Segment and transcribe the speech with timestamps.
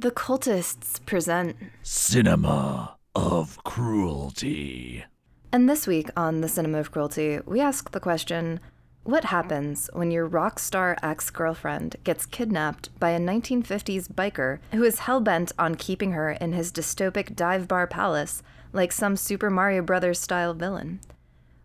[0.00, 5.04] The cultists present Cinema of Cruelty.
[5.52, 8.60] And this week on The Cinema of Cruelty, we ask the question
[9.02, 14.84] What happens when your rock star ex girlfriend gets kidnapped by a 1950s biker who
[14.84, 18.40] is hell bent on keeping her in his dystopic dive bar palace
[18.72, 20.20] like some Super Mario Bros.
[20.20, 21.00] style villain?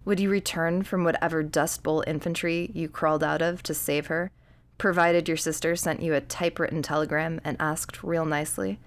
[0.06, 4.32] Would you return from whatever Dust Bowl infantry you crawled out of to save her,
[4.84, 8.82] provided your sister sent you a typewritten telegram and asked real nicely?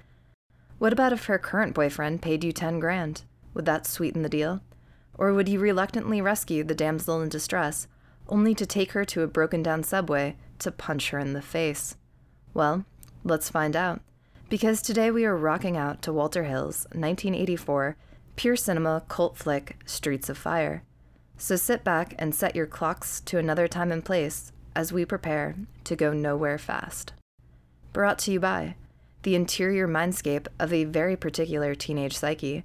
[0.76, 3.22] What about if her current boyfriend paid you 10 grand?
[3.54, 4.60] Would that sweeten the deal?
[5.14, 7.88] Or would you reluctantly rescue the damsel in distress,
[8.28, 11.96] only to take her to a broken down subway to punch her in the face?
[12.52, 12.84] Well,
[13.24, 14.02] let's find out.
[14.50, 17.96] Because today we are rocking out to Walter Hill's 1984
[18.36, 20.82] pure cinema cult flick Streets of Fire.
[21.38, 25.56] So sit back and set your clocks to another time and place as we prepare
[25.84, 27.14] to go nowhere fast.
[27.92, 28.76] Brought to you by
[29.22, 32.62] the interior mindscape of a very particular teenage psyche,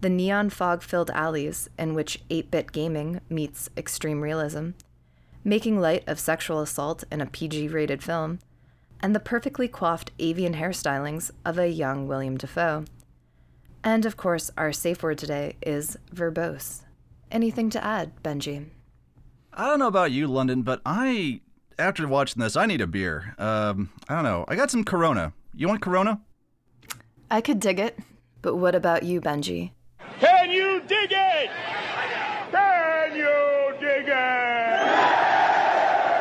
[0.00, 4.70] the neon fog filled alleys in which 8 bit gaming meets extreme realism,
[5.44, 8.38] making light of sexual assault in a PG rated film,
[9.00, 12.84] and the perfectly coiffed avian hairstylings of a young William Dafoe.
[13.82, 16.82] And of course, our safe word today is verbose.
[17.30, 18.66] Anything to add, Benji?
[19.52, 21.40] I don't know about you, London, but I,
[21.78, 23.34] after watching this, I need a beer.
[23.38, 24.44] Um, I don't know.
[24.48, 25.32] I got some Corona.
[25.54, 26.20] You want Corona?
[27.30, 27.98] I could dig it,
[28.42, 29.72] but what about you, Benji?
[30.20, 31.50] Can you dig it?
[32.50, 34.80] Can you dig it?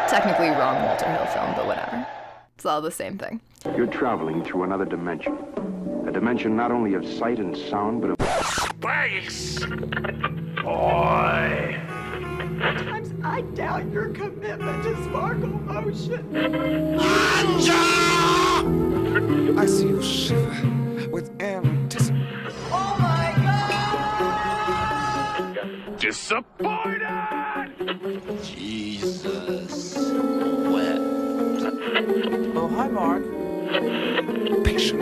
[0.10, 2.08] Technically wrong Walter Hill film, but whatever.
[2.56, 3.42] It's all the same thing.
[3.76, 5.38] You're traveling through another dimension.
[6.08, 8.20] A dimension not only of sight and sound, but of
[8.80, 9.60] Space!
[10.64, 11.80] Boy!
[12.60, 16.24] Sometimes I doubt your commitment to sparkle motion.
[16.98, 17.80] Anja!
[19.60, 22.28] I see you shiver with anticipation.
[22.72, 23.34] Oh my
[25.84, 26.00] god!
[26.00, 27.08] Disappointed!
[28.44, 29.96] Jesus
[30.70, 31.00] wept.
[32.56, 33.24] Oh, hi, Mark.
[34.64, 35.02] Patient.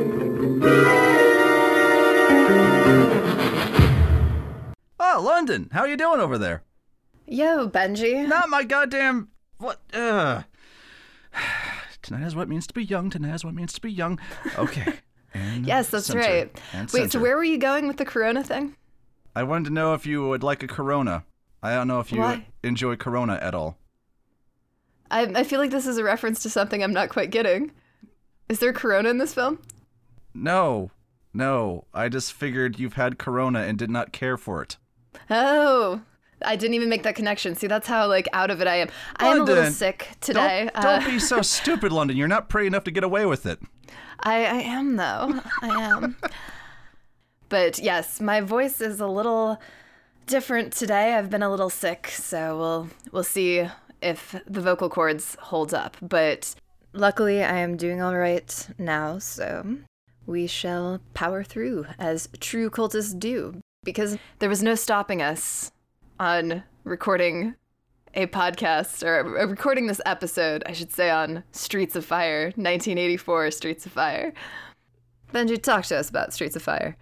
[4.99, 6.63] Oh, London, how are you doing over there?
[7.27, 8.27] Yo, Benji.
[8.27, 9.79] Not my goddamn what?
[9.93, 10.43] Uh.
[12.01, 13.09] Tonight is what it means to be young.
[13.09, 14.19] Tonight is what it means to be young.
[14.57, 14.93] Okay.
[15.61, 16.19] Yes, that's censor.
[16.19, 16.61] right.
[16.73, 17.19] And Wait, censor.
[17.19, 18.75] so where were you going with the Corona thing?
[19.35, 21.25] I wanted to know if you would like a Corona.
[21.61, 22.47] I don't know if you Why?
[22.63, 23.77] enjoy Corona at all.
[25.11, 27.71] I, I feel like this is a reference to something I'm not quite getting.
[28.49, 29.59] Is there Corona in this film?
[30.33, 30.89] No,
[31.35, 31.85] no.
[31.93, 34.77] I just figured you've had Corona and did not care for it.
[35.29, 36.01] Oh,
[36.45, 37.55] I didn't even make that connection.
[37.55, 38.89] See, that's how like out of it I am.
[39.17, 40.69] I am a little sick today.
[40.73, 42.17] Don't, Uh, don't be so stupid, London.
[42.17, 43.59] You're not pretty enough to get away with it.
[44.19, 45.41] I, I am though.
[45.61, 46.15] I am.
[47.49, 49.59] but yes, my voice is a little
[50.25, 51.15] different today.
[51.15, 53.67] I've been a little sick, so we'll we'll see
[54.01, 55.97] if the vocal cords hold up.
[56.01, 56.53] But
[56.93, 59.77] luckily, I am doing all right now, so
[60.25, 63.59] we shall power through as true cultists do.
[63.83, 65.71] Because there was no stopping us
[66.19, 67.55] on recording
[68.13, 73.51] a podcast or uh, recording this episode, I should say, on Streets of Fire, 1984
[73.51, 74.33] Streets of Fire.
[75.33, 76.97] Benji, talk to us about Streets of Fire.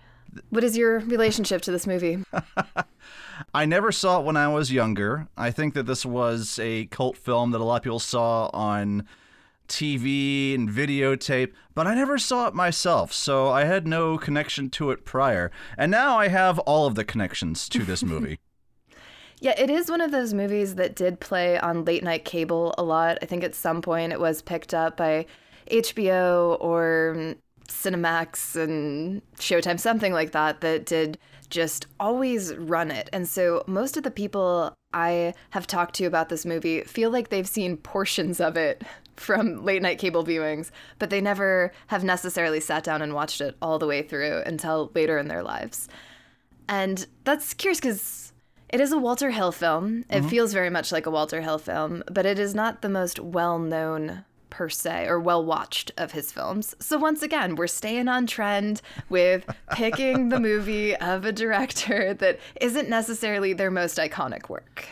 [0.49, 2.23] What is your relationship to this movie?
[3.53, 5.27] I never saw it when I was younger.
[5.37, 9.07] I think that this was a cult film that a lot of people saw on
[9.69, 14.91] TV and videotape, but I never saw it myself, so I had no connection to
[14.91, 15.51] it prior.
[15.77, 18.39] And now I have all of the connections to this movie.
[19.45, 22.83] Yeah, it is one of those movies that did play on late night cable a
[22.83, 23.19] lot.
[23.21, 25.27] I think at some point it was picked up by
[25.69, 27.35] HBO or
[27.67, 31.19] Cinemax and Showtime, something like that, that did
[31.51, 33.07] just always run it.
[33.13, 37.29] And so most of the people I have talked to about this movie feel like
[37.29, 38.81] they've seen portions of it
[39.15, 43.55] from late night cable viewings, but they never have necessarily sat down and watched it
[43.61, 45.87] all the way through until later in their lives.
[46.67, 48.24] And that's curious because
[48.75, 50.03] it is a Walter Hill film.
[50.09, 50.27] It mm-hmm.
[50.27, 53.57] feels very much like a Walter Hill film, but it is not the most well
[53.57, 56.75] known per se or well watched of his films.
[56.81, 62.37] So once again, we're staying on trend with picking the movie of a director that
[62.59, 64.89] isn't necessarily their most iconic work.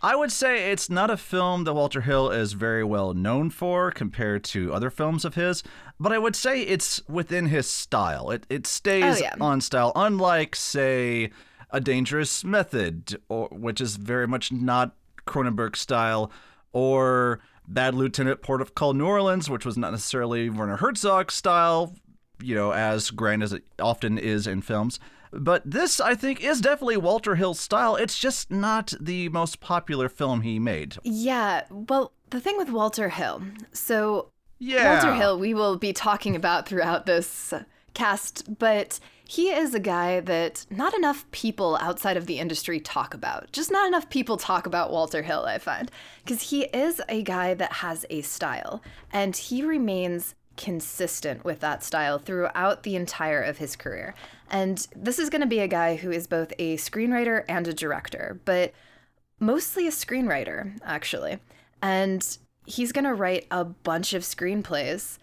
[0.00, 3.90] I would say it's not a film that Walter Hill is very well known for
[3.90, 5.62] compared to other films of his,
[6.00, 8.30] but I would say it's within his style.
[8.30, 9.34] It it oh, stays Oh, yeah.
[9.38, 11.30] on style, unlike say
[11.70, 14.94] a Dangerous Method, or which is very much not
[15.26, 16.30] Cronenberg style,
[16.72, 21.94] or Bad Lieutenant Port of Call New Orleans, which was not necessarily Werner Herzog style.
[22.40, 25.00] you know, as grand as it often is in films.
[25.32, 27.96] But this, I think, is definitely Walter Hill's style.
[27.96, 30.96] It's just not the most popular film he made.
[31.02, 33.42] Yeah, well, the thing with Walter Hill,
[33.72, 34.30] so
[34.60, 34.94] Yeah.
[34.94, 37.52] Walter Hill, we will be talking about throughout this
[37.92, 43.12] cast, but he is a guy that not enough people outside of the industry talk
[43.12, 43.52] about.
[43.52, 45.90] Just not enough people talk about Walter Hill, I find.
[46.24, 48.82] Because he is a guy that has a style,
[49.12, 54.14] and he remains consistent with that style throughout the entire of his career.
[54.50, 57.74] And this is going to be a guy who is both a screenwriter and a
[57.74, 58.72] director, but
[59.38, 61.38] mostly a screenwriter, actually.
[61.82, 65.18] And he's going to write a bunch of screenplays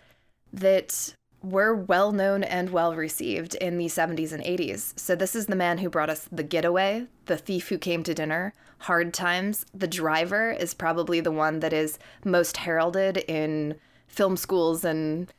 [0.54, 4.98] that were well known and well received in the 70s and 80s.
[5.00, 8.14] So, this is the man who brought us The Getaway, The Thief Who Came to
[8.14, 9.66] Dinner, Hard Times.
[9.74, 13.76] The Driver is probably the one that is most heralded in
[14.08, 15.32] film schools and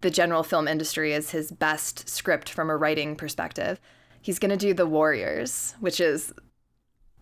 [0.00, 3.80] the general film industry as his best script from a writing perspective.
[4.20, 6.32] He's going to do The Warriors, which is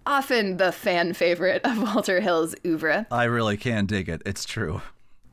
[0.07, 3.07] often the fan favorite of Walter Hill's oeuvre.
[3.11, 4.23] I really can dig it.
[4.27, 4.83] It's true.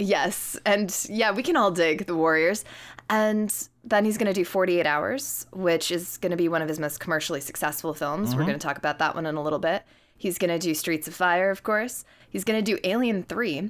[0.01, 2.65] Yes, and yeah, we can all dig The Warriors.
[3.09, 3.53] And
[3.83, 6.79] then he's going to do 48 Hours, which is going to be one of his
[6.79, 8.29] most commercially successful films.
[8.29, 8.49] We're mm-hmm.
[8.49, 9.83] going to talk about that one in a little bit.
[10.17, 12.05] He's going to do Streets of Fire, of course.
[12.29, 13.69] He's going to do Alien 3.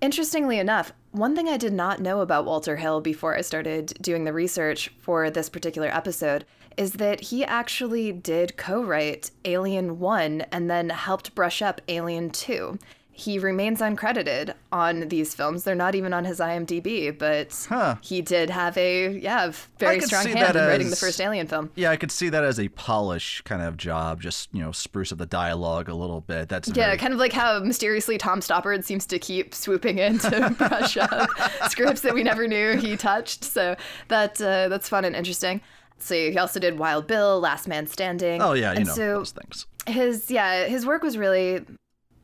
[0.00, 4.24] Interestingly enough, one thing I did not know about Walter Hill before I started doing
[4.24, 6.44] the research for this particular episode
[6.76, 12.30] is that he actually did co write Alien 1 and then helped brush up Alien
[12.30, 12.78] 2.
[13.16, 15.62] He remains uncredited on these films.
[15.64, 17.96] They're not even on his IMDb, but Huh.
[18.02, 21.70] he did have a yeah very strong hand in writing the first Alien film.
[21.76, 25.12] Yeah, I could see that as a polish kind of job, just, you know, spruce
[25.12, 26.48] up the dialogue a little bit.
[26.48, 30.18] That's Yeah, very- kind of like how mysteriously Tom Stoppard seems to keep swooping in
[30.18, 31.30] to brush up
[31.70, 33.44] scripts that we never knew he touched.
[33.44, 33.76] So
[34.08, 35.60] that uh, that's fun and interesting.
[35.98, 38.42] So he also did Wild Bill, Last Man Standing.
[38.42, 39.66] Oh, yeah, you and know, so those things.
[39.86, 41.64] his yeah his work was really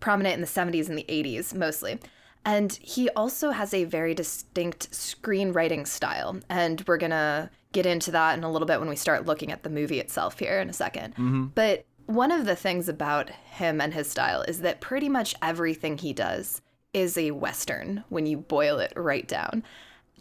[0.00, 1.98] prominent in the 70s and the 80s mostly.
[2.44, 8.36] And he also has a very distinct screenwriting style and we're gonna get into that
[8.36, 10.72] in a little bit when we start looking at the movie itself here in a
[10.72, 11.44] 2nd mm-hmm.
[11.54, 15.96] but one of the things about him and his style is that pretty much everything
[15.96, 16.60] he does
[16.92, 19.62] is a western when you boil it right down.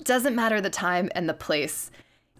[0.03, 1.89] Doesn't matter the time and the place.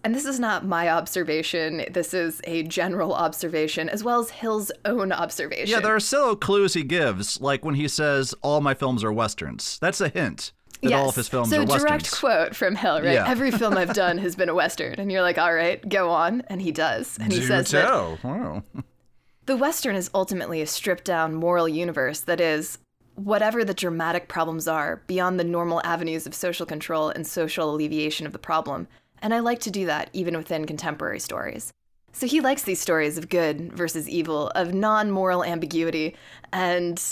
[0.02, 1.84] And this is not my observation.
[1.90, 5.68] This is a general observation, as well as Hill's own observation.
[5.68, 9.12] Yeah, there are several clues he gives, like when he says, all my films are
[9.12, 9.78] westerns.
[9.80, 10.52] That's a hint
[10.82, 11.82] that all of his films so are westerns.
[11.82, 13.12] direct quote from Hill, right?
[13.12, 13.28] Yeah.
[13.28, 16.42] Every film I've done has been a western, and you're like, all right, go on,
[16.48, 18.24] and he does, and he Do says that.
[18.24, 18.62] Wow.
[19.46, 22.78] the Western is ultimately a stripped down moral universe that is
[23.16, 28.26] whatever the dramatic problems are beyond the normal avenues of social control and social alleviation
[28.26, 28.88] of the problem.
[29.22, 31.72] And I like to do that even within contemporary stories.
[32.12, 36.16] So he likes these stories of good versus evil, of non moral ambiguity,
[36.52, 37.02] and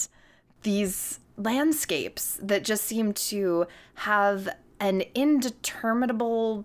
[0.63, 4.49] these landscapes that just seem to have
[4.81, 6.65] an indeterminable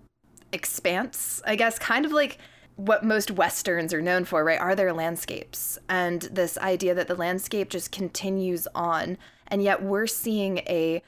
[0.52, 2.38] expanse, I guess, kind of like
[2.76, 4.60] what most westerns are known for, right?
[4.60, 5.78] Are their landscapes.
[5.88, 11.02] And this idea that the landscape just continues on, and yet we're seeing a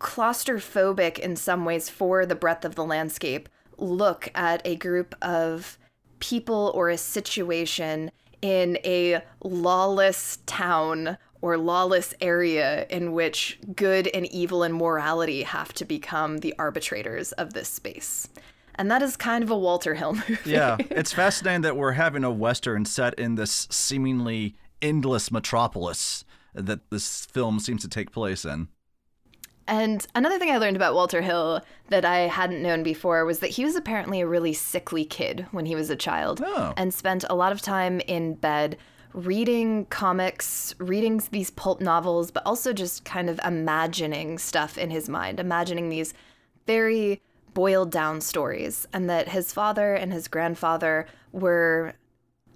[0.00, 3.48] claustrophobic, in some ways, for the breadth of the landscape,
[3.78, 5.78] look at a group of
[6.18, 14.26] people or a situation in a lawless town or lawless area in which good and
[14.26, 18.28] evil and morality have to become the arbitrators of this space.
[18.76, 20.38] And that is kind of a Walter Hill movie.
[20.50, 26.90] Yeah, it's fascinating that we're having a western set in this seemingly endless metropolis that
[26.90, 28.68] this film seems to take place in.
[29.66, 33.50] And another thing I learned about Walter Hill that I hadn't known before was that
[33.50, 36.74] he was apparently a really sickly kid when he was a child Oh.
[36.76, 38.76] and spent a lot of time in bed
[39.14, 45.08] reading comics, reading these pulp novels, but also just kind of imagining stuff in his
[45.08, 46.12] mind, imagining these
[46.66, 47.22] very
[47.54, 48.86] boiled down stories.
[48.92, 51.94] And that his father and his grandfather were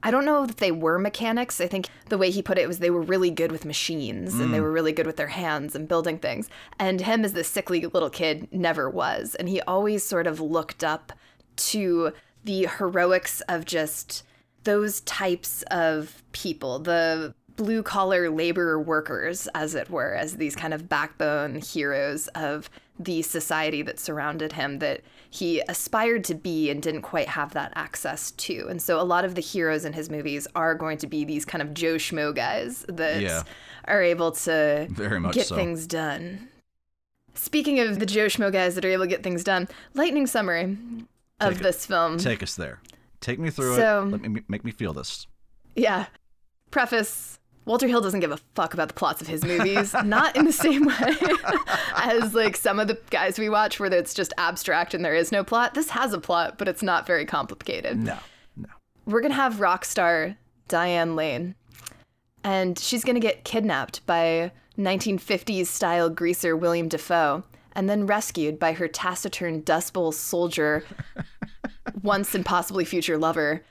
[0.02, 1.60] I don't know that they were mechanics.
[1.60, 4.54] I think the way he put it was they were really good with machines and
[4.54, 4.62] they mm.
[4.62, 6.48] were really good with their hands and building things.
[6.78, 9.34] And him as the sickly little kid never was.
[9.34, 11.12] And he always sort of looked up
[11.56, 12.12] to
[12.44, 14.24] the heroics of just
[14.64, 20.72] those types of people, the blue collar labor workers, as it were, as these kind
[20.72, 26.82] of backbone heroes of the society that surrounded him that he aspired to be and
[26.82, 28.66] didn't quite have that access to.
[28.68, 31.44] And so a lot of the heroes in his movies are going to be these
[31.44, 33.42] kind of Joe Schmo guys that Yeah.
[33.86, 35.54] are able to Very much get so.
[35.56, 36.48] things done.
[37.34, 40.76] Speaking of the Joe Schmo guys that are able to get things done, Lightning Summary.
[41.40, 41.62] of Take it.
[41.62, 42.18] this film.
[42.18, 42.80] Take us there.
[43.20, 44.10] Take me through So- it.
[44.10, 45.26] Let me make me feel this.
[45.76, 46.06] Yeah.
[46.72, 47.37] Preface
[47.68, 50.52] Walter Hill doesn't give a fuck about the plots of his movies, not in the
[50.52, 51.14] same way
[51.96, 55.30] as like some of the guys we watch where it's just abstract and there is
[55.30, 55.74] no plot.
[55.74, 57.98] This has a plot, but it's not very complicated.
[57.98, 58.16] No.
[58.56, 58.68] No.
[59.04, 61.56] We're going to have rock star Diane Lane,
[62.42, 68.58] and she's going to get kidnapped by 1950s style greaser William Dafoe and then rescued
[68.58, 70.84] by her taciturn Dust Bowl soldier,
[72.02, 73.62] once and possibly future lover.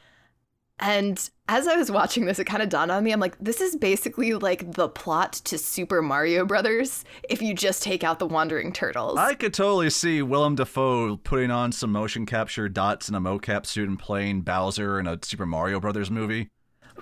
[0.80, 3.12] And as I was watching this, it kind of dawned on me.
[3.12, 7.82] I'm like, this is basically like the plot to Super Mario Brothers if you just
[7.82, 9.18] take out the Wandering Turtles.
[9.18, 13.66] I could totally see Willem Dafoe putting on some motion capture dots in a mocap
[13.66, 16.50] suit and playing Bowser in a Super Mario Brothers movie.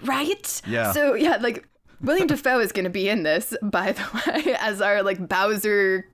[0.03, 0.62] Right?
[0.65, 0.91] Yeah.
[0.91, 1.67] So yeah, like
[2.01, 6.08] William Dafoe is gonna be in this, by the way, as our like Bowser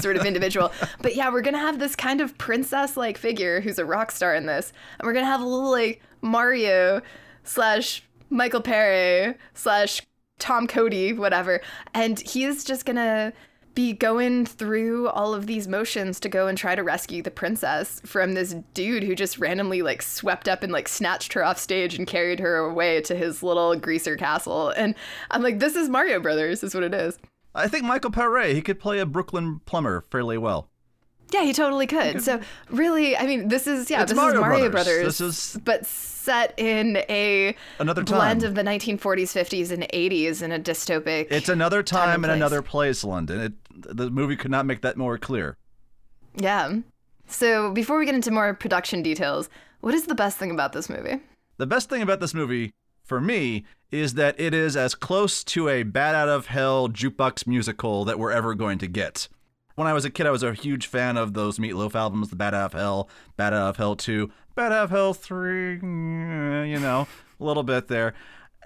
[0.00, 0.72] sort of individual.
[1.00, 4.34] But yeah, we're gonna have this kind of princess like figure who's a rock star
[4.34, 4.72] in this.
[4.98, 7.02] And we're gonna have a little like Mario
[7.44, 10.00] slash Michael Paré slash
[10.38, 11.60] Tom Cody, whatever.
[11.92, 13.32] And he's just gonna
[13.74, 18.00] be going through all of these motions to go and try to rescue the princess
[18.04, 21.94] from this dude who just randomly like swept up and like snatched her off stage
[21.94, 24.70] and carried her away to his little greaser castle.
[24.70, 24.94] And
[25.30, 27.18] I'm like, this is Mario Brothers, is what it is.
[27.54, 30.68] I think Michael Paré, he could play a Brooklyn plumber fairly well.
[31.32, 32.22] Yeah, he totally could.
[32.22, 34.94] So really, I mean, this is yeah, It's this Mario is Mario Brothers.
[35.02, 35.18] Brothers.
[35.18, 35.20] This
[35.54, 38.18] is- but set in a Another time.
[38.18, 41.26] blend of the 1940s, 50s, and 80s in a dystopic.
[41.30, 43.40] It's another Time time and and another place, London.
[43.40, 43.52] It,
[43.96, 45.56] the movie could not make that more clear.
[46.36, 46.74] yeah.
[47.26, 49.48] So before we get into more production details,
[49.80, 51.20] what is the best thing about this movie?
[51.56, 52.72] The best thing about this movie,
[53.04, 57.46] for me, is that it is as close to a Bat Out of Hell jukebox
[57.46, 59.28] musical that we're ever going to get.
[59.74, 62.36] When I was a kid, I was a huge fan of those Meatloaf albums, the
[62.36, 66.70] Bat Out of Hell, Bat Out of Hell 2, Bat Out of Hell 3, mm,
[66.70, 67.06] you know,
[67.40, 68.14] a little bit there.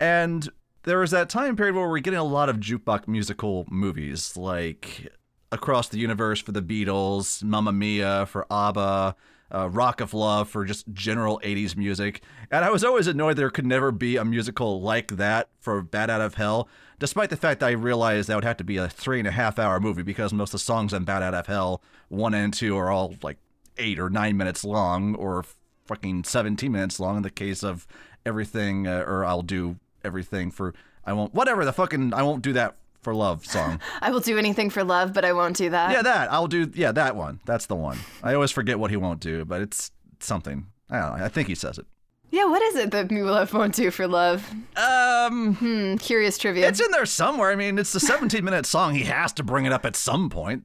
[0.01, 0.49] And
[0.83, 5.13] there was that time period where we're getting a lot of jukebox musical movies, like
[5.53, 9.17] Across the Universe for the Beatles, Mamma Mia for ABBA,
[9.55, 12.23] uh, Rock of Love for just general 80s music.
[12.51, 16.11] And I was always annoyed there could never be a musical like that for Bat
[16.11, 18.89] Out of Hell, despite the fact that I realized that would have to be a
[18.89, 21.47] three and a half hour movie because most of the songs on Bat Out of
[21.47, 23.39] Hell, one and two, are all like
[23.79, 25.45] eight or nine minutes long or
[25.87, 27.87] fucking 17 minutes long in the case of
[28.25, 30.75] everything, uh, or I'll do everything for,
[31.05, 33.81] I won't, whatever the fucking, I won't do that for love song.
[34.03, 35.93] I will do anything for love, but I won't do that.
[35.93, 36.33] Yeah, that.
[36.33, 36.71] I'll do.
[36.75, 37.41] Yeah, that one.
[37.47, 37.99] That's the one.
[38.23, 40.67] I always forget what he won't do, but it's something.
[40.91, 41.25] I don't know.
[41.25, 41.87] I think he says it.
[42.31, 44.51] Yeah, what is it that Meatloaf won't do for love?
[44.77, 46.69] Um, Hmm, curious trivia.
[46.69, 47.51] it's in there somewhere.
[47.51, 48.95] I mean, it's a 17 minute song.
[48.95, 50.63] He has to bring it up at some point.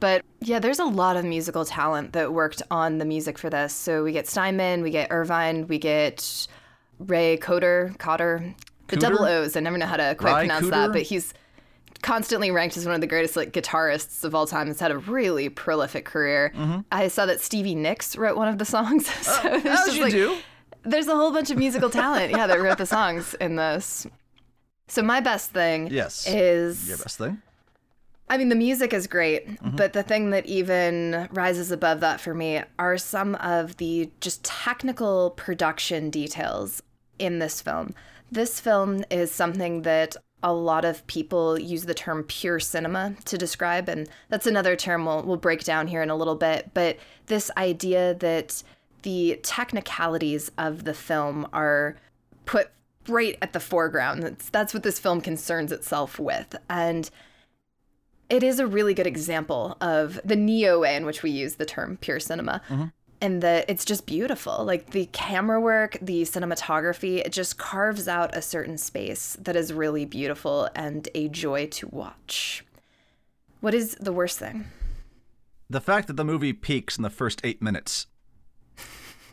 [0.00, 3.74] But yeah, there's a lot of musical talent that worked on the music for this.
[3.74, 6.46] So we get Steinman, we get Iovine, we get
[6.98, 8.54] Ray Coder, Cotter,
[8.88, 9.00] the Cooter?
[9.00, 9.56] double O's.
[9.56, 10.70] I never know how to quite pronounce Cooter?
[10.70, 11.34] that, but he's
[12.02, 14.68] constantly ranked as one of the greatest like guitarists of all time.
[14.68, 16.52] Has had a really prolific career.
[16.90, 19.06] I saw that Stevie Nicks wrote one of the songs.
[19.24, 19.66] so Mm-hmm.
[19.68, 20.36] As you like, do.
[20.84, 24.06] There's a whole bunch of musical talent, yeah, that wrote the songs in this.
[24.88, 26.26] So my best thing Yes.
[26.26, 27.40] is Your best thing.
[28.28, 29.76] I mean, the music is great, Mm-hmm.
[29.76, 34.44] but the thing that even rises above that for me are some of the just
[34.44, 36.82] technical production details
[37.18, 37.94] in this film.
[38.32, 43.36] This film is something that a lot of people use the term pure cinema to
[43.36, 46.70] describe, and that's another term we'll, we'll break down here in a little bit.
[46.72, 46.96] But
[47.26, 48.62] this idea that
[49.02, 51.96] the technicalities of the film are
[52.44, 52.70] put
[53.08, 54.22] right at the foreground.
[54.22, 56.54] That's, that's what this film concerns itself with.
[56.68, 57.10] And
[58.28, 61.66] it is a really good example of the neo way in which we use the
[61.66, 62.62] term pure cinema.
[62.68, 62.84] Mm-hmm.
[63.22, 64.64] And that it's just beautiful.
[64.64, 69.74] Like the camera work, the cinematography, it just carves out a certain space that is
[69.74, 72.64] really beautiful and a joy to watch.
[73.60, 74.64] What is the worst thing?
[75.68, 78.06] The fact that the movie peaks in the first eight minutes.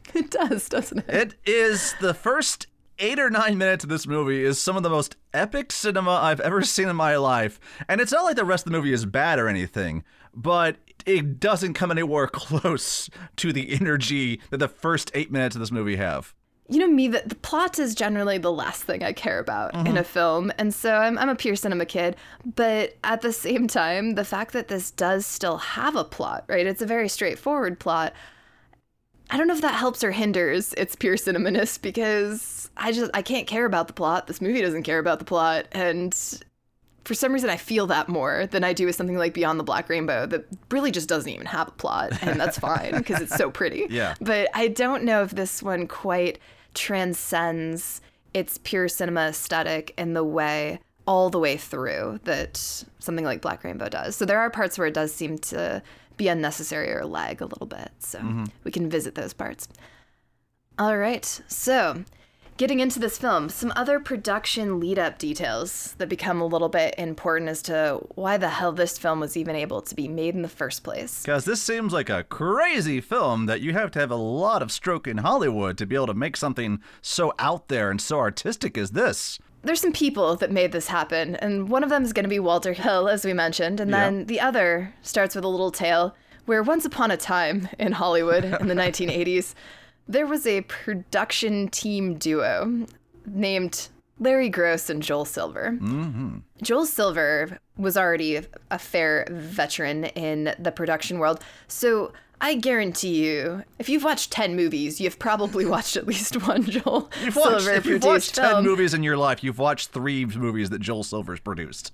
[0.16, 1.10] It does, doesn't it?
[1.10, 2.68] It is the first
[3.00, 6.40] eight or nine minutes of this movie is some of the most epic cinema I've
[6.40, 7.60] ever seen in my life.
[7.88, 11.40] And it's not like the rest of the movie is bad or anything, but it
[11.40, 15.96] doesn't come anywhere close to the energy that the first eight minutes of this movie
[15.98, 16.34] have.
[16.70, 19.86] you know me, the, the plot is generally the last thing I care about in
[19.86, 19.98] mm-hmm.
[19.98, 20.52] a film.
[20.58, 22.16] And so I'm, I'm a pure cinema kid.
[22.56, 26.66] But at the same time, the fact that this does still have a plot, right?
[26.66, 28.14] It's a very straightforward plot.
[29.30, 33.22] I don't know if that helps or hinders its pure cinemaness because I just I
[33.22, 34.28] can't care about the plot.
[34.28, 35.66] This movie doesn't care about the plot.
[35.72, 36.16] And
[37.04, 39.64] for some reason, I feel that more than I do with something like Beyond the
[39.64, 43.36] Black Rainbow that really just doesn't even have a plot, and that's fine because it's
[43.36, 43.88] so pretty.
[43.90, 44.16] Yeah.
[44.20, 46.40] But I don't know if this one quite
[46.74, 48.02] transcends
[48.34, 52.58] its pure cinema aesthetic in the way all the way through that
[53.00, 54.16] something like Black Rainbow does.
[54.16, 55.82] So there are parts where it does seem to
[56.18, 57.92] be unnecessary or lag a little bit.
[58.00, 58.46] So mm-hmm.
[58.64, 59.68] we can visit those parts.
[60.80, 61.26] All right.
[61.48, 62.04] So
[62.58, 66.96] getting into this film, some other production lead up details that become a little bit
[66.98, 70.42] important as to why the hell this film was even able to be made in
[70.42, 71.22] the first place.
[71.22, 74.72] Because this seems like a crazy film that you have to have a lot of
[74.72, 78.78] stroke in Hollywood to be able to make something so out there and so artistic
[78.78, 79.40] as this.
[79.64, 82.40] There's some people that made this happen, and one of them is going to be
[82.40, 83.98] Walter Hill, as we mentioned, and Yeah.
[84.06, 88.46] then the other starts with a little tale where once upon a time in Hollywood
[88.46, 89.54] in the 1980s,
[90.08, 92.86] there was a production team duo
[93.26, 95.72] named Larry Gross and Joel Silver.
[95.82, 96.38] Mm-hmm.
[96.64, 98.40] Joel Silver was already
[98.72, 104.56] a fair veteran in the production world, so I guarantee you, if you've watched 10
[104.56, 108.50] movies, you've probably watched at least one Joel You've watched, Silver if you've watched 10
[108.50, 108.64] film.
[108.66, 111.94] movies in your life, you've watched three movies that Joel Silver's produced.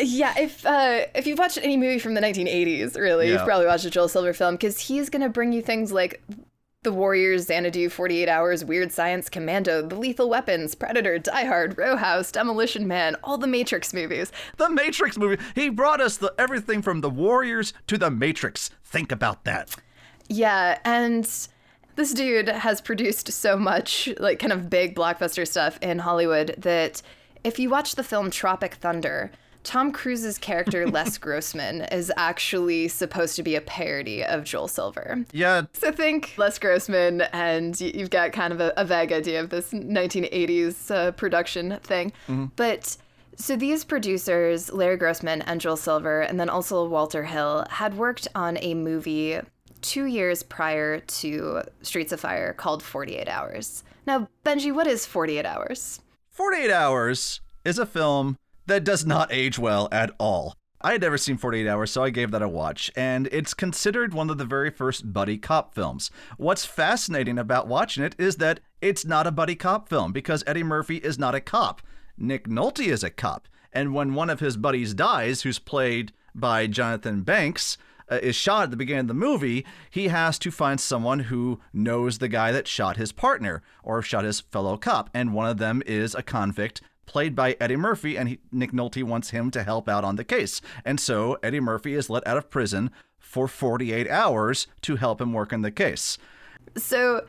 [0.00, 3.34] Yeah, if uh, if you've watched any movie from the 1980s, really, Yeah.
[3.34, 6.20] you've probably watched a Joel Silver film because he's gonna bring you things like
[6.84, 11.96] The Warriors, Xanadu, 48 Hours, Weird Science, Commando, The Lethal Weapons, Predator, Die Hard, Road
[11.96, 14.30] House, Demolition Man, all the Matrix movies.
[14.58, 15.42] The Matrix movie.
[15.54, 18.70] He brought us the everything from the Warriors to the Matrix.
[18.84, 19.74] Think about that.
[20.28, 21.24] Yeah, and
[21.96, 27.00] this dude has produced so much like kind of big blockbuster stuff in Hollywood that
[27.42, 29.30] if you watch the film Tropic Thunder,
[29.64, 35.24] Tom Cruise's character Les Grossman is actually supposed to be a parody of Joel Silver.
[35.32, 39.50] Yeah, So think Les Grossman, and you've got kind of a, a vague idea of
[39.50, 42.12] this 1980s uh, production thing.
[42.56, 42.96] But
[43.36, 48.28] so these producers, Larry Grossman and Joel Silver, and then also Walter Hill, had worked
[48.34, 49.40] on a movie
[49.80, 53.82] two years prior to Streets of Fire called 48 Hours.
[54.06, 56.00] Now, Benji, what is 48 Hours?
[56.30, 60.56] 48 Hours is a film that does not age well at all.
[60.80, 64.12] I had never seen 48 Hours, so I gave that a watch, and it's considered
[64.12, 66.10] one of the very first buddy cop films.
[66.36, 70.62] What's fascinating about watching it is that it's not a buddy cop film because Eddie
[70.62, 71.80] Murphy is not a cop.
[72.18, 76.66] Nick Nolte is a cop, and when one of his buddies dies, who's played by
[76.66, 77.78] Jonathan Banks,
[78.10, 81.60] uh, is shot at the beginning of the movie, he has to find someone who
[81.72, 85.56] knows the guy that shot his partner or shot his fellow cop, and one of
[85.56, 89.62] them is a convict played by Eddie Murphy, and he, Nick Nolte wants him to
[89.62, 90.60] help out on the case.
[90.84, 95.32] And so Eddie Murphy is let out of prison for 48 hours to help him
[95.32, 96.18] work on the case.
[96.76, 97.26] So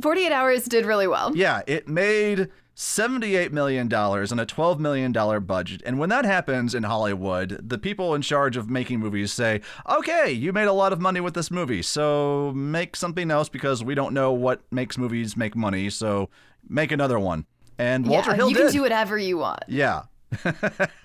[0.00, 1.36] 48 Hours did really well.
[1.36, 5.12] Yeah, it made $78 million on a $12 million
[5.44, 5.82] budget.
[5.84, 10.32] And when that happens in Hollywood, the people in charge of making movies say, okay,
[10.32, 13.94] you made a lot of money with this movie, so make something else because we
[13.94, 16.30] don't know what makes movies make money, so
[16.68, 17.46] make another one.
[17.78, 18.64] And Walter yeah, Hill you did.
[18.64, 19.64] can do whatever you want.
[19.68, 20.02] Yeah.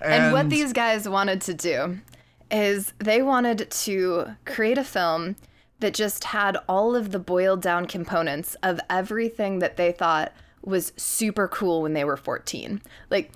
[0.00, 1.98] And what these guys wanted to do
[2.50, 5.36] is they wanted to create a film
[5.80, 10.92] that just had all of the boiled down components of everything that they thought was
[10.96, 12.82] super cool when they were 14.
[13.10, 13.32] Like,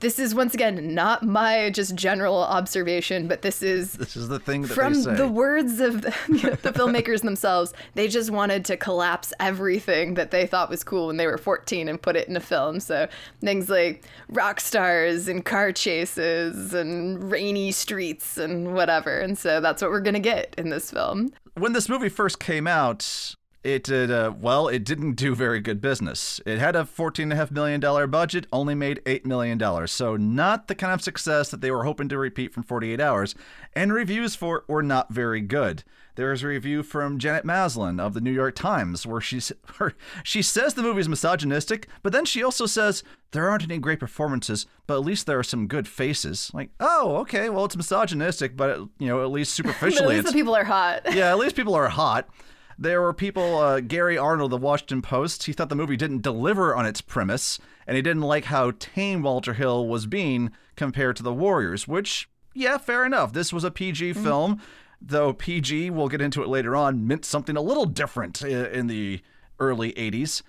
[0.00, 4.38] this is once again not my just general observation, but this is This is the
[4.38, 6.10] thing that from the words of the,
[6.62, 11.16] the filmmakers themselves, they just wanted to collapse everything that they thought was cool when
[11.16, 12.80] they were 14 and put it in a film.
[12.80, 13.08] So
[13.40, 19.18] things like rock stars and car chases and rainy streets and whatever.
[19.20, 21.32] And so that's what we're going to get in this film.
[21.54, 23.35] when this movie first came out,
[23.66, 26.40] it did, uh, well, it didn't do very good business.
[26.46, 29.88] It had a $14.5 million budget, only made $8 million.
[29.88, 33.34] So, not the kind of success that they were hoping to repeat from 48 Hours.
[33.74, 35.82] And reviews for it were not very good.
[36.14, 39.40] There's a review from Janet Maslin of the New York Times where she,
[39.76, 43.02] where she says the movie is misogynistic, but then she also says
[43.32, 46.52] there aren't any great performances, but at least there are some good faces.
[46.54, 50.20] Like, oh, okay, well, it's misogynistic, but, you know, at least But at superficially least
[50.20, 51.02] it's the people are hot.
[51.12, 52.28] yeah, at least people are hot.
[52.78, 56.22] There were people, uh, Gary Arnold, of the Washington Post, he thought the movie didn't
[56.22, 61.16] deliver on its premise, and he didn't like how tame Walter Hill was being compared
[61.16, 63.32] to the Warriors, which, yeah, fair enough.
[63.32, 64.60] This was a PG film,
[65.00, 69.20] though PG, we'll get into it later on, meant something a little different in the
[69.58, 70.42] early 80s.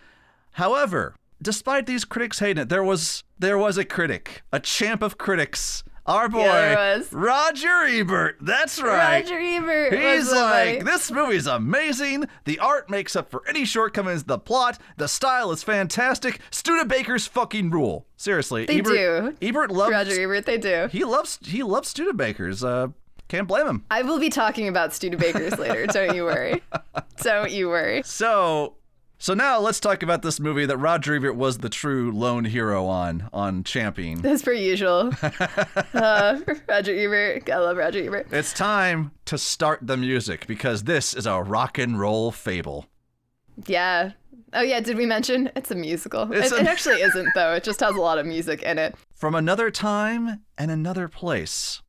[0.51, 5.17] However, despite these critics hating it, there was there was a critic, a champ of
[5.17, 7.01] critics Our boy, Yeah.
[7.11, 8.37] Roger Ebert.
[8.39, 9.21] That's right.
[9.21, 9.93] Roger Ebert.
[9.93, 12.25] He's like, this movie's amazing.
[12.45, 14.23] The art makes up for any shortcomings.
[14.23, 16.39] The plot, the style is fantastic.
[16.49, 18.05] Studebaker's fucking rule.
[18.15, 19.35] Seriously, They Ebert, do.
[19.45, 19.91] Ebert loves.
[19.91, 20.87] Roger Ebert, they do.
[20.89, 21.39] He loves.
[21.43, 22.65] He loves Studebakers.
[22.65, 22.93] Uh,
[23.27, 23.83] can't blame him.
[23.91, 25.85] I will be talking about Studebakers later.
[25.87, 26.63] Don't you worry.
[27.21, 28.01] Don't you worry.
[28.05, 28.75] So,
[29.19, 32.85] so now let's talk about this movie that Roger Ebert was the true lone hero
[32.85, 34.25] on on Champion.
[34.25, 35.11] As per usual.
[35.93, 37.49] Uh, Roger Ebert.
[37.49, 38.27] I love Roger Ebert.
[38.31, 42.85] It's time to start the music because this is a rock and roll fable.
[43.65, 44.11] Yeah.
[44.53, 46.31] Oh yeah, did we mention it's a musical?
[46.31, 47.53] It's it, a- it actually isn't though.
[47.53, 48.95] It just has a lot of music in it.
[49.15, 51.81] From another time and another place.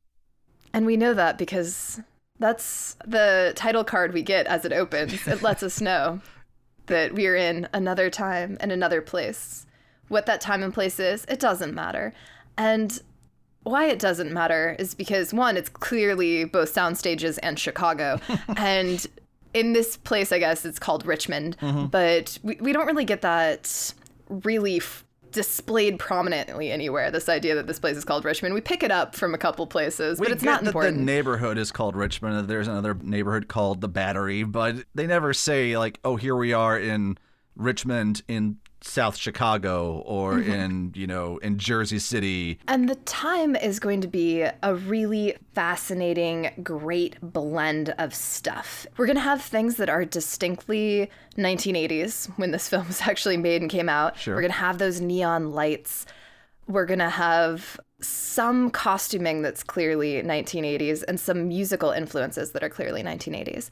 [0.73, 2.01] And we know that because
[2.39, 5.27] that's the title card we get as it opens.
[5.27, 6.21] It lets us know
[6.89, 9.65] that we're in another time and another place.
[10.09, 12.13] What that time and place is, it doesn't matter.
[12.57, 13.01] And
[13.63, 18.19] why it doesn't matter is because one, it's clearly both sound stages and Chicago.
[18.57, 19.05] and
[19.53, 21.87] in this place, I guess it's called Richmond, mm-hmm.
[21.87, 23.93] but we, we don't really get that
[24.29, 27.11] really f- displayed prominently anywhere.
[27.11, 29.65] This idea that this place is called Richmond, we pick it up from a couple
[29.67, 30.97] places, but we it's get not that important.
[30.97, 32.47] the neighborhood is called Richmond.
[32.47, 36.77] There's another neighborhood called the Battery, but they never say like, "Oh, here we are
[36.79, 37.17] in
[37.55, 40.51] Richmond in South Chicago or Mm-hmm.
[40.51, 45.35] in you know in Jersey City." And the time is going to be a really
[45.53, 48.85] fascinating, great blend of stuff.
[48.97, 53.61] We're going to have things that are distinctly 1980s when this film was actually made
[53.61, 54.17] and came out.
[54.17, 54.35] Sure.
[54.35, 56.05] We're going to have those neon lights.
[56.67, 62.69] We're going to have some costuming that's clearly 1980s and some musical influences that are
[62.69, 63.69] clearly 1980s.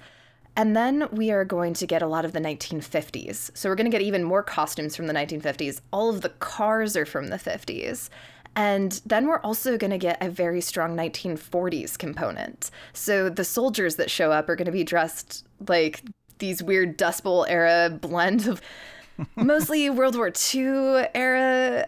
[0.58, 3.56] And then we are going to get a lot of the 1950s.
[3.56, 5.82] So we're going to get even more costumes from the 1950s.
[5.93, 8.10] All of the cars are from the 50s.
[8.56, 12.72] And then we're also going to get a very strong 1940s component.
[12.93, 16.02] So the soldiers that show up are going to be dressed like
[16.39, 18.60] these weird Dust Bowl era blend of
[19.36, 21.88] mostly World War II era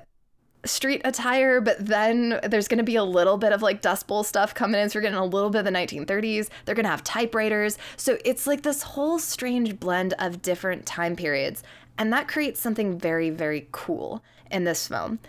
[0.66, 4.24] street attire, but then there's going to be a little bit of like Dust Bowl
[4.24, 4.90] stuff coming in.
[4.90, 6.50] So we're getting a little bit of the 1930s.
[6.66, 7.78] They're going to have typewriters.
[7.98, 11.64] So it's like this whole strange blend of different time periods.
[11.98, 15.20] And that creates something very, very cool in this film.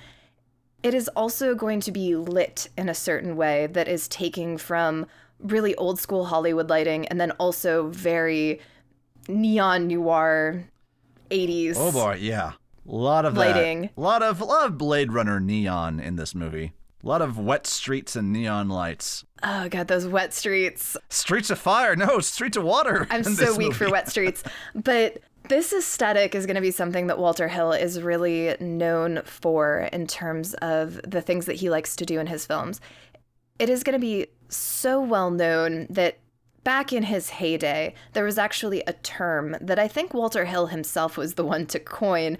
[0.82, 5.06] It is also going to be lit in a certain way that is taking from
[5.38, 8.60] really old school Hollywood lighting and then also very
[9.28, 10.64] neon noir
[11.30, 11.74] 80s.
[11.76, 12.52] Oh boy, yeah,
[12.90, 13.83] a lot of Lighting.
[13.83, 13.90] that.
[13.96, 16.72] A lot of a lot of Blade Runner neon in this movie.
[17.03, 19.24] A lot of wet streets and neon lights.
[19.42, 20.96] Oh god, those wet streets.
[21.09, 23.07] Streets of fire, no, streets of water.
[23.11, 24.42] I'm so weak for wet streets.
[24.74, 29.88] But this aesthetic is going to be something that Walter Hill is really known for
[29.92, 32.81] in terms of the things that he likes to do in his films.
[33.59, 36.18] It is going to be so well known that
[36.64, 41.16] back in his heyday, there was actually a term that I think Walter Hill himself
[41.16, 42.37] was the one to coin.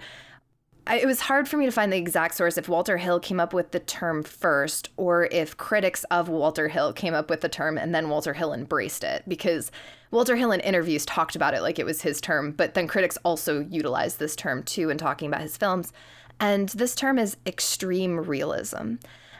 [0.91, 3.39] I, it was hard for me to find the exact source if Walter Hill came
[3.39, 7.47] up with the term first or if critics of Walter Hill came up with the
[7.47, 9.71] term and then Walter Hill embraced it because
[10.11, 13.17] Walter Hill in interviews talked about it like it was his term, but then critics
[13.23, 15.93] also utilized this term too in talking about his films.
[16.41, 18.95] And this term is extreme realism.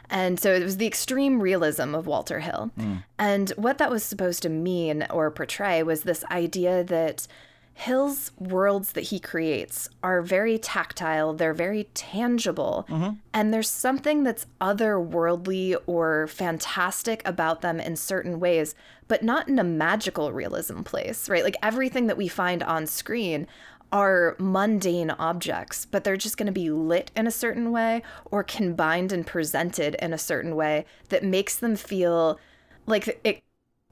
[0.08, 2.70] And so it was the extreme realism of Walter Hill.
[2.76, 2.96] Hmm.
[3.18, 7.26] And what that was supposed to mean or portray was this idea that
[7.74, 13.14] Hill's worlds that he creates are very tactile, they're very tangible, mm-hmm.
[13.32, 18.74] and there's something that's otherworldly or fantastic about them in certain ways,
[19.08, 21.42] but not in a magical realism place, right?
[21.42, 23.46] Like everything that we find on screen
[23.90, 28.42] are mundane objects, but they're just going to be lit in a certain way or
[28.42, 32.38] combined and presented in a certain way that makes them feel
[32.86, 33.42] like it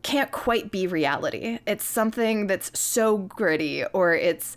[0.03, 1.59] can't quite be reality.
[1.67, 4.57] It's something that's so gritty or it's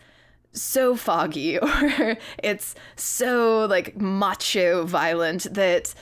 [0.51, 5.93] so foggy or it's so like macho violent that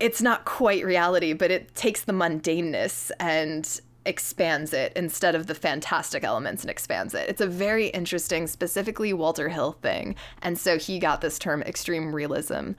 [0.00, 5.54] it's not quite reality, but it takes the mundaneness and expands it instead of the
[5.54, 7.28] fantastic elements and expands it.
[7.28, 10.14] It's a very interesting, specifically Walter Hill thing.
[10.40, 12.72] And so he got this term extreme realism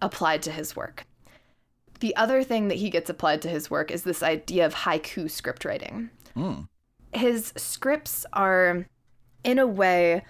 [0.00, 1.06] applied to his work.
[2.04, 5.30] The other thing that he gets applied to his work is this idea of haiku
[5.30, 6.10] script writing.
[6.34, 6.64] Hmm.
[7.14, 8.84] His scripts are,
[9.42, 10.22] in a way,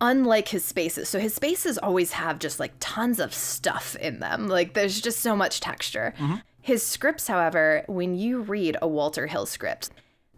[0.00, 1.08] unlike his spaces.
[1.08, 4.48] So his spaces always have just like tons of stuff in them.
[4.48, 6.12] Like there's just so much texture.
[6.18, 6.38] Mm-hmm.
[6.60, 9.90] His scripts, however, when you read a Walter Hill script,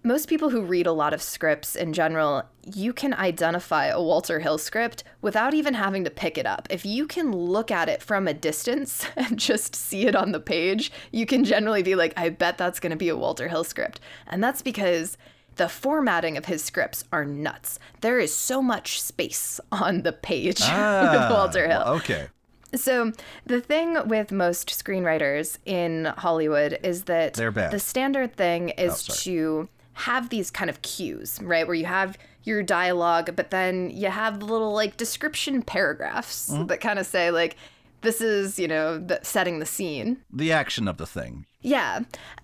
[0.04, 2.42] most people who read a lot of scripts in general,
[2.74, 6.66] you can identify a Walter Hill script without even having to pick it up.
[6.70, 10.40] If you can look at it from a distance and just see it on the
[10.40, 13.64] page, you can generally be like, I bet that's going to be a Walter Hill
[13.64, 13.98] script.
[14.26, 15.16] And that's because
[15.56, 17.78] the formatting of his scripts are nuts.
[18.00, 21.82] There is so much space on the page with Walter Hill.
[21.86, 22.26] Ah, Okay.
[22.74, 23.12] So
[23.46, 27.70] the thing with most screenwriters in Hollywood is that They're bad.
[27.70, 29.16] the standard thing is sorry.
[29.18, 31.66] to have these kind of cues, right?
[31.66, 36.66] Where you have your dialogue, but then you have the little like description paragraphs Mm-hmm.
[36.66, 37.57] that kind of say like
[38.02, 40.18] this is, you know, the, setting the scene.
[40.30, 41.46] The action of the thing.
[41.62, 42.00] Yeah.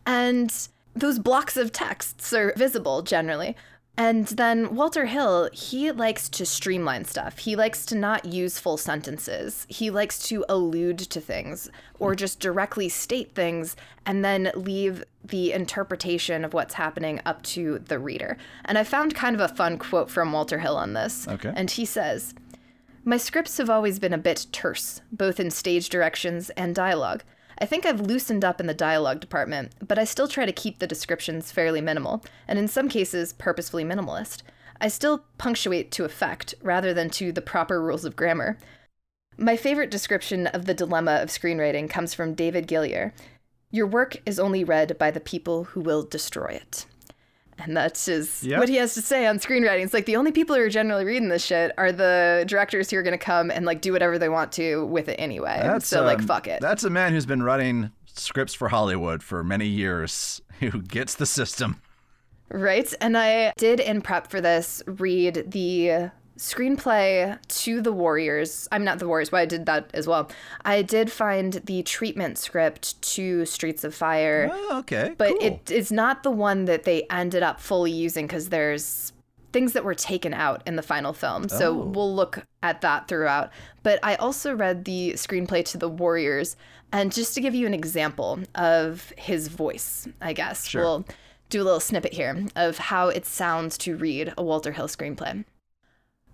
[0.07, 0.51] And
[0.97, 3.55] those blocks of texts are visible generally.
[4.03, 7.37] And then Walter Hill, he likes to streamline stuff.
[7.37, 9.67] He likes to not use full sentences.
[9.69, 15.53] He likes to allude to things or just directly state things and then leave the
[15.53, 18.39] interpretation of what's happening up to the reader.
[18.65, 21.29] And I found kind of a fun quote from Walter Hill on this.
[21.29, 21.53] Okay.
[21.55, 22.33] And he says,
[23.05, 27.23] my scripts have always been a bit terse, both in stage directions and dialogue.
[27.63, 30.79] I think I've loosened up in the dialogue department, but I still try to keep
[30.79, 34.43] the descriptions fairly minimal, and in some cases, purposefully minimalist.
[34.81, 38.57] I still punctuate to effect rather than to the proper rules of grammar.
[39.37, 43.13] My favorite description of the dilemma of screenwriting comes from David Giler.
[43.71, 46.87] Your work is only read by the people who will destroy it.
[47.63, 48.59] And that's just Yeah.
[48.59, 49.85] what he has to say on screenwriting.
[49.85, 52.97] It's like the only people who are generally reading this shit are the directors who
[52.99, 55.61] are going to come and like do whatever they want to with it anyway.
[55.63, 56.61] That's, so like um, fuck it.
[56.61, 61.27] That's a man who's been writing scripts for Hollywood for many years, who gets the
[61.27, 61.81] system.
[62.53, 62.93] Right.
[63.01, 68.67] And I did, in prep for this, read the screenplay to The Warriors.
[68.73, 70.31] I'm not The Warriors, but I did that as well.
[70.65, 75.15] I did find the treatment script to Streets of Fire, Oh, okay.
[75.19, 75.39] but cool.
[75.43, 79.13] it is not the one that they ended up fully using because there's
[79.53, 81.49] things that were taken out in the final film.
[81.49, 81.85] So Oh.
[81.87, 83.51] we'll look at that throughout.
[83.83, 86.57] But I also read the screenplay to The Warriors.
[86.93, 90.83] And just to give you an example of his voice, I guess, Sure.
[90.83, 91.05] we'll
[91.49, 95.45] do a little snippet here of how it sounds to read a Walter Hill screenplay.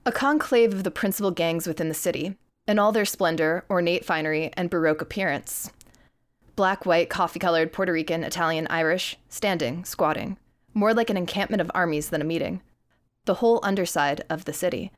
[0.06, 2.36] A conclave of the principal gangs within the city,
[2.68, 5.72] in all their splendor, ornate finery, and Baroque appearance.
[6.54, 10.36] Black, white, coffee colored, Puerto Rican, Italian, Irish, standing, squatting,
[10.72, 12.62] more like an encampment of armies than a meeting.
[13.24, 14.92] The whole underside of the city.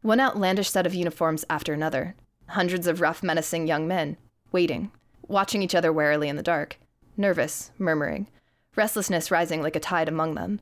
[0.00, 2.14] One outlandish set of uniforms after another.
[2.50, 4.16] Hundreds of rough, menacing young men,
[4.52, 4.92] waiting,
[5.26, 6.78] watching each other warily in the dark,
[7.16, 8.28] nervous, murmuring,
[8.76, 10.60] restlessness rising like a tide among them.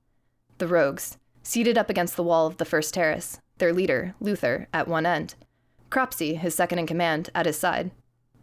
[0.57, 4.89] The rogues, seated up against the wall of the first terrace, their leader, Luther, at
[4.89, 5.35] one end.
[5.91, 7.91] Cropsey, his second in command, at his side.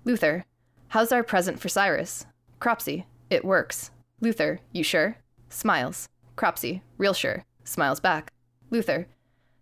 [0.06, 0.46] Luther,
[0.90, 2.26] how's our present for Cyrus?
[2.60, 3.92] Cropsey, it works.
[4.22, 5.18] Luther, you sure?
[5.50, 6.08] Smiles.
[6.36, 7.46] Cropsey, real sure.
[7.64, 8.32] Smiles back.
[8.70, 9.08] Luther,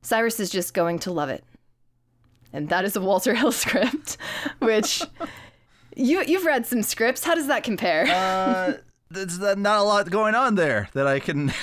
[0.02, 1.44] Cyrus is just going to love it.
[2.54, 4.18] And that is a Walter Hill script,
[4.60, 5.04] which
[5.96, 7.24] you you've read some scripts.
[7.24, 8.06] How does that compare?
[8.08, 8.74] uh,
[9.10, 11.54] there's not a lot going on there that I can,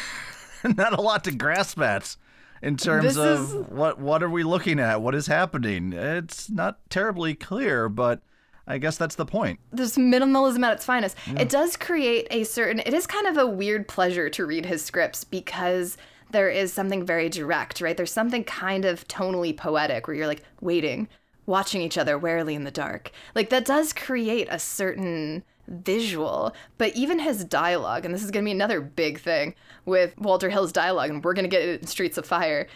[0.64, 2.16] not a lot to grasp at
[2.62, 5.92] in terms This of is- what what are we looking at, what is happening.
[5.92, 8.20] It's not terribly clear, but
[8.66, 9.59] I guess that's the point.
[9.72, 11.16] There's minimalism at its finest.
[11.37, 12.81] It does create a certain.
[12.87, 15.96] It is kind of a weird pleasure to read his scripts because
[16.31, 17.96] there is something very direct, right?
[17.96, 21.09] There's something kind of tonally poetic where you're like waiting,
[21.44, 23.11] watching each other warily in the dark.
[23.35, 28.44] Like that does create a certain visual, but even his dialogue, and this is going
[28.44, 29.54] to be another big thing
[29.85, 32.68] with Walter Hill's dialogue, and we're going to get it in Streets of Fire.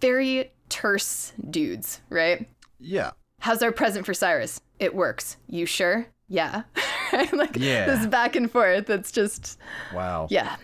[0.00, 2.48] Very terse dudes, right?
[2.78, 3.12] Yeah.
[3.40, 4.60] How's our present for Cyrus?
[4.78, 5.36] It works.
[5.48, 6.06] You sure?
[6.28, 6.62] Yeah.
[7.32, 7.86] like Yeah.
[7.86, 8.90] this back and forth.
[8.90, 9.58] It's just
[9.94, 10.26] Wow.
[10.30, 10.56] yeah.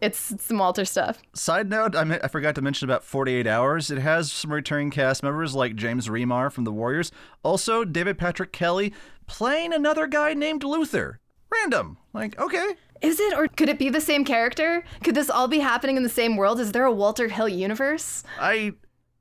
[0.00, 1.20] It's, it's some Walter stuff.
[1.34, 3.90] Side note, I, I forgot to mention about 48 Hours.
[3.90, 7.12] It has some returning cast members like James Remar from The Warriors.
[7.42, 8.94] Also, David Patrick Kelly
[9.30, 11.20] playing another guy named Luther.
[11.52, 11.98] Random.
[12.12, 12.74] Like, okay.
[13.00, 14.84] Is it or could it be the same character?
[15.04, 16.58] Could this all be happening in the same world?
[16.58, 18.24] Is there a Walter Hill universe?
[18.38, 18.74] I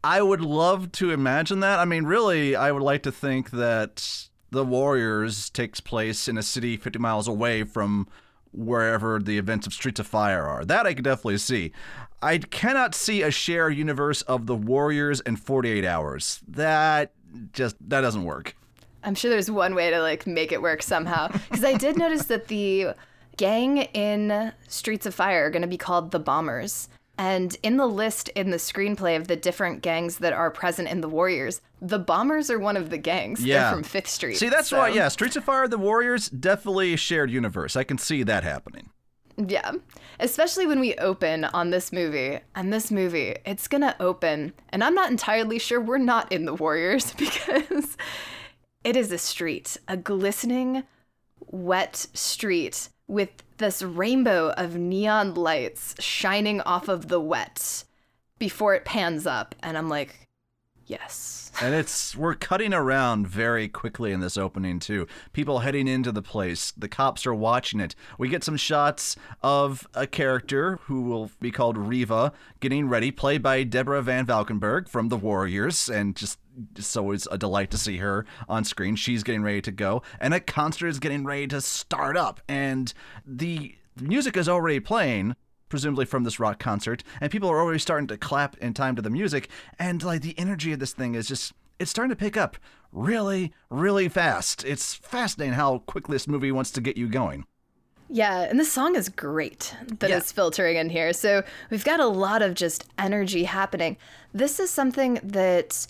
[0.04, 1.80] I would love to imagine that.
[1.80, 6.44] I mean, really, I would like to think that The Warriors takes place in a
[6.44, 8.08] city 50 miles away from
[8.52, 10.66] wherever the events of Streets of Fire are.
[10.66, 11.72] That I could definitely see.
[12.22, 16.42] I cannot see a shared universe of The Warriors and 48 Hours.
[16.48, 17.14] That
[17.54, 18.56] just that doesn't work.
[19.04, 21.28] I'm sure there's one way to like make it work somehow.
[21.30, 22.90] Because I did notice that the
[23.38, 26.90] gang in Streets of Fire are going to be called the Bombers.
[27.18, 31.02] And in the list in the screenplay of the different gangs that are present in
[31.02, 33.44] the Warriors, the Bombers are one of the gangs.
[33.44, 33.64] Yeah.
[33.64, 34.38] They're from Fifth Street.
[34.38, 37.76] See, that's so- why, yeah, Streets of Fire, The Warriors, definitely a shared universe.
[37.76, 38.90] I can see that happening.
[39.36, 39.72] Yeah.
[40.20, 42.40] Especially when we open on this movie.
[42.56, 44.54] And this movie, it's going to open.
[44.70, 47.98] And I'm not entirely sure we're not in the Warriors because
[48.84, 50.84] it is a street, a glistening,
[51.40, 57.84] wet street with this rainbow of neon lights shining off of the wet
[58.38, 59.56] before it pans up.
[59.62, 60.28] And I'm like,
[60.86, 61.52] yes.
[61.62, 65.08] And it's we're cutting around very quickly in this opening too.
[65.34, 66.72] People heading into the place.
[66.72, 67.96] The cops are watching it.
[68.18, 73.44] We get some shots of a character who will be called Riva getting ready, played
[73.44, 76.40] by Deborah Van Valkenburg from The Warriors, and just
[76.76, 78.96] it's always a delight to see her on screen.
[78.96, 82.94] She's getting ready to go, and a concert is getting ready to start up, and
[83.26, 85.36] the music is already playing
[85.70, 89.02] presumably from this rock concert, and people are already starting to clap in time to
[89.02, 92.36] the music, and like the energy of this thing is just it's starting to pick
[92.36, 92.58] up
[92.92, 94.66] really, really fast.
[94.66, 97.46] It's fascinating how quickly this movie wants to get you going.
[98.10, 100.18] Yeah, and the song is great that Yeah.
[100.18, 101.14] is filtering in here.
[101.14, 103.96] So we've got a lot of just energy happening.
[104.34, 105.86] This is something that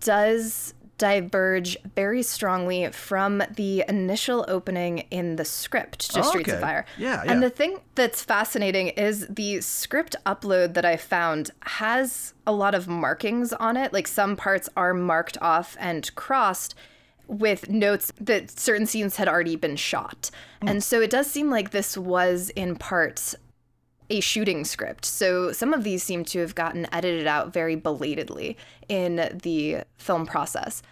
[0.00, 6.60] does diverge very strongly from the initial opening in the script to Oh, Streets of.
[6.60, 6.84] Fire.
[6.96, 12.52] Yeah, And the thing that's fascinating is the script upload that I found has a
[12.52, 13.92] lot of markings on it.
[13.92, 16.76] Like some parts are marked off and crossed
[17.26, 20.30] with notes that certain scenes had already been shot.
[20.60, 20.68] Hmm.
[20.68, 23.34] And so it does seem like this was in part
[24.12, 25.04] a shooting script.
[25.04, 28.56] So some of these seem to have gotten edited out very belatedly
[28.88, 30.82] in the film process.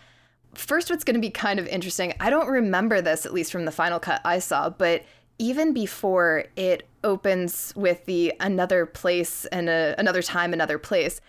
[0.54, 3.66] First, what's going to be kind of interesting, I don't remember this, at least from
[3.66, 5.04] the final cut I saw, but
[5.38, 11.20] even before it opens with the another place and a, another time, another place,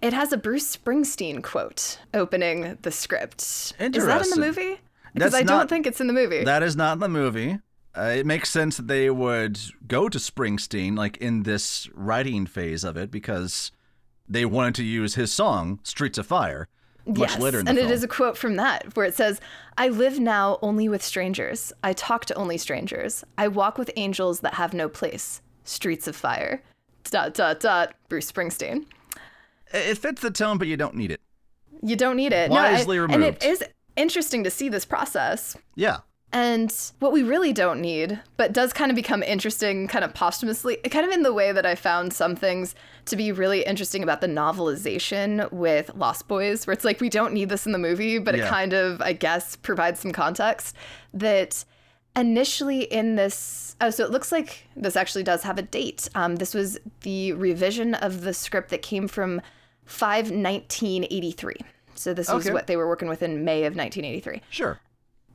[0.00, 3.40] it has a Bruce Springsteen quote opening the script.
[3.40, 4.78] Is that in the movie?
[5.14, 6.44] Because That's I don't not- think it's in the movie.
[6.44, 7.58] That is not in the movie.
[7.96, 12.84] Uh, it makes sense that they would go to Springsteen like in this writing phase
[12.84, 13.72] of it because
[14.28, 16.68] they wanted to use his song "Streets of Fire"
[17.06, 17.78] much yes, later and film.
[17.78, 19.40] it is a quote from that where it says,
[19.78, 21.72] "I live now only with strangers.
[21.82, 23.24] I talk to only strangers.
[23.38, 25.40] I walk with angels that have no place.
[25.64, 26.62] Streets of fire."
[27.04, 27.94] Dot dot dot.
[28.10, 28.84] Bruce Springsteen.
[29.72, 31.20] It fits the tone, but you don't need it.
[31.82, 32.50] You don't need it.
[32.50, 33.64] Wisely no, I- and it is
[33.96, 35.56] interesting to see this process.
[35.74, 35.98] Yeah.
[36.30, 40.76] And what we really don't need, but does kind of become interesting kind of posthumously,
[40.76, 42.74] kind of in the way that I found some things
[43.06, 47.32] to be really interesting about the novelization with Lost Boys, where it's like we don't
[47.32, 50.76] need this in the movie, but it kind of, I guess, provides some context.
[51.14, 51.64] That
[52.14, 56.08] initially in this, oh, so it looks like this actually does have a date.
[56.14, 59.40] Um, this was the revision of the script that came from
[59.86, 61.54] 5 1983.
[61.94, 64.78] So this was what they were working with in May of 1983 Sure.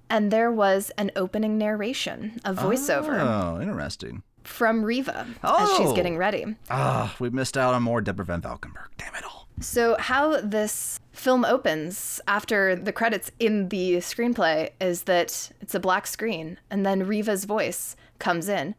[0.09, 4.23] And there was an opening narration, a voiceover Oh, interesting.
[4.43, 5.95] from Riva as she's Oh.
[5.95, 6.55] getting ready.
[6.69, 8.89] Ah, we missed out on more Deborah Van Valkenburgh.
[8.97, 9.47] Damn it all.
[9.59, 15.79] So, how this film opens after the credits in the screenplay is that it's a
[15.79, 18.75] black screen, and then Riva's voice comes in.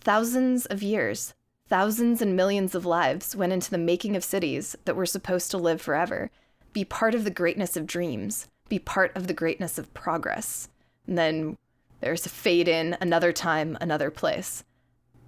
[0.00, 1.32] Thousands of years,
[1.68, 5.58] thousands and millions of lives went into the making of cities that were supposed to
[5.58, 6.30] live forever.
[6.72, 10.68] Be part of the greatness of dreams, be part of the greatness of progress.
[11.06, 11.56] And then
[12.00, 14.64] there's a fade in, another time, another place.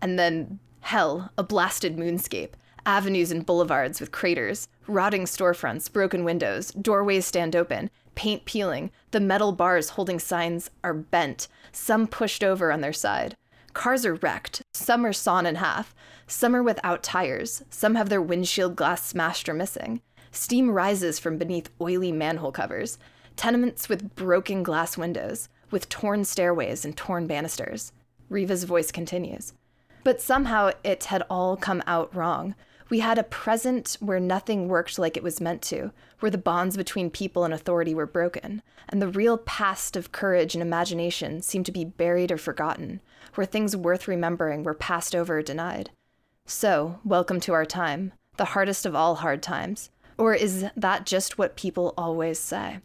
[0.01, 2.53] And then hell, a blasted moonscape,
[2.87, 9.21] avenues and boulevards with craters, rotting storefronts, broken windows, doorways stand open, paint peeling, the
[9.21, 13.37] metal bars holding signs are bent, some pushed over on their side.
[13.75, 15.95] Cars are wrecked, some are sawn in half,
[16.27, 20.01] some are without tires, some have their windshield glass smashed or missing.
[20.31, 22.99] Steam rises from beneath oily manhole covers,
[23.39, 27.93] tenements with broken glass windows, with torn stairways and torn banisters.
[28.29, 29.55] Riva's voice continues.
[30.03, 32.57] But somehow it had all come out wrong.
[32.91, 36.77] We had a present where nothing worked like it was meant to, where the bonds
[36.77, 41.67] between people and authority were broken, and the real past of courage and imagination seemed
[41.67, 43.01] to be buried or forgotten,
[43.35, 45.91] where things worth remembering were passed over or denied.
[46.45, 49.91] So, welcome to our time, the hardest of all hard times.
[50.17, 52.79] Or is that just what people always say?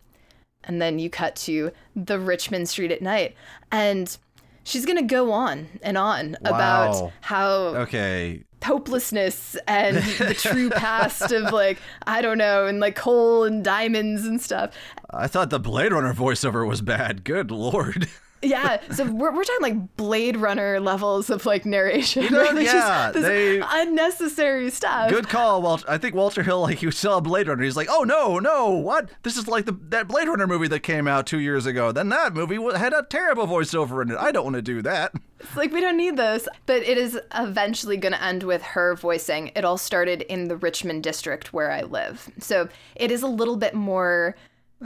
[0.66, 3.36] And then you cut to the Richmond Street at night,
[3.72, 4.16] and
[4.64, 7.50] she's gonna go on and on about how
[7.84, 8.44] Okay.
[8.64, 14.26] hopelessness and the true past of like I don't know and like coal and diamonds
[14.26, 14.74] and stuff.
[15.10, 17.24] I thought the Blade Runner voiceover was bad.
[17.24, 18.08] Good lord.
[18.44, 22.26] Yeah, so we're, we're talking like Blade Runner levels of like narration.
[22.32, 22.56] know, right?
[22.58, 25.10] It's just yeah, this they- unnecessary stuff.
[25.10, 25.86] Good call, Walter.
[25.88, 27.64] I think Walter Hill, like, he saw Blade Runner.
[27.64, 29.10] He's like, oh, no, no, what?
[29.24, 31.92] This is like the that Blade Runner movie that came out two years ago.
[31.92, 34.18] Then that movie had a terrible voiceover in it.
[34.18, 35.14] I don't want to do that.
[35.40, 36.48] It's like we don't need this.
[36.66, 39.52] But it is eventually going to end with her voicing.
[39.56, 42.30] It all started in the Richmond district where I live.
[42.40, 44.36] So it is a little bit more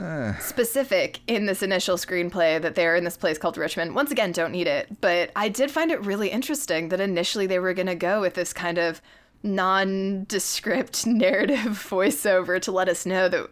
[0.00, 0.34] Eh.
[0.38, 3.94] specific in this initial screenplay that they're in this place called Richmond.
[3.94, 5.00] Once again, don't need it.
[5.00, 8.34] But I did find it really interesting that initially they were going to go with
[8.34, 9.02] this kind of
[9.42, 13.48] nondescript narrative voiceover to let us know that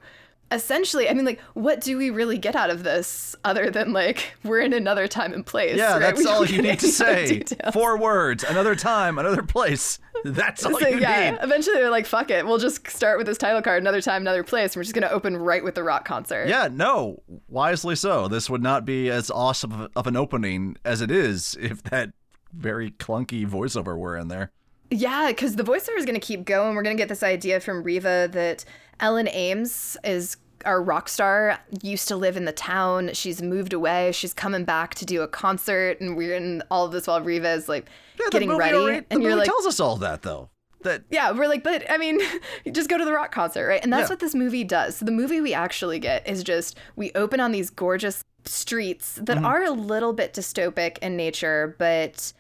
[0.53, 4.35] essentially, I mean, like, what do we really get out of this other than like
[4.45, 5.77] we're in another time and place?
[5.77, 6.01] Yeah, right?
[6.01, 7.27] that's all you need to say.
[7.39, 7.75] details.
[7.75, 9.99] Four words, another time, another place.
[10.25, 11.39] That's all So, you yeah, need.
[11.43, 12.47] eventually they're like, fuck it.
[12.47, 14.73] We'll just start with this title card, another time, another place.
[14.73, 16.49] And we're just going to open right with the rock concert.
[16.49, 18.29] Yeah, no, wisely so.
[18.29, 22.11] This would not be as awesome of- of an opening as it is if that
[22.53, 24.51] very clunky voiceover were in there.
[24.91, 26.77] Yeah, because the voiceover is going to keep going.
[26.77, 28.65] We're going to get this idea from Riva that
[29.01, 33.11] Ellen Ames is our rock star, used to live in the town.
[33.13, 34.13] She's moved away.
[34.13, 36.01] She's coming back to do a concert.
[36.01, 37.87] And we're in all of this while Riva is like
[38.19, 38.77] Yeah, getting movie ready.
[38.79, 40.51] the and you're movie like, tells us all that though.
[40.83, 42.21] That yeah, we're like, but I mean,
[42.73, 43.83] just go to the rock concert, right?
[43.83, 44.13] And that's Yeah.
[44.13, 44.97] what this movie does.
[44.97, 49.37] So the movie we actually get is just we open on these gorgeous streets that
[49.37, 49.45] Mm-hmm.
[49.47, 52.33] are a little bit dystopic in nature, but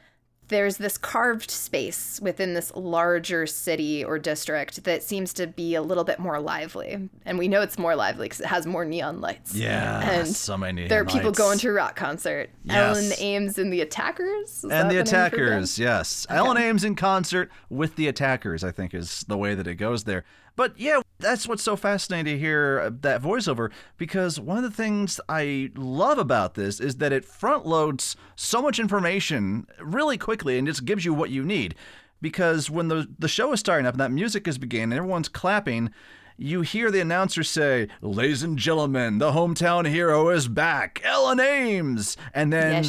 [0.48, 5.82] there's this carved space within this larger city or district that seems to be a
[5.82, 7.08] little bit more lively.
[7.24, 9.54] And we know it's more lively because it has more neon lights.
[9.54, 10.86] yeah, And so many.
[10.88, 11.38] there are people lights.
[11.38, 12.50] going to a rock concert.
[12.64, 12.76] Yes.
[12.96, 14.64] Ellen Ames and the Attackers?
[14.64, 16.26] Is and the attackers, yes.
[16.30, 20.04] Ellen Ames in concert with the attackers, I think is the way that it goes
[20.04, 20.24] there.
[20.56, 24.70] But yeah, that's what's so fascinating to hear uh, that voiceover because one of the
[24.70, 30.58] things I love about this is that it front loads so much information really quickly
[30.58, 31.74] and just gives you what you need.
[32.22, 35.28] Because when the the show is starting up and that music is beginning and everyone's
[35.28, 35.90] clapping,
[36.38, 42.16] you hear the announcer say, Ladies and gentlemen, the hometown hero is back, Ellen Ames.
[42.34, 42.80] And then Yeah.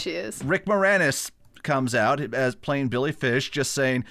[0.44, 1.32] Rick Moranis
[1.64, 4.06] comes out as playing Billy Fish, just saying,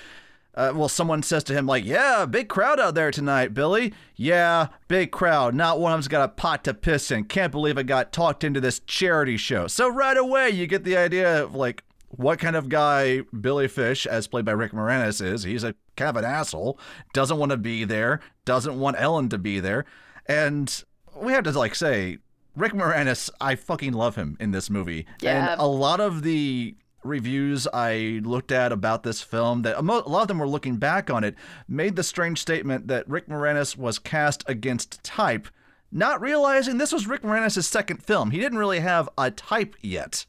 [0.56, 3.92] uh, well, someone says to him, like, yeah, big crowd out there tonight, Billy.
[4.14, 5.54] Yeah, big crowd.
[5.54, 7.24] Not one of them's got a pot to piss in.
[7.24, 9.66] Can't believe I got talked into this charity show.
[9.66, 14.06] So right away, you get the idea of, like, what kind of guy Billy Fish,
[14.06, 15.42] as played by Rick Moranis, is.
[15.42, 16.78] He's a kind of an asshole,
[17.12, 19.84] doesn't want to be there, doesn't want Ellen to be there.
[20.26, 20.84] And
[21.14, 22.18] we have to, like, say,
[22.54, 25.06] Rick Moranis, I fucking love him in this movie.
[25.20, 25.52] Yeah.
[25.52, 26.74] And a lot of the
[27.06, 30.48] reviews I looked at about this film that a mo- a lot of them were
[30.48, 31.34] looking back on it
[31.68, 35.48] made the strange statement that Rick Moranis was cast against type,
[35.90, 38.30] not realizing this was Rick Moranis' second film.
[38.32, 40.26] He didn't really have a type yet.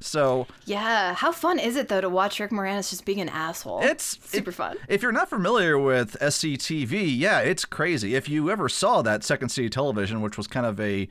[0.00, 3.80] So Yeah, how fun is it though to watch Rick Moranis just being an asshole?
[3.82, 4.76] it's super it- fun.
[4.88, 8.14] If you're not familiar with SCTV, yeah, it's crazy.
[8.14, 11.08] If you ever saw that Second City Television, which was kind of a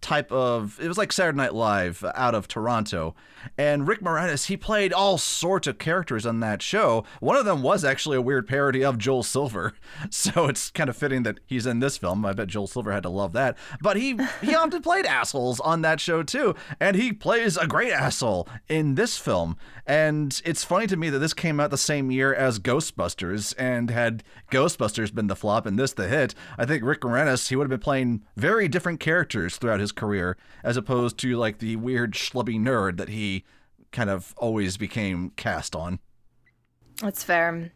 [0.00, 3.14] type of it was like Saturday Night Live out of Toronto.
[3.56, 7.04] And Rick Moranis, he played all sorts of characters on that show.
[7.20, 9.74] One of them was actually a weird parody of Joel Silver.
[10.10, 12.24] So it's kind of fitting that he's in this film.
[12.24, 13.56] I bet Joel Silver had to love that.
[13.80, 16.54] But he he often played assholes on that show too.
[16.80, 19.56] And he plays a great asshole in this film.
[19.86, 23.88] And it's funny to me that this came out the same year as Ghostbusters and
[23.90, 27.64] had Ghostbusters been the flop and this the hit, I think Rick Moranis, he would
[27.64, 32.14] have been playing very different characters throughout his career as opposed to like the weird
[32.14, 33.44] schlubby nerd that he
[33.92, 36.00] kind of always became cast on.
[37.00, 37.70] That's fair.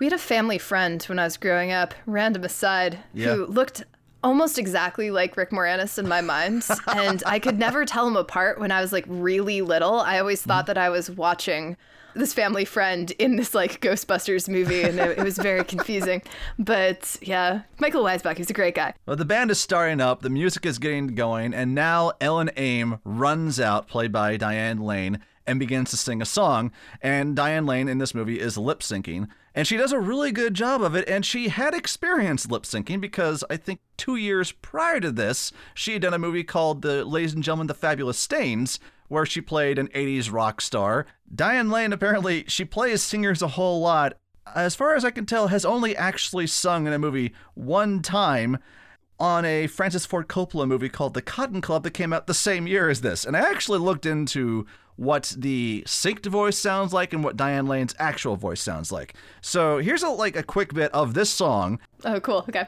[0.00, 3.34] We had a family friend when I was growing up, random aside, Yeah.
[3.36, 3.84] who looked
[4.24, 6.66] almost exactly like Rick Moranis in my mind.
[6.88, 10.00] and I could never tell him apart when I was like really little.
[10.00, 10.50] I always mm-hmm.
[10.50, 11.76] thought that I was watching
[12.16, 16.22] this family friend in this like Ghostbusters movie, and it, it was very confusing.
[16.58, 18.94] But yeah, Michael Weisbach, he's a great guy.
[19.06, 23.00] Well, the band is starting up, the music is getting going, and now Ellen Aim
[23.04, 26.72] runs out, played by Diane Lane, and begins to sing a song.
[27.02, 30.54] And Diane Lane in this movie is lip syncing, and she does a really good
[30.54, 31.08] job of it.
[31.08, 35.92] And she had experience lip syncing because I think two years prior to this, she
[35.92, 39.78] had done a movie called The Ladies and Gentlemen, The Fabulous Stains, where she played
[39.78, 41.06] an 80s rock star.
[41.32, 44.18] Diane Lane apparently she plays singers a whole lot.
[44.54, 48.58] As far as I can tell, has only actually sung in a movie one time
[49.18, 52.66] on a Francis Ford Coppola movie called The Cotton Club that came out the same
[52.66, 53.24] year as this.
[53.24, 57.94] And I actually looked into what the synced voice sounds like and what Diane Lane's
[57.98, 59.14] actual voice sounds like.
[59.40, 61.80] So here's a like a quick bit of this song.
[62.04, 62.44] Oh, cool.
[62.48, 62.66] Okay.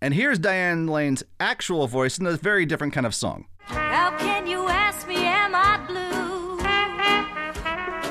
[0.00, 3.46] And here's Diane Lane's actual voice in a very different kind of song.
[3.58, 6.58] How can you ask me, am I blue?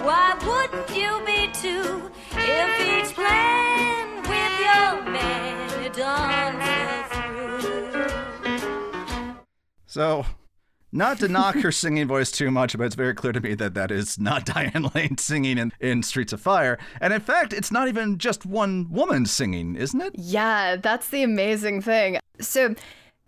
[0.04, 6.60] Why wouldn't you be too if each plan with your man had done
[7.92, 9.36] through?
[9.86, 10.26] So,
[10.92, 13.74] not to knock her singing voice too much, but it's very clear to me that
[13.74, 16.78] that is not Diane Lane singing in, in Streets of Fire.
[17.02, 20.16] And in fact, it's not even just one woman singing, isn't it?
[20.16, 22.20] Yeah, that's the amazing thing.
[22.40, 22.76] So,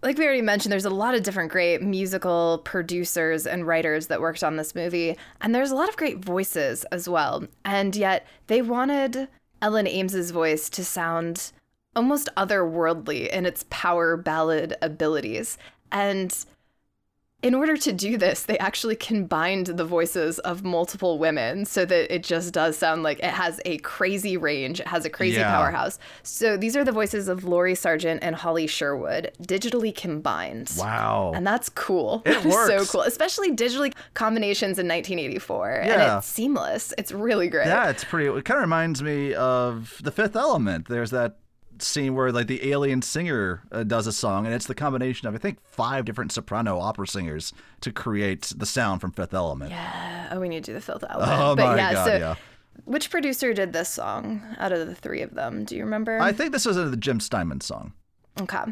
[0.01, 4.21] like we already mentioned, there's a lot of different great musical producers and writers that
[4.21, 7.45] worked on this movie, and there's a lot of great voices as well.
[7.65, 9.27] And yet, they wanted
[9.61, 11.51] Ellen Ames's voice to sound
[11.95, 15.57] almost otherworldly in its power ballad abilities.
[15.91, 16.33] And
[17.41, 22.13] in order to do this, they actually combined the voices of multiple women so that
[22.13, 25.49] it just does sound like it has a crazy range, it has a crazy Yeah.
[25.55, 25.99] powerhouse.
[26.21, 30.71] So these are the voices of Laurie Sargent and Holly Sherwood, digitally combined.
[30.77, 31.31] Wow.
[31.33, 32.23] And that's cool.
[32.25, 32.67] It works.
[32.67, 35.71] so cool, especially digitally combinations in 1984.
[35.71, 36.93] And it's seamless.
[36.97, 37.67] It's really great.
[37.67, 38.27] Yeah, it's pretty.
[38.29, 40.87] It kind of reminds me of The Fifth Element.
[40.89, 41.37] There's that
[41.81, 45.35] scene where like the alien singer uh, does a song, and it's the combination of
[45.35, 49.71] I think five different soprano opera singers to create the sound from Fifth Element.
[49.71, 50.29] Yeah.
[50.31, 51.31] Oh, we need to do the Fifth element.
[51.41, 52.35] Oh but my yeah, God, so yeah.
[52.85, 55.65] which producer did this song out of the three of them?
[55.65, 56.19] Do you remember?
[56.19, 57.93] I think this was a the Jim Steinman song.
[58.39, 58.63] Okay,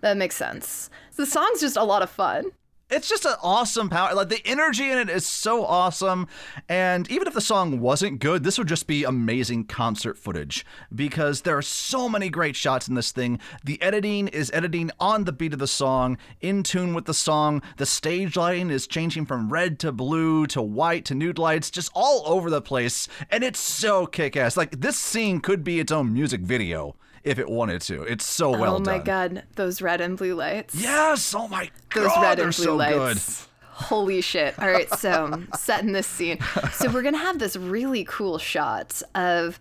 [0.00, 0.90] that makes sense.
[1.16, 2.52] The song's just a lot of fun.
[2.90, 4.14] It's just an awesome power.
[4.14, 6.26] Like the energy in it is so awesome.
[6.70, 10.64] And even if the song wasn't good, this would just be amazing concert footage
[10.94, 13.40] because there are so many great shots in this thing.
[13.62, 17.60] The editing is editing on the beat of the song, in tune with the song.
[17.76, 21.90] The stage lighting is changing from red to blue to white to nude lights, just
[21.94, 23.06] all over the place.
[23.30, 24.56] And it's so kick ass.
[24.56, 26.96] Like this scene could be its own music video
[27.28, 28.02] if it wanted to.
[28.02, 28.88] It's so oh well done.
[28.88, 29.34] oh my done.
[29.34, 30.74] god, those red and blue lights.
[30.74, 31.34] Yes.
[31.34, 32.02] Oh my god.
[32.02, 32.22] those god.
[32.22, 33.48] red and blue so lights.
[33.78, 34.58] Holy shit.
[34.58, 36.38] All right, so setting this scene.
[36.72, 39.60] So we're gonna have this really cool shot of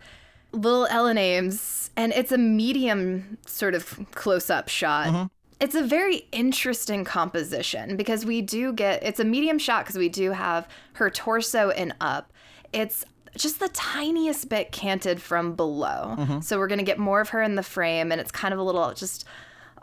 [0.51, 5.07] little Ellen Ames, and it's a medium sort of close-up shot.
[5.07, 5.25] Mm-hmm.
[5.59, 10.09] It's a very interesting composition because we do get it's a medium shot because we
[10.09, 12.31] do have her torso and up.
[12.73, 13.05] It's
[13.37, 16.15] just the tiniest bit canted from below.
[16.17, 16.39] Mm-hmm.
[16.41, 18.59] So we're going to get more of her in the frame and it's kind of
[18.59, 19.25] a little just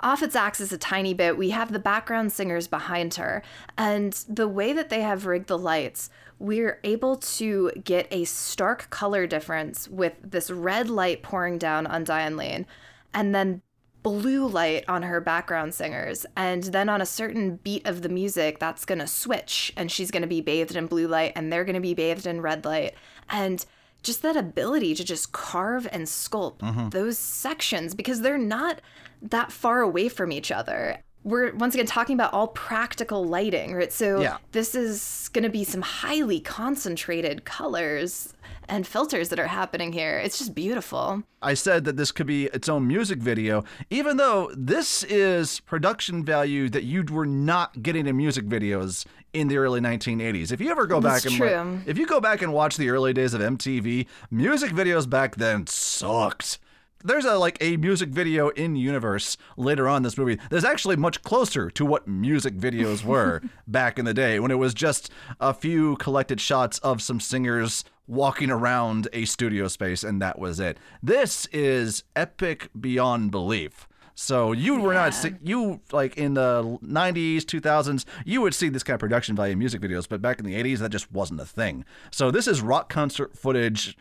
[0.01, 1.39] off its axis a tiny bit.
[1.39, 3.43] We have the background singers behind her,
[3.79, 8.91] and the way that they have rigged the lights, we're able to get a stark
[8.91, 12.67] color difference with this red light pouring down on Diane Lane,
[13.15, 13.63] and then
[14.05, 16.25] blue light on her background singers.
[16.37, 20.13] And then on a certain beat of the music, that's going to switch, and she's
[20.13, 22.65] going to be bathed in blue light, and they're going to be bathed in red
[22.65, 22.95] light.
[23.29, 23.65] And
[24.05, 26.91] just that ability to just carve and sculpt mm-hmm.
[26.91, 28.81] those sections because they're not
[29.23, 30.99] that far away from each other.
[31.25, 33.91] We're once again talking about all practical lighting, right?
[33.91, 34.37] So Yeah.
[34.53, 38.34] this is going to be some highly concentrated colors
[38.69, 40.19] and filters that are happening here.
[40.19, 41.23] It's just beautiful.
[41.43, 46.25] I said that this could be its own music video, even though this is production
[46.25, 50.53] value that you were not getting in music videos in the early 1980s.
[50.53, 51.81] If you ever go That's back and wa- true.
[51.87, 55.67] if you go back and watch the early days of MTV, music videos back then
[55.67, 56.59] sucked.
[57.07, 60.39] There's a like a music video in universe later on in this movie.
[60.49, 64.55] That's actually much closer to what music videos were back in the day when it
[64.55, 70.23] was just a few collected shots of some singers walking around a studio space and
[70.23, 70.79] that was it.
[71.03, 73.87] This is epic beyond belief.
[74.15, 78.95] So you were not you like in the 90s, 2000s, you would see this kind
[78.95, 81.45] of production value in music videos, but back in the 80s that just wasn't a
[81.45, 81.85] thing.
[82.11, 83.95] So this is rock concert footage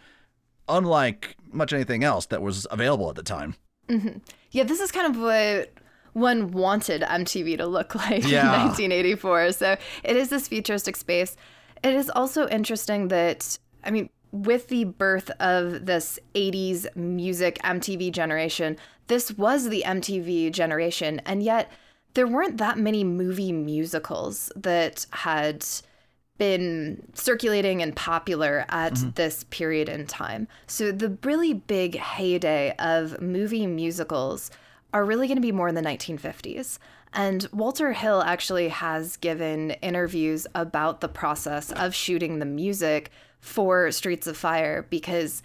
[0.68, 3.56] unlike much anything else that was available at the time.
[3.90, 4.20] Mm-hmm.
[4.52, 5.74] Yeah, this is kind of what
[6.14, 8.56] one wanted MTV to look like Yeah.
[8.56, 9.52] in 1984.
[9.54, 11.36] So it is this futuristic space.
[11.84, 18.12] It is also interesting that, I mean, with the birth of this 80s music MTV
[18.12, 21.20] generation, this was the MTV generation.
[21.26, 21.70] And yet
[22.14, 25.66] there weren't that many movie musicals that had
[26.38, 29.12] been circulating and popular at mm-hmm.
[29.16, 30.48] this period in time.
[30.68, 34.50] So the really big heyday of movie musicals
[34.94, 36.80] are really going to be more in the 1950s.
[37.14, 43.92] And Walter Hill actually has given interviews about the process of shooting the music for
[43.92, 45.44] Streets of Fire because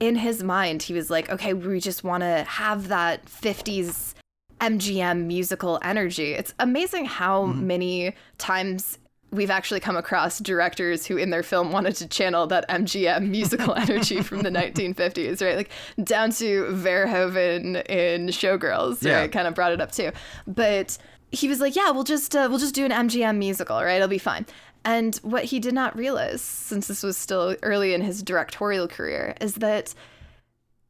[0.00, 4.14] in his mind he was like, okay, we just want to have that 50s
[4.60, 6.32] MGM musical energy.
[6.32, 7.66] It's amazing how mm-hmm.
[7.66, 8.98] many times
[9.32, 13.74] we've actually come across directors who in their film wanted to channel that MGM musical
[13.76, 15.56] energy from the 1950s, right?
[15.56, 15.70] Like
[16.02, 19.20] down to Verhoeven in Showgirls, Yeah.
[19.20, 19.32] right?
[19.32, 20.12] Kind of brought it up too.
[20.46, 20.96] But
[21.32, 23.96] he was like, "Yeah, we'll just uh, we'll just do an MGM musical, right?
[23.96, 24.46] It'll be fine."
[24.84, 29.34] And what he did not realize, since this was still early in his directorial career,
[29.40, 29.92] is that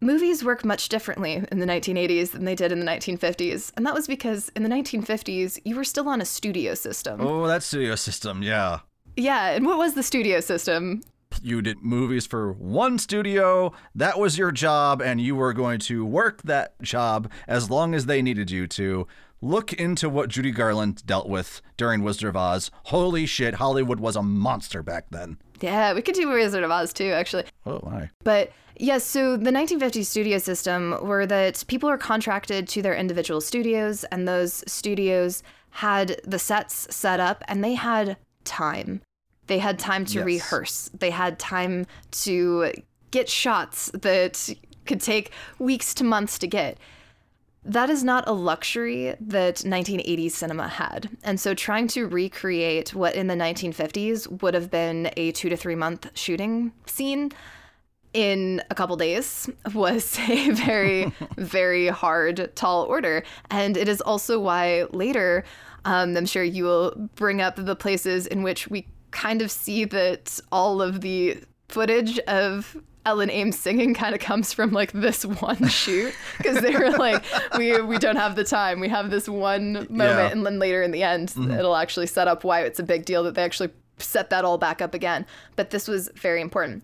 [0.00, 3.72] movies work much differently in the 1980s than they did in the 1950s.
[3.76, 7.20] And that was because in the 1950s, you were still on a studio system.
[7.20, 8.80] Oh, that studio system, yeah.
[9.16, 11.02] Yeah, and what was the studio system?
[11.42, 16.04] You did movies for one studio, that was your job, and you were going to
[16.04, 19.06] work that job as long as they needed you to.
[19.42, 22.70] Look into what Judy Garland dealt with during Wizard of Oz.
[22.84, 25.36] Holy shit, Hollywood was a monster back then.
[25.60, 27.44] Yeah, we could do Wizard of Oz too, actually.
[27.66, 28.08] Oh, my.
[28.24, 33.40] But yes, so the 1950s studio system were that people were contracted to their individual
[33.40, 39.02] studios, and those studios had the sets set up and they had time.
[39.46, 40.24] They had time to Yes.
[40.26, 41.86] rehearse, they had time
[42.22, 42.72] to
[43.10, 44.48] get shots that
[44.86, 46.78] could take weeks to months to get.
[47.64, 51.10] That is not a luxury that 1980s cinema had.
[51.24, 55.56] And so trying to recreate what in the 1950s would have been a two to
[55.56, 57.32] three month shooting scene
[58.16, 63.22] in a couple days was a very, very hard, tall order.
[63.50, 65.44] And it is also why later,
[65.84, 69.84] um, I'm sure you will bring up the places in which we kind of see
[69.84, 71.38] that all of the
[71.68, 76.74] footage of Ellen Ames singing kind of comes from like this one shoot because they
[76.74, 77.22] were like,
[77.56, 78.80] we we don't have the time.
[78.80, 80.30] We have this one moment, Yeah.
[80.32, 83.22] and then later in the end, it'll actually set up why it's a big deal
[83.24, 85.24] that they actually set that all back up again.
[85.54, 86.82] But this was very important.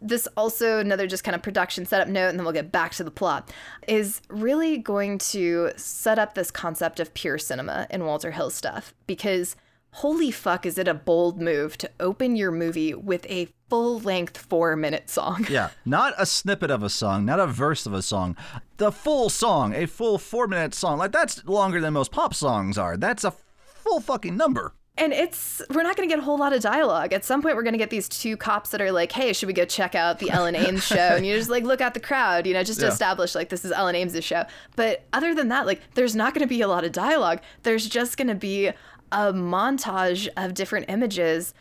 [0.00, 3.04] This also another just kind of production setup note, and then we'll get back to
[3.04, 3.52] the plot.
[3.86, 8.94] Is really going to set up this concept of pure cinema in Walter Hill stuff
[9.06, 9.56] because
[9.94, 14.36] holy fuck, is it a bold move to open your movie with a full length
[14.36, 15.46] four minute song?
[15.50, 18.36] Yeah, not a snippet of a song, not a verse of a song,
[18.76, 20.98] the full song, a full four minute song.
[20.98, 22.96] Like, that's longer than most pop songs are.
[22.96, 24.74] That's a full fucking number.
[25.00, 27.12] And it's we're not going to get a whole lot of dialogue.
[27.14, 29.46] At some point, we're going to get these two cops that are like, "Hey, should
[29.46, 32.00] we go check out the Ellen Ames show?" And you just like look at the
[32.00, 32.92] crowd, you know, just to Yeah.
[32.92, 34.44] establish like this is Ellen Ames' show.
[34.76, 37.40] But other than that, like there's not going to be a lot of dialogue.
[37.62, 38.68] There's just going to be
[39.12, 41.54] a montage of different images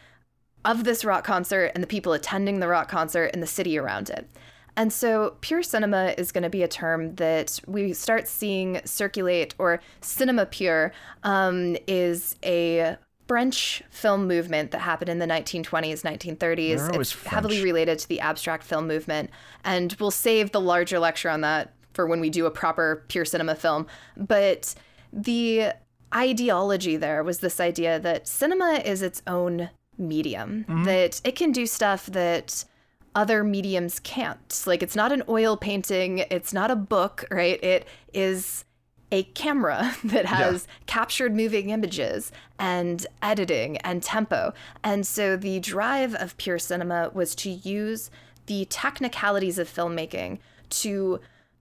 [0.65, 4.09] of this rock concert and the people attending the rock concert and the city around
[4.09, 4.29] it.
[4.75, 9.55] And so, pure cinema is going to be a term that we start seeing circulate,
[9.57, 10.91] or cinema pure
[11.23, 12.97] um, is a
[13.29, 16.77] French film movement that happened in the 1920s, 1930s.
[16.77, 19.29] They're always It's heavily related to the abstract film movement.
[19.63, 23.25] And we'll save the larger lecture on that for when we do a proper pure
[23.25, 23.85] cinema film.
[24.17, 24.73] But
[25.13, 25.73] the
[26.13, 30.85] ideology there was this idea that cinema is its own medium, mm-hmm.
[30.85, 32.65] that it can do stuff that
[33.13, 34.63] other mediums can't.
[34.65, 37.63] Like it's not an oil painting, it's not a book, right?
[37.63, 38.65] It is
[39.11, 44.53] a camera that has captured moving images and editing and tempo.
[44.83, 48.11] And so the drive of pure cinema was to use
[48.45, 50.39] the technicalities of filmmaking
[50.69, 51.19] to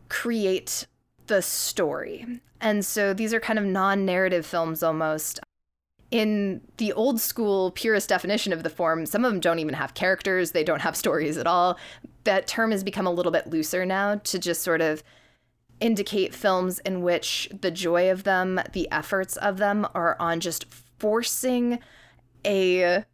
[0.09, 0.87] create
[1.27, 2.41] the story.
[2.61, 5.41] And so these are kind of non narrative films almost.
[6.11, 9.93] In the old school purist definition of the form, some of them don't even have
[9.93, 11.79] characters, they don't have stories at all.
[12.25, 15.03] That term has become a little bit looser now to just sort of
[15.81, 20.67] indicate films in which the joy of them, the efforts of them are on just
[20.99, 21.79] forcing
[22.45, 23.05] a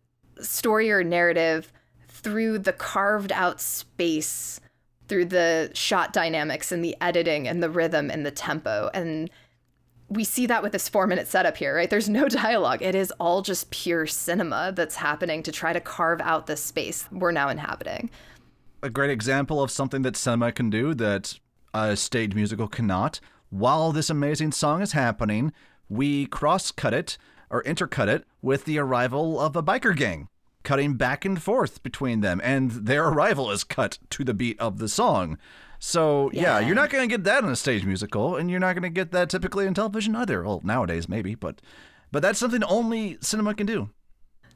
[0.40, 1.72] story or narrative
[2.08, 4.60] through the carved out space,
[5.08, 8.90] through the shot dynamics and the editing and the rhythm and the tempo.
[8.94, 9.30] And
[10.08, 11.90] we see that with this four minute setup here, right?
[11.90, 12.82] There's no dialogue.
[12.82, 17.08] It is all just pure cinema that's happening to try to carve out the space
[17.12, 18.10] we're now inhabiting.
[18.82, 21.38] a great example of something that cinema can do that
[21.74, 23.20] a stage musical cannot.
[23.50, 25.52] While this amazing song is happening,
[25.88, 27.18] we cross cut it
[27.50, 30.28] or intercut it with the arrival of a biker gang,
[30.62, 34.78] cutting back and forth between them, and their arrival is cut to the beat of
[34.78, 35.36] the song.
[35.78, 36.66] So, yeah, Yeah.
[36.66, 38.88] you're not going to get that in a stage musical, and you're not going to
[38.88, 40.42] get that typically in television either.
[40.42, 41.60] Well, nowadays, maybe, but.
[42.10, 43.90] But that's something only cinema can do.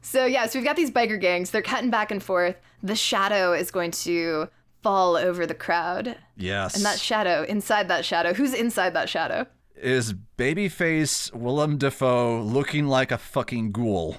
[0.00, 1.50] So yeah, so we've got these biker gangs.
[1.50, 2.54] They're cutting back and forth.
[2.84, 4.48] The shadow is going to
[4.82, 6.76] fall over the crowd, Yes.
[6.76, 9.46] and that shadow, inside that shadow, who's inside that shadow?
[9.80, 14.16] is babyface Willem Dafoe looking like a fucking ghoul.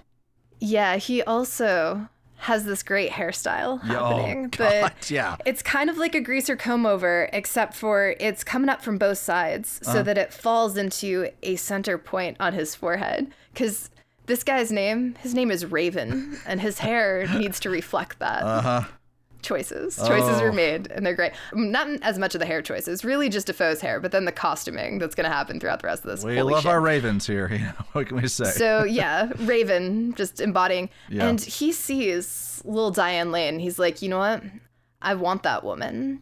[0.61, 2.07] Yeah, he also
[2.37, 5.35] has this great hairstyle oh, happening, God, but yeah.
[5.45, 9.17] it's kind of like a greaser comb over, except for it's coming up from both
[9.17, 9.95] sides, Uh-huh.
[9.97, 13.27] so that it falls into a center point on his forehead.
[13.53, 13.89] Because
[14.27, 18.43] This guy's name, his name is Raven, and his hair needs to reflect that.
[18.43, 18.81] Uh huh.
[19.41, 19.95] Choices.
[19.95, 20.53] Choices were Oh.
[20.53, 21.31] made, and they're great.
[21.53, 24.99] Not as much of the hair choices, really just Dafoe's hair, but then the costuming
[24.99, 26.23] that's going to happen throughout the rest of this.
[26.23, 26.71] We Holy love shit.
[26.71, 27.47] our ravens here.
[27.53, 28.51] You know, what can we say?
[28.51, 31.27] So yeah, Raven just embodying, Yeah.
[31.27, 33.59] and he sees little Diane Lane.
[33.59, 34.43] He's like, you know what?
[35.01, 36.21] I want that woman,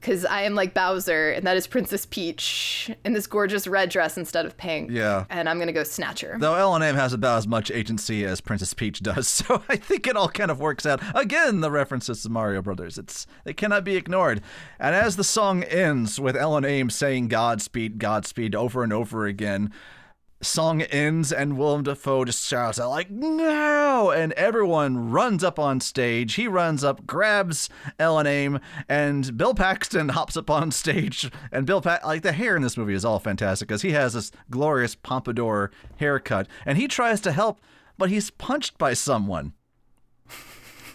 [0.00, 4.16] because I am like Bowser, and that is Princess Peach in this gorgeous red dress
[4.16, 4.90] instead of pink.
[4.90, 5.24] Yeah.
[5.30, 6.36] and I'm gonna go snatch her.
[6.38, 10.06] Though Ellen Aim has about as much agency as Princess Peach does, so I think
[10.06, 11.00] it all kind of works out.
[11.14, 12.98] Again, the references to Mario Brothers.
[12.98, 14.40] It's they cannot be ignored.
[14.78, 19.72] And as the song ends with Ellen Aim saying Godspeed, Godspeed over and over again,
[20.40, 24.10] song ends and Willem Dafoe just shouts out like no!
[24.10, 26.34] And everyone runs up on stage.
[26.34, 27.68] He runs up grabs
[27.98, 31.30] Ellen Aim and Bill Paxton hops up on stage.
[31.50, 34.14] And Bill pa- like the hair in this movie is all fantastic because he has
[34.14, 36.46] this glorious pompadour haircut.
[36.64, 37.60] And he tries to help
[37.98, 39.52] but he's punched by someone.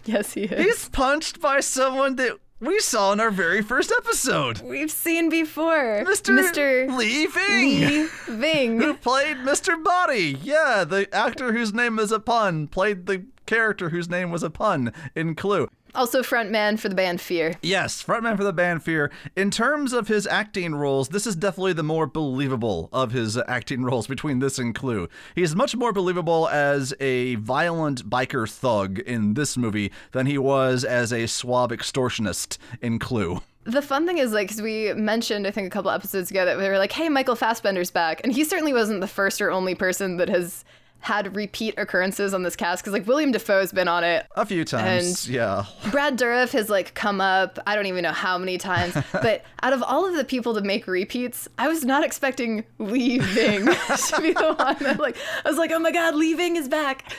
[0.05, 0.65] Yes, he is.
[0.65, 6.03] he's punched by someone that we saw in our very first episode We've seen before,
[6.05, 6.37] Mr.
[6.37, 6.97] Mr.
[6.97, 9.81] Lee Ving Lee who played Mr.
[9.83, 10.37] Body.
[10.41, 14.49] Yeah, the actor whose name is a pun played the character whose name was a
[14.49, 15.69] pun in Clue.
[15.95, 17.55] Also frontman for the band Fear.
[17.61, 19.11] Yes, frontman for the band Fear.
[19.35, 23.83] In terms of his acting roles, this is definitely the more believable of his acting
[23.85, 25.07] roles between this and Clue.
[25.35, 30.83] He's much more believable as a violent biker thug in this movie than he was
[30.83, 33.41] as a swab extortionist in Clue.
[33.65, 36.57] The fun thing is, like, 'cause we mentioned, I think, a couple episodes ago that
[36.57, 38.19] we were like, hey, Michael Fassbender's back.
[38.23, 40.65] And he certainly wasn't the first or only person that has
[41.03, 44.25] had repeat occurrences on this cast, because, like, William Dafoe's been on it.
[44.35, 45.65] A few times, And- yeah.
[45.91, 48.95] Brad Dourif has, like, come up, I don't even know how many times.
[49.11, 53.19] but out of all of the people to make repeats, I was not expecting Lee
[53.19, 56.55] Ving to be the one that, like, I was like, oh my God, Lee Ving
[56.55, 57.13] is back.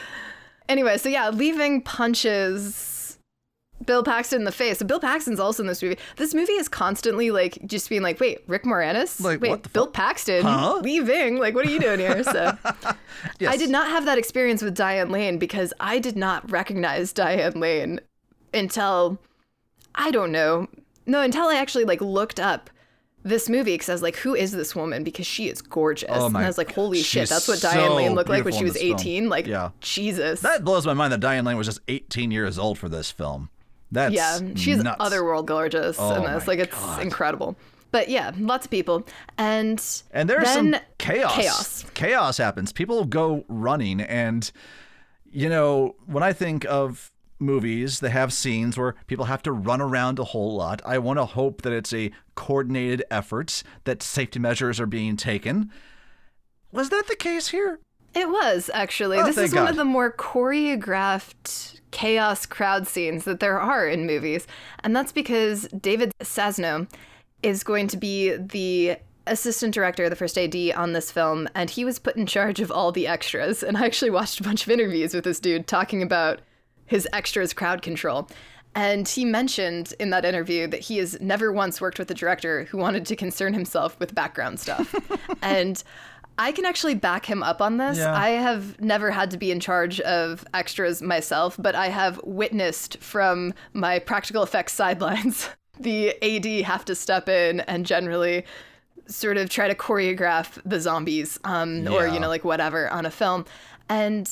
[0.69, 2.75] Anyway, so yeah, Lee Ving punches
[3.87, 4.79] Bill Paxton in the face.
[4.79, 5.99] So Bill Paxton's also in this movie.
[6.17, 9.21] This movie is constantly like just being like, wait, Rick Moranis?
[9.21, 9.87] Like, wait, Bill?
[9.87, 10.43] Paxton?
[10.43, 10.81] Huh?
[10.83, 11.39] Lee Ving?
[11.39, 12.23] Like, what are you doing here?
[12.25, 12.57] So
[13.39, 13.53] Yes.
[13.53, 17.59] I did not have that experience with Diane Lane because I did not recognize Diane
[17.61, 18.01] Lane
[18.53, 19.19] until
[19.95, 20.69] I don't know.
[21.07, 22.71] No, until I actually like looked up
[23.27, 25.03] this movie because I was like, who is this woman?
[25.03, 26.11] Because she is gorgeous.
[26.13, 28.45] Oh and I was like, holy God, shit, she's that's what Diane Lane looked like
[28.45, 28.95] when she was this film.
[29.01, 29.29] 18.
[29.29, 29.71] Like, Yeah.
[29.81, 30.41] Jesus.
[30.43, 33.49] That blows my mind that Diane Lane was just 18 years old for this film.
[33.95, 34.97] That's yeah, she's nuts.
[35.01, 36.47] otherworld gorgeous Oh in this.
[36.47, 37.03] Like it's God.
[37.03, 37.57] incredible.
[37.91, 39.07] But yeah, lots of people.
[39.39, 41.37] And And there's then some chaos.
[41.37, 41.85] Chaos.
[41.95, 42.73] Chaos happens.
[42.73, 44.51] People go running, and
[45.31, 49.81] you know when I think of movies that have scenes where people have to run
[49.81, 54.39] around a whole lot, I want to hope that it's a coordinated effort, that safety
[54.39, 55.71] measures are being taken.
[56.73, 57.79] Was that the case here?
[58.15, 59.19] It was actually.
[59.19, 64.07] Oh, this is one of the more choreographed chaos crowd scenes that there are in
[64.07, 64.47] movies.
[64.83, 66.91] And that's because David Sasno
[67.43, 71.85] is going to be the assistant director, the first AD on this film, and he
[71.85, 73.63] was put in charge of all the extras.
[73.63, 76.41] And I actually watched a bunch of interviews with this dude talking about
[76.85, 78.29] his extras crowd control.
[78.75, 82.65] And he mentioned in that interview that he has never once worked with a director
[82.65, 84.95] who wanted to concern himself with background stuff.
[85.43, 85.83] and
[86.39, 87.99] I can actually back him up on this.
[87.99, 88.15] Yeah.
[88.15, 92.99] I have never had to be in charge of extras myself, but I have witnessed
[92.99, 98.45] from my practical effects sidelines the AD have to step in and generally
[99.07, 103.11] sort of try to choreograph the zombies um, or, you know, like whatever on a
[103.11, 103.45] film.
[103.89, 104.31] And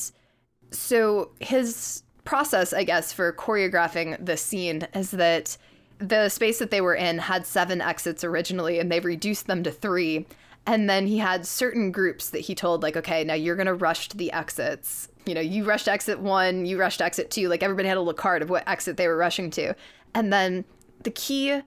[0.71, 5.57] so his process, I guess, for choreographing the scene is that
[5.99, 9.71] the space that they were in had seven exits originally, and they reduced them to
[9.71, 10.25] three.
[10.65, 14.09] And then he had certain groups that he told, like, okay, now you're gonna rush
[14.09, 15.09] to the exits.
[15.25, 17.49] You know, you rushed exit one, you rushed exit two.
[17.49, 19.73] Like everybody had a little card of what exit they were rushing to.
[20.13, 20.65] And then
[21.03, 21.61] the key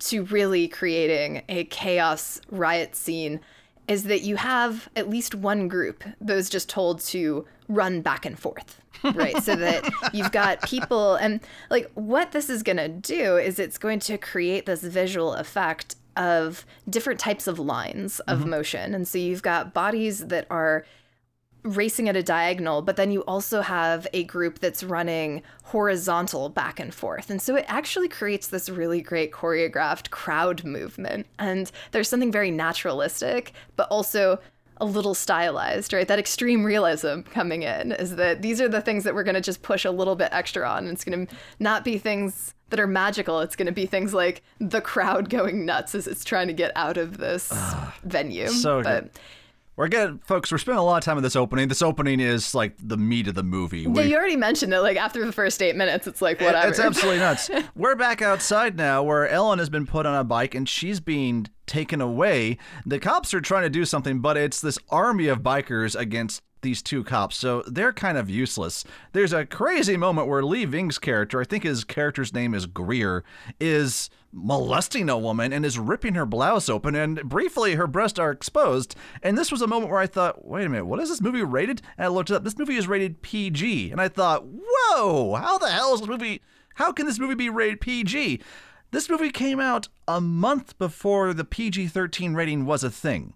[0.00, 3.40] to really creating a chaos riot scene
[3.88, 8.24] is that you have at least one group that is just told to run back
[8.26, 8.80] and forth.
[9.14, 11.40] right so that you've got people and
[11.70, 15.96] like what this is going to do is it's going to create this visual effect
[16.16, 18.50] of different types of lines of mm-hmm.
[18.50, 20.84] motion and so you've got bodies that are
[21.64, 26.80] racing at a diagonal, but then you also have a group that's running horizontal back
[26.80, 27.30] and forth.
[27.30, 31.26] And so it actually creates this really great choreographed crowd movement.
[31.38, 34.40] And there's something very naturalistic, but also
[34.78, 36.08] a little stylized, right?
[36.08, 39.40] That extreme realism coming in is that these are the things that we're going to
[39.40, 40.88] just push a little bit extra on.
[40.88, 43.40] It's going to not be things that are magical.
[43.40, 46.72] It's going to be things like the crowd going nuts as it's trying to get
[46.74, 48.48] out of this ah, venue.
[48.48, 49.10] so but good.
[49.74, 50.52] We're again, folks.
[50.52, 51.68] We're spending a lot of time on this opening.
[51.68, 53.80] This opening is like the meat of the movie.
[53.80, 54.80] Yeah, We- you already mentioned it.
[54.80, 56.68] Like after the first eight minutes, it's like whatever.
[56.68, 57.50] It's absolutely nuts.
[57.74, 61.46] We're back outside now where Ellen has been put on a bike and she's being
[61.66, 62.58] taken away.
[62.84, 66.82] The cops are trying to do something, but it's this army of bikers against these
[66.82, 68.84] two cops, so they're kind of useless.
[69.12, 73.24] There's a crazy moment where Lee Ving's character, I think his character's name is Greer,
[73.60, 78.30] is molesting a woman and is ripping her blouse open, and briefly her breasts are
[78.30, 78.96] exposed.
[79.22, 81.42] And this was a moment where I thought, wait a minute, what is this movie
[81.42, 81.82] rated?
[81.98, 82.44] And I looked it up.
[82.44, 86.40] This movie is rated PG, and I thought, whoa, how the hell is this movie?
[86.76, 88.40] How can this movie be rated PG?
[88.90, 93.34] This movie came out a month before the PG 13 rating was a thing.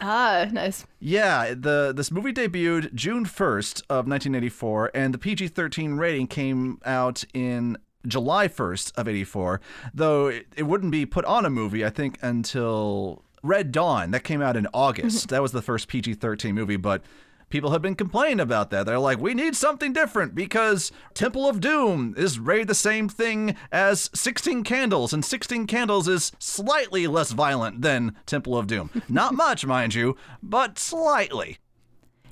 [0.00, 0.86] Ah, nice.
[1.00, 7.24] Yeah, the this movie debuted June 1st of 1984 and the PG-13 rating came out
[7.34, 9.60] in July 1st of 84,
[9.92, 14.24] though it, it wouldn't be put on a movie I think until Red Dawn that
[14.24, 15.28] came out in August.
[15.30, 17.02] that was the first PG-13 movie, but
[17.48, 18.86] people have been complaining about that.
[18.86, 23.56] They're like, "We need something different because Temple of Doom is rated the same thing
[23.70, 28.90] as 16 Candles and 16 Candles is slightly less violent than Temple of Doom.
[29.08, 31.58] Not much, mind you, but slightly."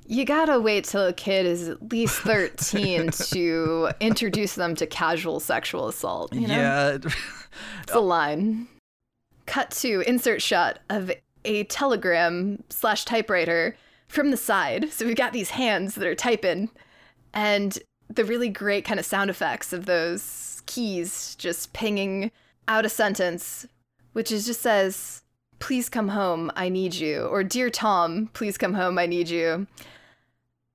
[0.07, 5.41] You gotta wait till a kid is at least 13 to introduce them to casual
[5.41, 6.35] sexual assault.
[6.35, 6.55] You know?
[6.55, 6.99] Yeah.
[7.85, 8.67] It's a line.
[9.47, 11.13] Cut to insert shot of
[11.45, 13.77] a telegram slash typewriter
[14.15, 14.93] from the side.
[14.93, 16.71] So we've got these hands that are typing,
[17.33, 22.31] and the really great kind of sound effects of those keys just pinging
[22.69, 23.67] out a sentence,
[24.13, 25.23] which is just says,
[25.61, 27.23] Please come home, I need you.
[27.27, 29.67] Or Dear Tom, please come home, I need you.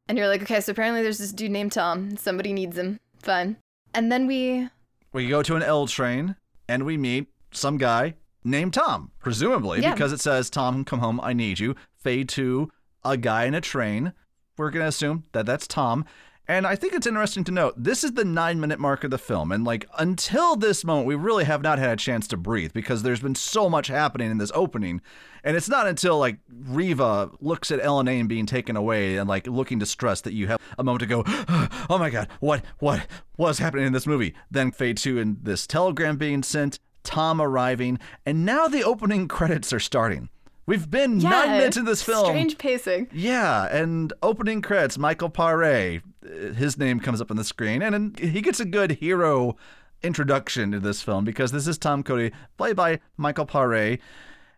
[0.08, 2.18] And you're like, okay, so apparently there's this dude named Tom.
[2.18, 3.00] Somebody needs him.
[3.22, 3.58] Fine.
[3.94, 4.68] And then we
[5.14, 6.36] we go to an L train
[6.68, 9.94] and we meet some guy named Tom, presumably Yeah.
[9.94, 11.76] because it says Tom, come home, I need you.
[11.96, 12.72] Fade to
[13.04, 14.14] a guy in a train.
[14.58, 16.06] We're gonna assume that that's Tom.
[16.50, 19.20] And I think it's interesting to note this is the nine minute mark of the
[19.20, 19.52] film.
[19.52, 23.04] And like until this moment, we really have not had a chance to breathe because
[23.04, 25.00] there's been so much happening in this opening.
[25.44, 29.46] And it's not until like Riva looks at Ellen Aim being taken away and like
[29.46, 33.60] looking distressed that you have a moment to go, oh my God, what, what, what's
[33.60, 34.34] happening in this movie?
[34.50, 39.72] Then fade to and this telegram being sent, Tom arriving, and now the opening credits
[39.72, 40.30] are starting.
[40.70, 42.26] We've been yeah, nine minutes in this film.
[42.26, 43.08] Strange pacing.
[43.12, 48.20] Yeah, and opening credits, Michael Paré, uh, his name comes up on the screen, and
[48.20, 49.58] he gets a good hero
[50.04, 53.98] introduction to this film because this is Tom Cody, played by Michael Paré.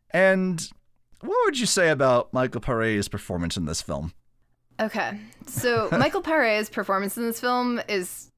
[0.09, 0.67] And
[1.21, 4.11] what would you say about Michael Paré's performance in this film?
[4.81, 5.17] Okay.
[5.47, 8.30] So Michael Paré's performance in this film is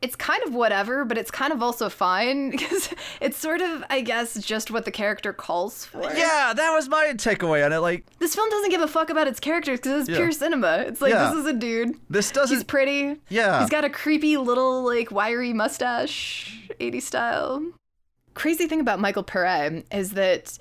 [0.00, 2.90] it's kind of whatever, but it's kind of also fine because
[3.20, 6.02] it's sort of, I guess, just what the character calls for.
[6.02, 7.78] Yeah, that was my takeaway on it.
[7.78, 10.16] Like, This film doesn't give a fuck about its characters because it's Yeah.
[10.16, 10.84] pure cinema.
[10.86, 11.30] It's like Yeah.
[11.30, 11.96] this is a dude.
[12.08, 12.54] this doesn't.
[12.56, 13.16] He's pretty.
[13.28, 13.60] Yeah.
[13.60, 17.64] He's got a creepy little like wiry mustache, 80s style.
[18.34, 20.58] Crazy thing about Michael Paré is that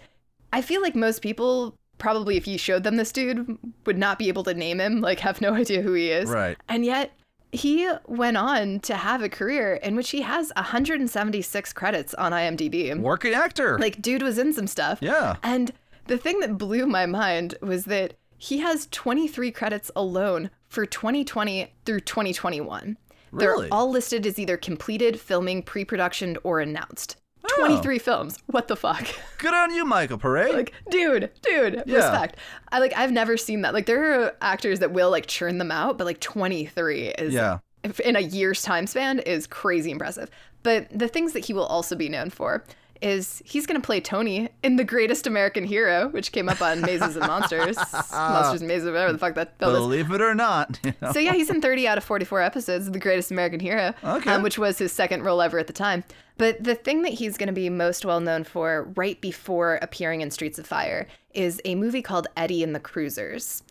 [0.52, 4.28] I feel like most people probably if you showed them this dude would not be
[4.30, 6.30] able to name him, like have no idea who he is.
[6.30, 6.58] Right.
[6.70, 7.12] And yet
[7.52, 12.98] he went on to have a career in which he has 176 credits on IMDb.
[13.00, 13.78] Working actor.
[13.80, 15.00] Like dude was in some stuff.
[15.02, 15.38] Yeah.
[15.44, 15.72] And
[16.08, 21.74] the thing that blew my mind was that he has 23 credits alone for 2020
[21.86, 22.98] through 2021.
[23.32, 23.64] Really?
[23.64, 27.18] They're all listed as either completed, filming, pre-production, or announced.
[27.52, 27.66] Oh.
[27.68, 28.38] 23 films.
[28.48, 29.06] What the fuck?
[29.38, 30.54] Good on you, Michael Paré.
[30.54, 31.96] like, dude, dude, Yeah.
[31.96, 32.38] respect.
[32.72, 33.74] I like I've never seen that.
[33.74, 37.60] Like there are actors that will like churn them out, but like 23 is Yeah.
[37.84, 40.30] if- in a year's time span is crazy impressive.
[40.64, 42.64] But the things that he will also be known for
[43.02, 46.82] is he's going to play Tony in The Greatest American Hero, which came up on
[46.82, 47.78] Mazes and Monsters.
[48.12, 49.80] Monsters and Mazes, whatever the fuck that film is.
[49.80, 50.80] Believe it or not.
[50.84, 51.12] you know.
[51.12, 54.32] So yeah, he's in 30 out of 44 episodes of The Greatest American Hero, Okay.
[54.32, 56.04] um, which was his second role ever at the time.
[56.38, 60.22] But the thing that he's going to be most well known for right before appearing
[60.22, 63.64] in Streets of Fire is a movie called Eddie and the Cruisers.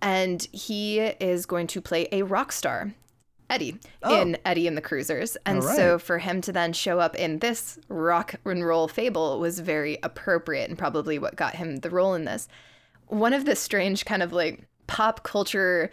[0.00, 2.92] And he is going to play a rock star,
[3.52, 4.20] Eddie, oh.
[4.20, 5.36] in Eddie and the Cruisers.
[5.44, 5.68] And Oh.
[5.68, 9.60] All so for him to then show up in this rock and roll fable was
[9.60, 12.48] very appropriate and probably what got him the role in this.
[13.08, 15.90] One of the strange kind of like pop culture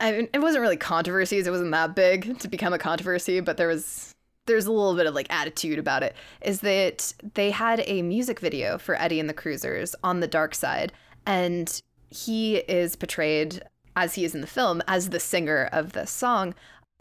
[0.00, 1.46] I mean, it wasn't really controversies.
[1.46, 4.12] It wasn't that big to become a controversy, but there was
[4.46, 6.14] there's a little bit of like attitude about it.
[6.42, 10.54] Is that they had a music video for Eddie and the Cruisers on the dark
[10.54, 10.92] side,
[11.26, 11.80] and
[12.10, 13.62] he is portrayed
[13.96, 16.54] as he is in the film as the singer of this song.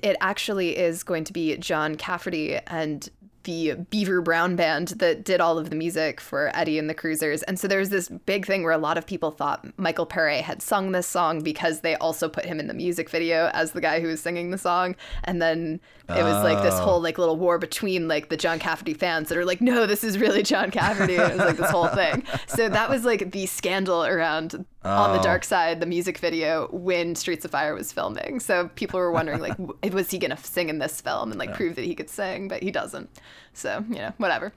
[0.04, 3.10] It actually is going to be John Cafferty, and
[3.43, 7.43] the Beaver Brown band that did all of the music for Eddie and the Cruisers.
[7.43, 10.41] And so there was this big thing where a lot of people thought Michael Paré
[10.41, 13.82] had sung this song because they also put him in the music video as the
[13.82, 14.95] guy who was singing the song.
[15.24, 16.99] And then it was like this whole oh.
[16.99, 20.18] like little war between like the John Cafferty fans that are like, no, this is
[20.18, 21.16] really John Cafferty.
[21.16, 22.24] it was like this whole thing.
[22.47, 25.47] So that was like the scandal around on the dark oh.
[25.47, 28.39] side, the music video when Streets of Fire was filming.
[28.41, 29.58] So people were wondering like,
[29.93, 32.62] was he gonna sing in this film and like prove that he could sing, but
[32.62, 33.10] he doesn't.
[33.54, 34.51] So you know, whatever.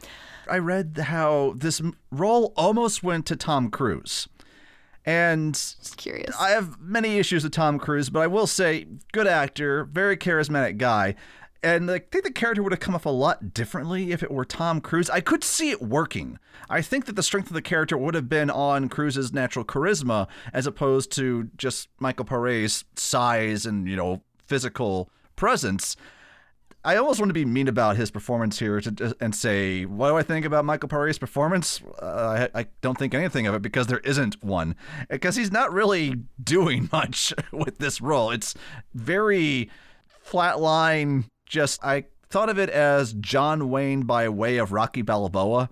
[0.48, 1.80] I read how this
[2.10, 4.28] role almost went to Tom Cruise.
[5.06, 6.34] And Just curious.
[6.38, 10.78] I have many issues with Tom Cruise, but I will say, good actor, very charismatic
[10.78, 11.14] guy.
[11.62, 14.44] And I think the character would have come off a lot differently if it were
[14.44, 15.08] Tom Cruise.
[15.08, 16.38] I could see it working.
[16.68, 20.26] I think that the strength of the character would have been on Cruise's natural charisma
[20.52, 25.96] as opposed to just Michael Paré's size and, you know, physical presence.
[26.86, 30.16] I almost want to be mean about his performance here to, and say, what do
[30.16, 31.80] I think about Michael Paré's performance?
[32.00, 34.76] Uh, I, I don't think anything of it because there isn't one.
[35.10, 38.30] Because he's not really doing much with this role.
[38.30, 38.54] It's
[38.94, 39.68] very
[40.24, 41.24] flatline.
[41.44, 45.68] Just, I thought of it as John Wayne by way of Rocky Balboa,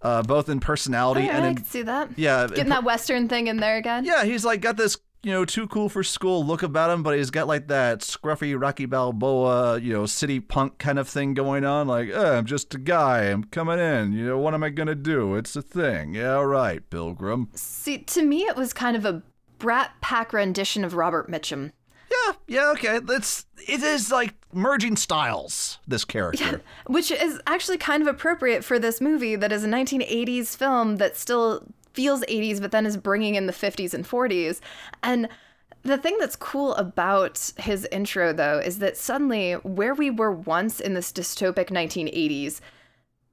[0.00, 2.10] uh, both in personality Alright, and I in can see that.
[2.16, 4.04] yeah, in Getting that Western thing in there again.
[4.04, 7.16] yeah, he's like got this, you know, too cool for school look about him, but
[7.16, 11.64] he's got like that scruffy Rocky Balboa, you know, city punk kind of thing going
[11.64, 11.88] on.
[11.88, 13.24] Like, eh, I'm just a guy.
[13.24, 14.12] I'm coming in.
[14.12, 15.34] You know, what am I gonna do?
[15.34, 16.14] It's a thing.
[16.14, 17.48] Yeah, all right, Pilgrim.
[17.54, 19.22] See, to me, it was kind of a
[19.58, 21.72] Brat Pack rendition of Robert Mitchum.
[22.10, 23.00] Yeah, yeah, okay.
[23.00, 25.78] That's it is like merging styles.
[25.86, 26.62] This character.
[26.86, 31.16] which is actually kind of appropriate for this movie that is a 1980s film that
[31.16, 31.66] still
[31.98, 34.60] feels 80s but then is bringing in the 50s and 40s
[35.02, 35.28] and
[35.82, 40.78] the thing that's cool about his intro though is that suddenly where we were once
[40.78, 42.60] in this dystopic 1980s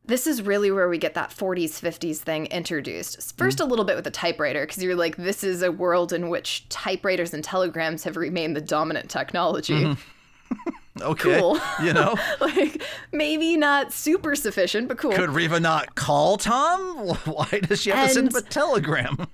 [0.08, 3.16] this is really where we get that 40s 50s thing introduced.
[3.16, 3.38] Hmm.
[3.38, 6.30] First a little bit with the typewriter because you're like this is a world in
[6.30, 10.70] which typewriters and telegrams have remained the dominant technology mm-hmm.
[11.02, 11.40] Okay.
[11.40, 11.60] Cool.
[11.84, 12.82] You know, like
[13.12, 15.12] maybe not super sufficient, but cool.
[15.12, 16.98] could Riva not call Tom?
[17.26, 19.28] Why does she have to send him a telegram?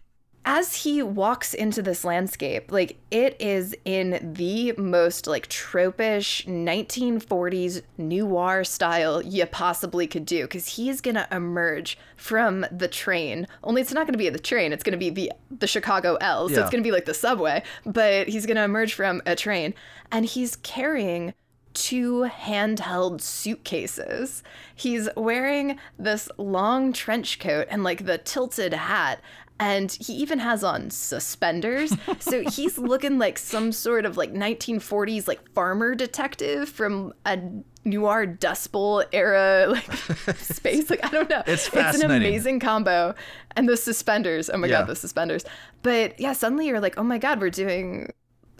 [0.43, 7.83] As he walks into this landscape, like it is in the most like tropish 1940s
[7.99, 13.47] noir style you possibly could do because he's gonna emerge from the train.
[13.63, 16.49] Only it's not gonna be the train; it's gonna be the the Chicago L.
[16.49, 16.61] So Yeah.
[16.61, 19.75] it's gonna be like the subway, but he's gonna emerge from a train,
[20.11, 21.35] and he's carrying
[21.73, 24.43] two handheld suitcases.
[24.75, 29.19] He's wearing this long trench coat and like the tilted hat.
[29.59, 31.93] And he even has on suspenders.
[32.19, 37.39] So he's looking like some sort of like 1940s like farmer detective from a
[37.83, 39.91] noir Dust Bowl era like
[40.37, 40.89] space.
[40.89, 41.43] Like I don't know.
[41.45, 43.13] It's It's an amazing combo.
[43.55, 44.49] And the suspenders.
[44.49, 44.79] Oh my Yeah.
[44.79, 45.45] god, the suspenders.
[45.83, 48.11] But yeah, suddenly you're like, oh my god, we're doing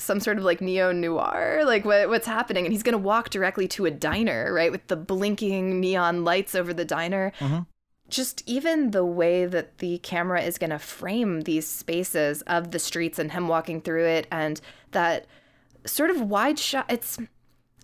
[0.02, 3.30] some sort of like neo noir like what, what's happening and he's going to walk
[3.30, 7.32] directly to a diner right with the blinking neon lights over the diner.
[7.40, 7.60] Mm-hmm.
[8.10, 12.80] Just even the way that the camera is going to frame these spaces of the
[12.80, 14.60] streets and him walking through it and
[14.92, 15.28] that
[15.86, 17.18] sort of wide shot it's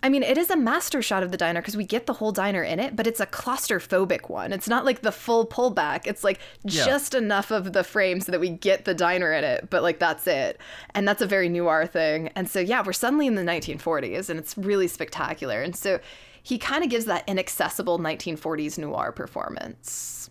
[0.00, 2.30] I mean, it is a master shot of the diner because we get the whole
[2.30, 4.52] diner in it, but it's a claustrophobic one.
[4.52, 6.06] It's not like the full pullback.
[6.06, 6.84] It's like Yeah.
[6.84, 9.98] just enough of the frame so that we get the diner in it, but like
[9.98, 10.60] that's it.
[10.94, 12.28] And that's a very noir thing.
[12.36, 15.62] And so, yeah, we're suddenly in the 1940s and it's really spectacular.
[15.62, 15.98] And so
[16.40, 20.30] he kind of gives that inaccessible 1940s noir performance.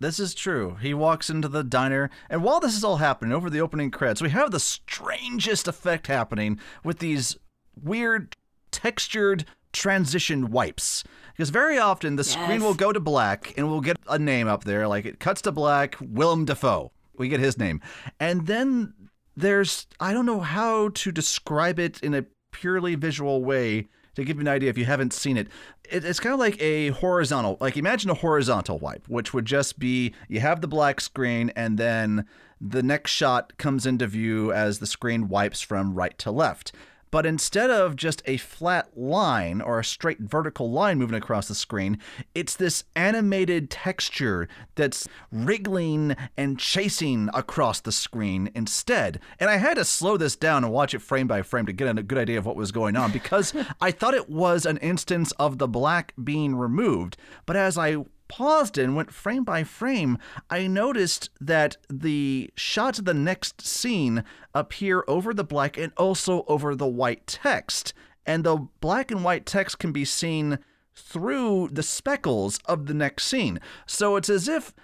[0.00, 0.76] This is true.
[0.80, 4.22] He walks into the diner, and while this is all happening over the opening credits,
[4.22, 7.36] we have the strangest effect happening with these
[7.82, 8.36] weird
[8.70, 11.04] textured transition wipes.
[11.32, 14.64] Because very often the screen will go to black and we'll get a name up
[14.64, 16.90] there, like it cuts to black, Willem Dafoe.
[17.16, 17.80] We get his name.
[18.18, 18.94] And then
[19.36, 24.36] there's, I don't know how to describe it in a purely visual way to give
[24.36, 25.46] you an idea if you haven't seen it.
[25.88, 29.78] it it's kind of like a horizontal, like imagine a horizontal wipe, which would just
[29.78, 32.26] be you have the black screen and then
[32.60, 36.72] the next shot comes into view as the screen wipes from right to left.
[37.10, 41.54] But instead of just a flat line or a straight vertical line moving across the
[41.54, 41.98] screen,
[42.34, 49.20] it's this animated texture that's wriggling and chasing across the screen instead.
[49.40, 51.98] And I had to slow this down and watch it frame by frame to get
[51.98, 55.32] a good idea of what was going on because I thought it was an instance
[55.32, 57.16] of the black being removed.
[57.46, 60.18] But as I paused and went frame by frame,
[60.50, 64.24] I noticed that the shot of the next scene
[64.54, 67.94] appear over the black and also over the white text.
[68.26, 70.58] And the black and white text can be seen
[70.94, 73.60] through the speckles of the next scene.
[73.86, 74.74] So it's as if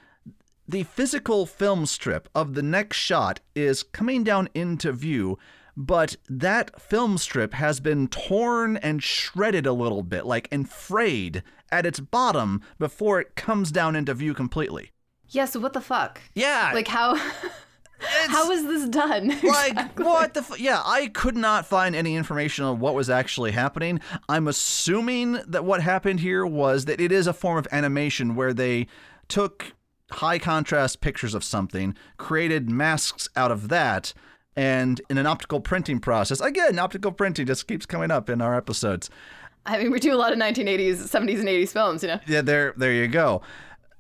[0.67, 5.39] the physical film strip of the next shot is coming down into view,
[5.77, 11.43] but that film strip has been torn and shredded a little bit, like and frayed
[11.71, 14.91] at its bottom before it comes down into view completely.
[15.29, 16.21] Yeah, so what the fuck?
[16.35, 16.71] Yeah.
[16.75, 17.17] Like how
[18.29, 19.35] how is this done?
[19.43, 23.53] Like what the f- yeah, I could not find any information on what was actually
[23.53, 24.01] happening.
[24.29, 28.53] I'm assuming that what happened here was that it is a form of animation where
[28.53, 28.87] they
[29.29, 29.75] took
[30.11, 34.13] high contrast pictures of something, created masks out of that,
[34.57, 36.41] and in an optical printing process.
[36.41, 39.11] Again, optical printing just keeps coming up in our episodes.
[39.67, 42.21] I mean, we do a lot of 1980s, 70s, and 80s films, you know.
[42.27, 43.43] Yeah, there there you go.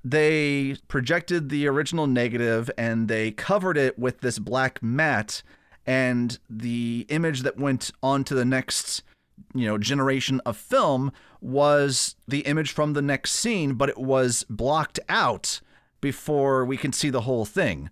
[0.05, 5.43] They projected the original negative and they covered it with this black mat
[5.87, 9.03] and the image that went on to the next
[9.55, 14.45] you know generation of film was the image from the next scene but it was
[14.49, 15.61] blocked out
[16.01, 17.91] before we can see the whole thing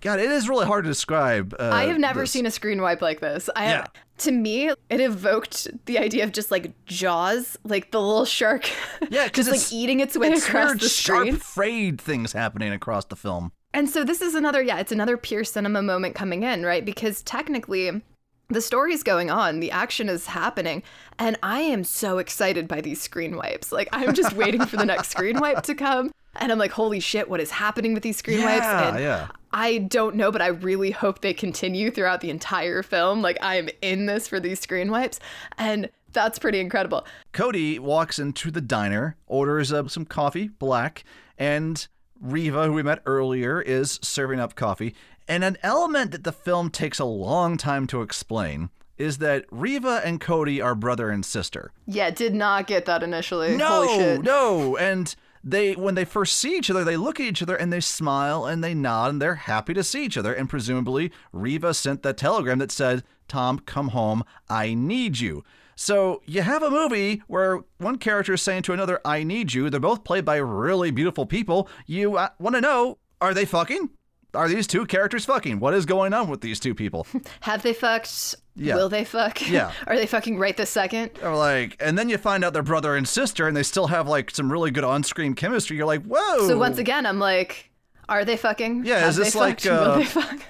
[0.00, 2.30] god it is really hard to describe uh, I have never this.
[2.30, 3.50] seen a screen wipe like this.
[3.54, 3.86] I Yeah.
[4.18, 8.70] To me, it evoked the idea of just like Jaws, like the little shark,
[9.10, 13.04] Yeah, just like eating its way it's across weird, the sharp frayed things happening across
[13.06, 16.64] the film And so this is another, yeah, it's another pure cinema moment coming in,
[16.64, 16.84] right?
[16.84, 18.02] Because technically,
[18.50, 20.82] the story's going on, the action is happening,
[21.18, 23.72] and I am so excited by these screen wipes.
[23.72, 27.00] Like I'm just waiting for the next screen wipe to come, and I'm like, holy
[27.00, 28.64] shit, what is happening with these screen wipes?
[28.64, 29.28] Yeah, And yeah.
[29.52, 33.22] I don't know, but I really hope they continue throughout the entire film.
[33.22, 35.20] Like I am in this for these screen wipes,
[35.56, 37.06] and that's pretty incredible.
[37.32, 41.04] Cody walks into the diner, orders up some coffee, black,
[41.38, 41.86] and
[42.20, 44.94] Riva, who we met earlier, is serving up coffee.
[45.28, 50.00] And an element that the film takes a long time to explain is that Riva
[50.04, 51.70] and Cody are brother and sister.
[51.86, 53.48] Yeah, did not get that initially.
[53.48, 54.22] Holy No, shit.
[54.22, 54.76] no.
[54.76, 55.14] And
[55.50, 58.44] they when they first see each other, they look at each other and they smile
[58.44, 60.32] and they nod and they're happy to see each other.
[60.32, 64.24] And presumably Riva sent the telegram that said, Tom, come home.
[64.48, 65.44] I need you.
[65.74, 69.70] So you have a movie where one character is saying to another, I need you.
[69.70, 71.68] They're both played by really beautiful people.
[71.86, 73.90] You uh, want to know, are they fucking?
[74.34, 75.58] Are these two characters fucking?
[75.58, 77.06] What is going on with these two people?
[77.40, 78.34] Have they fucked?
[78.54, 78.74] Yeah.
[78.74, 79.48] Will they fuck?
[79.48, 79.72] Yeah.
[79.86, 81.12] Are they fucking right this second?
[81.22, 84.06] Or like, and then you find out they're brother and sister, and they still have
[84.06, 85.76] like some really good on-screen chemistry.
[85.76, 86.46] You're like, whoa.
[86.46, 87.70] So once again, I'm like,
[88.08, 88.84] are they fucking?
[88.84, 89.64] Yeah, Have is this like?
[89.66, 90.04] Uh,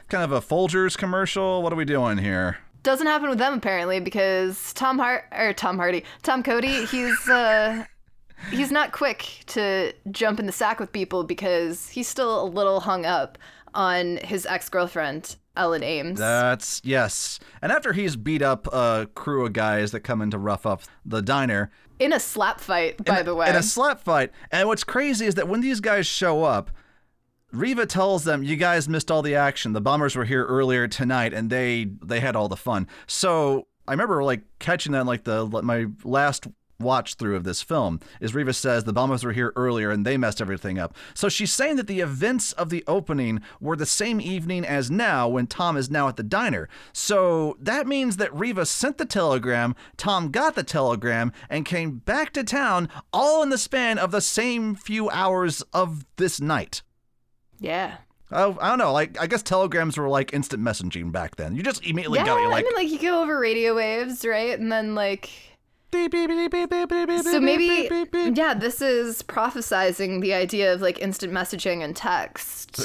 [0.09, 1.63] kind of a Folgers commercial?
[1.63, 2.59] What are we doing here?
[2.83, 7.85] Doesn't happen with them apparently because Tom Hart or Tom Hardy, Tom Cody, he's uh
[8.51, 12.81] he's not quick to jump in the sack with people because he's still a little
[12.81, 13.37] hung up
[13.79, 16.17] on his ex-girlfriend Ellen Aim.
[16.17, 17.39] That's yes.
[17.63, 20.83] And after he's beat up a crew of guys that come in to rough up
[21.07, 21.71] the diner,
[22.01, 23.49] in a slap fight, by the way.
[23.49, 24.33] in a slap fight.
[24.51, 26.71] And what's crazy is that when these guys show up,
[27.53, 29.73] Riva tells them, "You guys missed all the action.
[29.73, 33.93] The bombers were here earlier tonight, and they they had all the fun." So I
[33.93, 36.47] remember like catching that in, like the my last
[36.81, 40.17] watch through of this film is Riva says the bombers were here earlier and they
[40.17, 40.95] messed everything up.
[41.13, 45.29] So she's saying that the events of the opening were the same evening as now
[45.29, 46.69] when Tom is now at the diner.
[46.93, 52.33] So that means that Riva sent the telegram, Tom got the telegram, and came back
[52.35, 56.83] to town all in the span of the same few hours of this night.
[57.59, 57.97] yeah.
[58.31, 58.93] Oh, I don't know.
[58.93, 61.57] Like, I guess telegrams were like instant messaging back then.
[61.57, 62.43] You just immediately Yeah, got it.
[62.43, 64.59] You're I mean, like you go over radio waves, right?
[64.59, 65.31] And then like
[65.91, 67.89] So maybe,
[68.35, 72.79] yeah, this is prophesizing the idea of like instant messaging and text.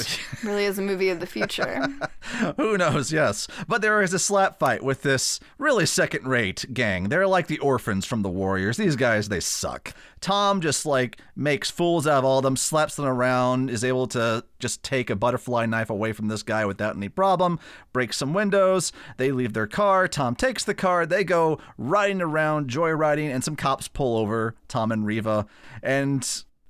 [0.43, 1.85] really is a movie of the future.
[2.57, 3.11] Who knows?
[3.11, 7.09] Yes, but there is a slap fight with this really second-rate gang.
[7.09, 8.77] They're like the orphans from the Warriors.
[8.77, 9.93] These guys, they suck.
[10.21, 14.07] Tom just like makes fools out of all of them, slaps them around, is able
[14.07, 17.59] to just take a butterfly knife away from this guy without any problem,
[17.91, 18.93] breaks some windows.
[19.17, 20.07] They leave their car.
[20.07, 21.05] Tom takes the car.
[21.05, 25.45] They go riding around, joyriding, and some cops pull over Tom and Riva.
[25.81, 26.27] And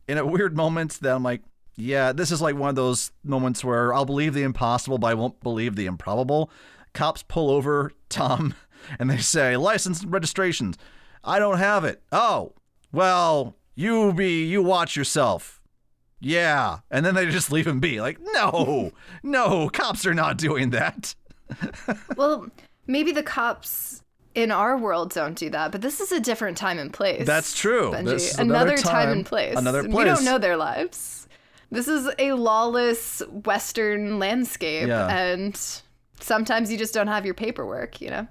[0.07, 1.41] in a weird moment, that I'm like,
[1.75, 5.13] yeah, this is like one of those moments where I'll believe the impossible, but I
[5.13, 6.51] won't believe the improbable.
[6.93, 8.53] Cops pull over Tom
[8.99, 10.77] and they say, license and registrations.
[11.23, 12.03] I don't have it.
[12.11, 12.53] Oh,
[12.91, 15.61] well, you be, you watch yourself.
[16.19, 16.79] Yeah.
[16.91, 17.99] And then they just leave him be.
[17.99, 18.91] Like, no,
[19.23, 21.15] no, cops are not doing that.
[22.17, 22.47] well,
[22.87, 24.02] maybe the cops
[24.35, 27.25] in our world don't do that, but this is a different time and place.
[27.25, 27.93] That's true.
[27.93, 29.55] Another, another time, time, and place.
[29.57, 29.93] another place.
[29.95, 31.27] We don't know their lives.
[31.71, 35.07] This is a lawless Western landscape, Yeah.
[35.07, 35.59] and
[36.19, 38.27] sometimes you just don't have your paperwork, you know?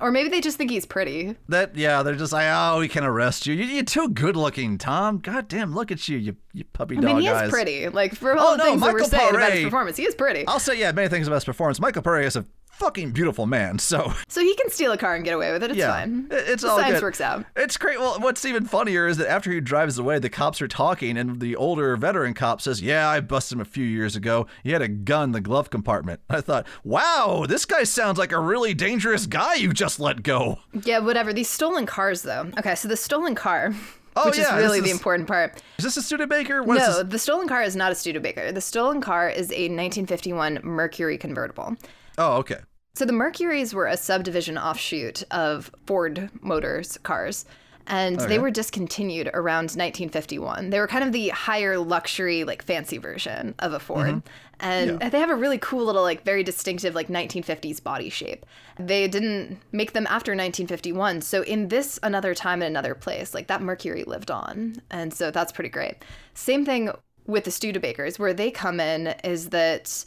[0.00, 1.36] Or maybe they just think he's pretty.
[1.48, 3.54] That yeah, they're just like, oh, we can arrest you.
[3.54, 5.18] You- You're too good looking, Tom.
[5.18, 7.46] God damn, look at you, you, you puppy I dog mean, he eyes.
[7.46, 7.88] is pretty.
[7.88, 9.96] Like for oh, all Oh, the no, things that we're Michael saying about his performance,
[9.96, 10.44] he is pretty.
[10.48, 11.78] I'll say yeah, many things about his performance.
[11.78, 12.44] Michael Paré is a
[12.82, 13.78] fucking beautiful man.
[13.78, 15.70] So So he can steal a car and get away with it.
[15.70, 16.28] It's yeah, fine.
[16.30, 17.02] it's the all science good.
[17.02, 17.44] works out.
[17.56, 17.98] It's great.
[17.98, 21.40] Well, what's even funnier is that after he drives away, the cops are talking, and
[21.40, 24.46] the older veteran cop says, "Yeah, I busted him a few years ago.
[24.62, 28.32] He had a gun in the glove compartment." I thought, "Wow, this guy sounds like
[28.32, 31.32] a really dangerous guy you just let go." Yeah, whatever.
[31.32, 32.50] These stolen cars, though.
[32.58, 33.74] Okay, so the stolen car,
[34.16, 35.62] Oh, which yeah, is really this the important part.
[35.78, 36.62] Is this a Studebaker?
[36.62, 38.52] What is no, the stolen car is not a Studebaker.
[38.52, 41.76] The stolen car is a 1951 Mercury convertible.
[42.18, 42.58] Oh, okay.
[42.94, 47.44] So the Mercuries were a subdivision offshoot of Ford Motors cars.
[47.88, 48.28] And Okay.
[48.28, 50.70] they were discontinued around 1951.
[50.70, 54.06] They were kind of the higher luxury, like fancy version of a Ford.
[54.06, 54.28] Mm-hmm.
[54.60, 58.46] And they have a really cool little, like very distinctive, like 1950s body shape.
[58.78, 61.22] They didn't make them after 1951.
[61.22, 64.76] So in this another time and another place, like that Mercury lived on.
[64.92, 65.96] And so that's pretty great.
[66.34, 66.90] Same thing
[67.26, 70.04] with the Studebakers, where they come in is that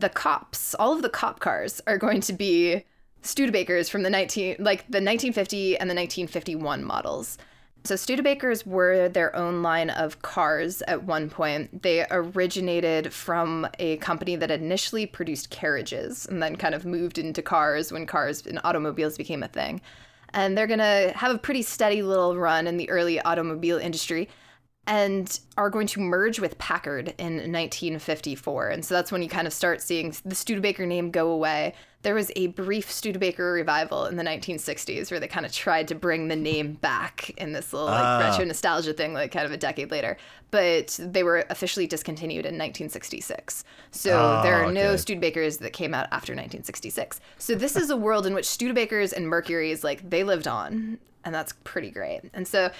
[0.00, 2.84] the cops, all of the cop cars are going to be
[3.22, 7.36] Studebakers from the 19 like the 1950 and the 1951 models.
[7.84, 11.82] So Studebakers were their own line of cars at one point.
[11.82, 17.40] They originated from a company that initially produced carriages and then kind of moved into
[17.40, 19.80] cars when cars and automobiles became a thing.
[20.34, 24.28] And they're going to have a pretty steady little run in the early automobile industry
[24.88, 28.68] and are going to merge with Packard in 1954.
[28.68, 31.74] And so that's when you kind of start seeing the Studebaker name go away.
[32.02, 35.94] There was a brief Studebaker revival in the 1960s where they kind of tried to
[35.94, 38.18] bring the name back in this little like Ah.
[38.30, 40.16] retro nostalgia thing, like kind of a decade later.
[40.50, 43.64] But they were officially discontinued in 1966.
[43.90, 44.94] So Ah, there are no okay.
[45.02, 47.20] Studebakers that came out after 1966.
[47.36, 50.98] So this is a world in which Studebakers and Mercuries, like, they lived on.
[51.24, 52.22] And that's pretty great.
[52.32, 52.70] And so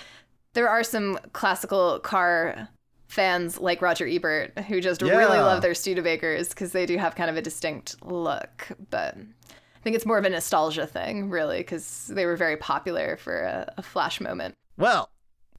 [0.54, 2.68] there are some classical car
[3.08, 7.30] fans like Roger Ebert who just really love their Studebakers because they do have kind
[7.30, 8.68] of a distinct look.
[8.90, 13.16] But I think it's more of a nostalgia thing, really, because they were very popular
[13.16, 14.54] for a, a flash moment.
[14.76, 15.10] Well,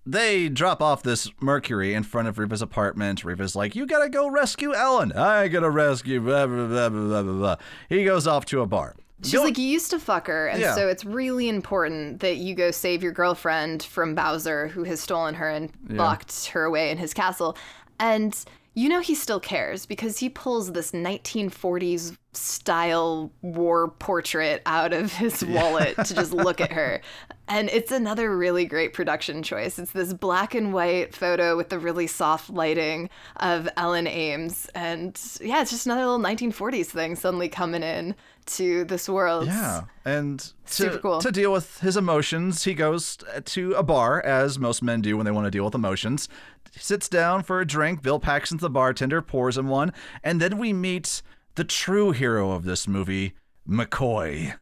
[0.06, 3.24] they drop off this Mercury in front of Riva's apartment.
[3.24, 5.12] Riva's like, "You gotta go rescue Ellen.
[5.12, 7.34] I gotta rescue." Blah blah blah blah blah.
[7.34, 7.56] blah.
[7.90, 8.96] He goes off to a bar.
[9.24, 10.76] She's like, you used to fuck her, and Yeah.
[10.76, 15.36] so it's really important that you go save your girlfriend from Bowser, who has stolen
[15.36, 17.58] her and locked her away in his castle.
[18.00, 18.34] And
[18.76, 25.12] you know he still cares because he pulls this 1940s style war portrait out of
[25.14, 27.02] his wallet to just look at her.
[27.48, 29.80] And it's another really great production choice.
[29.80, 34.50] It's this black and white photo with the really soft lighting of Ellen Aim.
[34.76, 38.16] And yeah, it's just another little 1940s thing suddenly coming in
[38.50, 39.48] to this world.
[39.48, 41.20] Yeah, and to, Super cool.
[41.22, 45.26] to deal with his emotions, he goes to a bar, as most men do when
[45.26, 46.28] they want to deal with emotions.
[46.74, 48.02] He sits down for a drink.
[48.02, 49.94] Bill Paxton's the bartender, pours him one,
[50.24, 51.22] and then we meet
[51.56, 53.34] the true hero of this movie,
[53.68, 54.56] McCoy.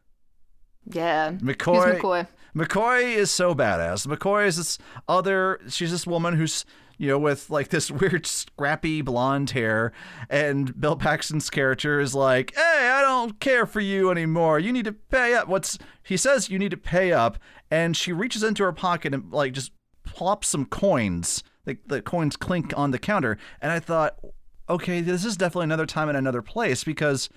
[0.90, 1.32] Yeah.
[1.32, 2.00] McCoy.
[2.00, 2.26] McCoy?
[2.56, 4.06] McCoy is so badass.
[4.06, 5.60] McCoy is this other.
[5.68, 6.64] She's this woman who's
[6.98, 9.92] you know with like this weird scrappy blonde hair,
[10.28, 14.58] and Bill Paxton's character is like, "Hey, I don't care for you anymore.
[14.58, 16.50] You need to pay up." What's he says?
[16.50, 17.38] You need to pay up,
[17.70, 19.72] and she reaches into her pocket and like just
[20.04, 21.42] plops some coins.
[21.64, 24.16] The, the coins clink on the counter, and I thought,
[24.70, 27.28] okay, this is definitely another time in another place because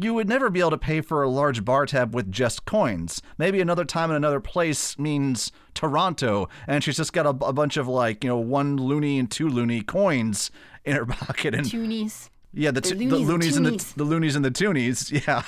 [0.00, 3.20] you would never be able to pay for a large bar tab with just coins.
[3.36, 7.76] Maybe another time in another place means Toronto, and she's just got a, a bunch
[7.76, 10.50] of like you know one loony and two loony coins
[10.84, 12.30] in her pocket, and Toonies.
[12.54, 15.42] yeah, the, t- the loonies and and the, the loonies and the toonies, yeah,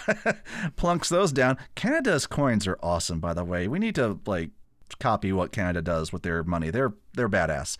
[0.77, 1.57] plunks those down.
[1.75, 3.69] Canada's coins are awesome, by the way.
[3.69, 4.51] We need to like
[4.99, 6.71] copy what Canada does with their money.
[6.71, 7.77] They're they're badass.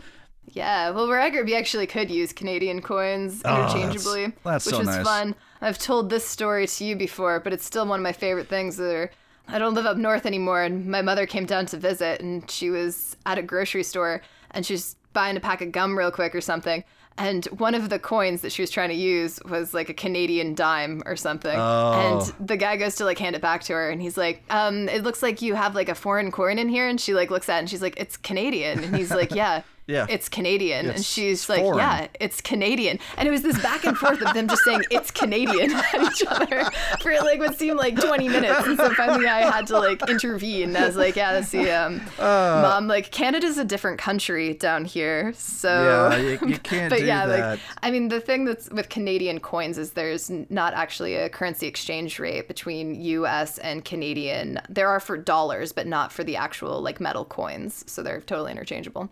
[0.53, 4.89] Yeah, well, Raggerby actually could use Canadian coins Oh, that's- interchangeably, that's which so was
[4.89, 5.05] nice.
[5.07, 5.35] fun.
[5.61, 8.77] I've told this story to you before, but it's still one of my favorite things.
[8.79, 9.11] That are,
[9.49, 12.71] I don't live up north anymore, and my mother came down to visit, and she
[12.71, 14.23] was at a grocery store,
[14.53, 16.83] and she's buying a pack of gum real quick or something.
[17.19, 20.55] And one of the coins that she was trying to use was like a Canadian
[20.55, 21.55] dime or something.
[21.55, 22.23] Oh.
[22.39, 24.89] And the guy goes to like hand it back to her, and he's like, um,
[24.89, 27.49] "It looks like you have like a foreign coin in here." And she like looks
[27.51, 30.07] at it, and she's like, "It's Canadian." And he's like, "Yeah." Yeah.
[30.09, 30.89] it's Canadian.
[30.91, 31.79] and she's like, foreign.
[31.79, 32.99] yeah, it's Canadian.
[33.17, 36.25] And it was this back and forth of them just saying it's Canadian at each
[36.29, 36.65] other
[37.03, 38.67] for like what seemed like 20 minutes.
[38.67, 40.77] And so finally I had to like intervene.
[40.77, 42.61] I was like, yeah, that's the um, Uh.
[42.63, 42.87] mom.
[42.89, 45.69] Like Canada's a different country down here, so
[46.13, 47.51] Yeah, you- you can't but do yeah, that.
[47.51, 51.67] like I mean, the thing that's with Canadian coins is there's not actually a currency
[51.67, 53.59] exchange rate between U.S.
[53.59, 54.61] and Canadian.
[54.69, 57.85] There are for dollars, but not for the actual like metal coins.
[57.87, 59.09] So they're totally interchangeable.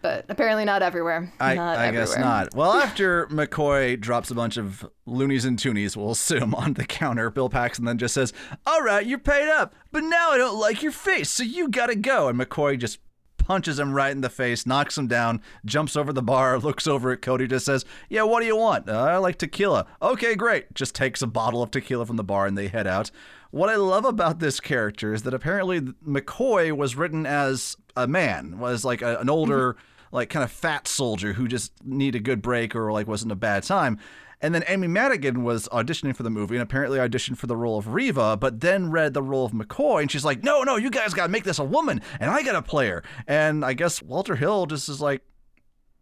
[0.00, 1.32] But apparently not everywhere.
[1.40, 2.54] I, not I guess not.
[2.54, 7.30] Well, after McCoy drops a bunch of loonies and toonies, we'll assume, on the counter,
[7.30, 8.32] Bill Paxton then just says,
[8.64, 11.96] All right, you're paid up, but now I don't like your face, so you gotta
[11.96, 12.28] go.
[12.28, 13.00] And McCoy just
[13.38, 17.10] punches him right in the face, knocks him down, jumps over the bar, looks over
[17.10, 18.88] at Cody, just says, Yeah, what do you want?
[18.88, 19.86] "Uh, I like tequila.
[20.00, 20.74] Okay, great.
[20.74, 23.10] Just takes a bottle of tequila from the bar and they head out.
[23.50, 28.58] What I love about this character is that apparently McCoy was written as a man,
[28.58, 30.16] was like a, an older, mm-hmm.
[30.16, 33.36] like kind of fat soldier who just needed a good break or like wasn't a
[33.36, 33.98] bad time.
[34.40, 37.76] And then Amy Madigan was auditioning for the movie and apparently auditioned for the role
[37.76, 40.90] of Reva, but then read the role of McCoy and she's like, no, no, you
[40.90, 43.02] guys got to make this a woman and I got to play her.
[43.26, 45.22] And I guess Walter Hill just is like,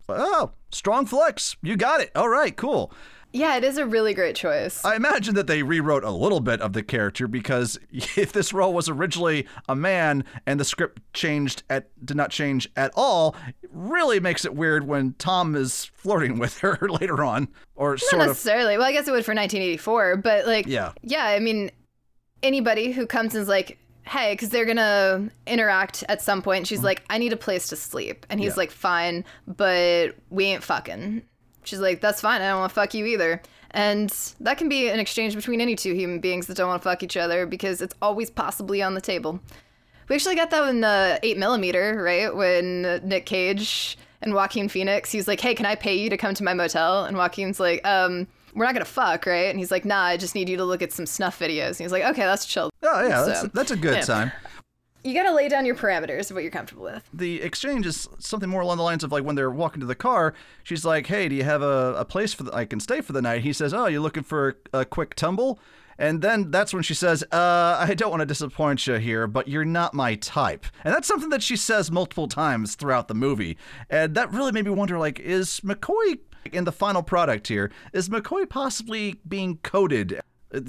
[0.08, 1.56] oh, strong flex.
[1.62, 2.10] You got it.
[2.14, 2.92] All right, cool.
[3.36, 4.84] Yeah, it is a really great choice.
[4.84, 8.72] I imagine that they rewrote a little bit of the character because if this role
[8.72, 13.70] was originally a man and the script changed at did not change at all, it
[13.72, 18.22] really makes it weird when Tom is flirting with her later on or Not sort
[18.22, 18.78] of necessarily.
[18.78, 20.92] Well, I guess it would for 1984, but like, Yeah.
[21.02, 21.24] yeah.
[21.26, 21.70] I mean,
[22.42, 26.66] anybody who comes and is like, hey, because they're gonna interact at some point.
[26.66, 28.58] She's like, I need a place to sleep, and he's Mm-hmm.
[28.58, 28.62] Yeah.
[28.62, 31.22] like, fine, but we ain't fucking.
[31.66, 32.40] She's like, that's fine.
[32.42, 33.42] I don't want to fuck you either.
[33.72, 34.10] And
[34.40, 37.02] that can be an exchange between any two human beings that don't want to fuck
[37.02, 39.40] each other because it's always possibly on the table.
[40.08, 42.34] We actually got that in uh, 8 millimeter, right?
[42.34, 46.32] When Nick Cage and Joaquin Phoenix, he's like, hey, can I pay you to come
[46.34, 47.04] to my motel?
[47.04, 49.50] And Joaquin's like, um, we're not gonna fuck, right?
[49.50, 51.70] And he's like, nah, I just need you to look at some snuff videos.
[51.70, 52.70] And he's like, okay, that's chill.
[52.82, 54.00] Oh yeah, that's, So, that's a good yeah.
[54.02, 54.32] time.
[55.06, 57.08] You gotta lay down your parameters of what you're comfortable with.
[57.14, 59.94] the exchange is something more along the lines of like when they're walking to the
[59.94, 60.34] car,
[60.64, 63.12] she's like, "Hey, do you have a, a place for the, I can stay for
[63.12, 65.60] the night?" He says, "Oh, you're looking for a, quick tumble."
[65.96, 69.48] And then that's when she says, uh, I don't want to disappoint you here, but
[69.48, 70.66] you're not my type.
[70.84, 73.56] And that's something that she says multiple times throughout the movie.
[73.88, 76.18] And that really made me wonder, like, is McCoy
[76.52, 80.20] in the final product here, is McCoy possibly being coded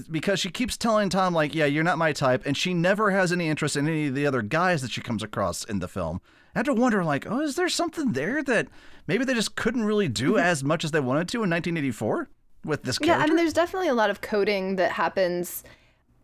[0.09, 3.31] because she keeps telling Tom, like, yeah, you're not my type, and she never has
[3.31, 6.21] any interest in any of the other guys that she comes across in the film.
[6.55, 8.67] I had to wonder, like, oh, is there something there that
[9.05, 12.29] maybe they just couldn't really do as much as they wanted to in 1984
[12.65, 13.23] with this Yeah, character?
[13.23, 15.63] I mean, there's definitely a lot of coding that happens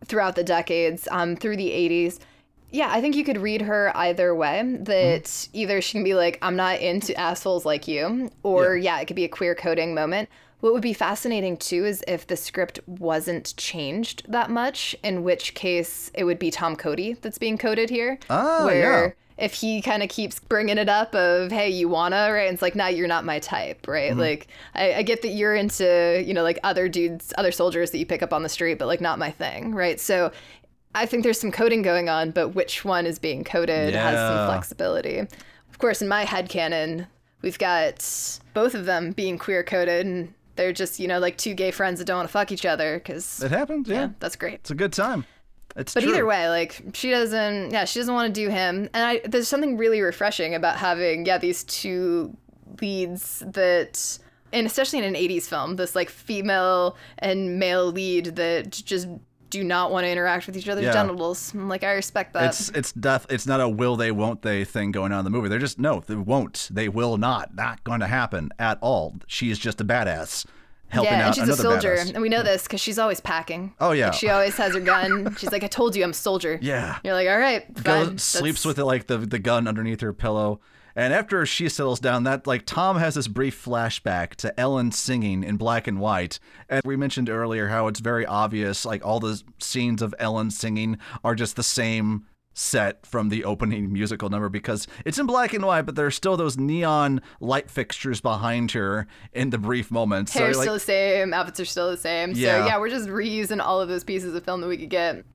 [0.05, 2.19] throughout the decades, um, through the 80s.
[2.71, 4.63] Yeah, I think you could read her either way.
[4.79, 8.99] That either she can be like, I'm not into assholes like you, or yeah.
[8.99, 10.27] it could be a queer coding moment.
[10.63, 15.55] What would be fascinating too is if the script wasn't changed that much, in which
[15.55, 18.17] case it would be Tom Cody that's being coded here.
[18.29, 19.43] Ah, where yeah.
[19.43, 22.61] if he kind of keeps bringing it up of hey you wanna right and it's
[22.61, 24.19] like nah you're not my type right Mm-hmm.
[24.21, 27.97] like I, I get that you're into you know like other dudes other soldiers that
[27.97, 30.31] you pick up on the street but like not my thing right so
[30.95, 34.47] i think there's some coding going on but which one is being coded has some
[34.47, 37.07] flexibility of course in my head canon
[37.41, 41.53] we've got both of them being queer coded and they're just you know like two
[41.53, 43.95] gay friends that don't want to fuck each other because it happens, yeah.
[43.95, 45.25] yeah that's great It's a good time.
[45.75, 46.13] It's but true.
[46.13, 48.89] either way, like she doesn't, yeah, she doesn't want to do him.
[48.93, 52.37] And I, there's something really refreshing about having, yeah, these two
[52.79, 54.19] leads that,
[54.51, 59.07] and especially in an 80s film, this like female and male lead that just
[59.53, 60.91] do not want to interact with each other's Yeah.
[60.93, 61.53] genitals.
[61.53, 62.45] I'm like, I respect that.
[62.45, 63.25] It's it's death.
[63.29, 65.47] It's not a will they won't they thing going on in the movie.
[65.47, 66.67] They're just no, they won't.
[66.71, 67.55] They will not.
[67.55, 69.15] Not going to happen at all.
[69.27, 70.45] She is just a badass
[70.89, 72.13] helping yeah, out and she's a soldier, badass.
[72.13, 73.73] and we know this because she's always packing.
[73.79, 74.07] Oh, yeah.
[74.09, 75.35] Like, she always has her gun.
[75.39, 76.59] she's like, I told you, I'm a soldier.
[76.61, 76.99] Yeah.
[77.03, 78.17] You're like, all right, Goes- fine.
[78.19, 80.59] sleeps with it like the the gun underneath her pillow.
[80.95, 85.43] And after she settles down, that like Tom has this brief flashback to Ellen singing
[85.43, 86.39] in black and white.
[86.69, 90.97] And we mentioned earlier how it's very obvious, like all the scenes of Ellen singing
[91.23, 95.65] are just the same set from the opening musical number because it's in black and
[95.65, 100.33] white, but there's still those neon light fixtures behind her in the brief moments.
[100.33, 102.33] So, Hair's like, still the same, outfits are still the same.
[102.35, 102.59] Yeah.
[102.61, 105.25] So yeah, we're just reusing all of those pieces of film that we could get.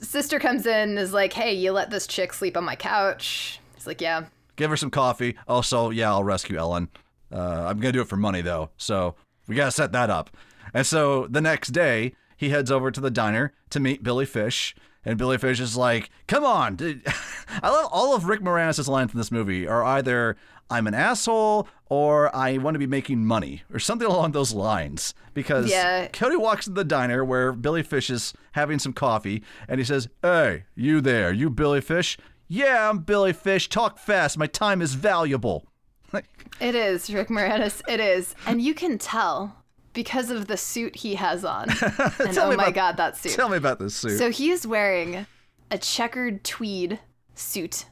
[0.00, 3.60] Sister comes in and is like, "Hey, you let this chick sleep on my couch."
[3.76, 4.24] He's like, "Yeah."
[4.62, 5.36] Give her some coffee.
[5.48, 6.88] Also, yeah, I'll rescue Ellen.
[7.32, 9.14] Uh, I'm gonna do it for money though, so
[9.48, 10.30] we gotta set that up.
[10.74, 14.74] And so the next day, he heads over to the diner to meet Billy Fish,
[15.04, 16.76] And Billy Fish is like, come on.
[16.76, 17.02] dude."
[17.62, 20.36] I love all of Rick Moranis' lines from this movie are either
[20.70, 25.12] I'm an asshole or I want to be making money or something along those lines.
[25.34, 26.06] Because Yeah.
[26.08, 30.08] Cody walks into the diner where Billy Fish is having some coffee and he says,
[30.22, 32.16] Hey, you there, you Billy Fish?
[32.54, 33.70] Yeah, I'm Billy Fish.
[33.70, 34.36] Talk fast.
[34.36, 35.66] My time is valuable.
[36.60, 37.80] It is, Rick Moranis.
[37.88, 38.34] It is.
[38.46, 39.56] And you can tell
[39.94, 41.70] because of the suit he has on.
[42.20, 43.32] And oh my about- God, that suit.
[43.32, 44.18] Tell me about this suit.
[44.18, 45.26] So he is wearing
[45.70, 47.00] a checkered tweed
[47.34, 47.86] suit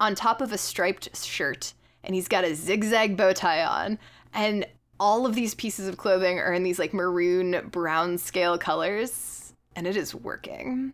[0.00, 4.00] on top of a striped shirt, and he's got a zigzag bow tie on.
[4.34, 4.66] And
[4.98, 9.86] all of these pieces of clothing are in these like maroon brown scale colors, and
[9.86, 10.92] it is working.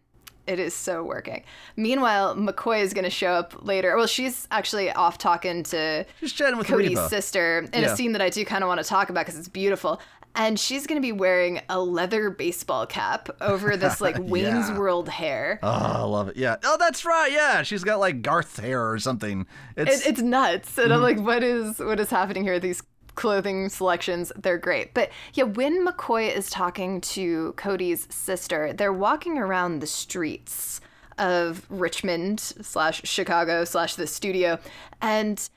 [0.48, 1.44] It is so working.
[1.76, 3.96] Meanwhile, McCoy is going to show up later.
[3.96, 7.08] Well, she's actually off talking to Just chatting with Cody's Reba.
[7.08, 7.92] sister in Yeah.
[7.92, 10.00] a scene that I do kind of want to talk about because it's beautiful.
[10.34, 14.78] And she's going to be wearing a leather baseball cap over this like Wayne's Yeah.
[14.78, 15.58] World hair.
[15.62, 16.36] Oh, I love it.
[16.36, 16.56] Yeah.
[16.64, 17.30] Oh, that's right.
[17.32, 17.62] Yeah.
[17.62, 19.46] She's got like Garth hair or something.
[19.76, 20.92] It's, it, it's nuts and Mm-hmm.
[20.94, 22.82] i'm like what is what is happening here these
[23.18, 24.94] clothing selections they're great.
[24.94, 30.80] But yeah when mccoy is talking to cody's sister they're walking around the streets
[31.18, 34.56] of richmond slash chicago slash the studio
[35.02, 35.50] and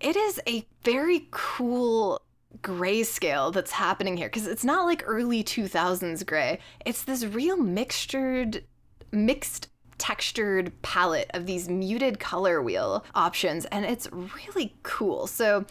[0.00, 2.20] it is a very cool
[2.62, 6.58] grayscale that's happening here because it's not like early 2000s gray.
[6.84, 8.62] It's this real mixtured
[9.12, 9.68] mixed
[9.98, 15.26] textured palette of these muted color wheel options and it's really cool.
[15.26, 15.64] So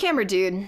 [0.00, 0.66] camera dude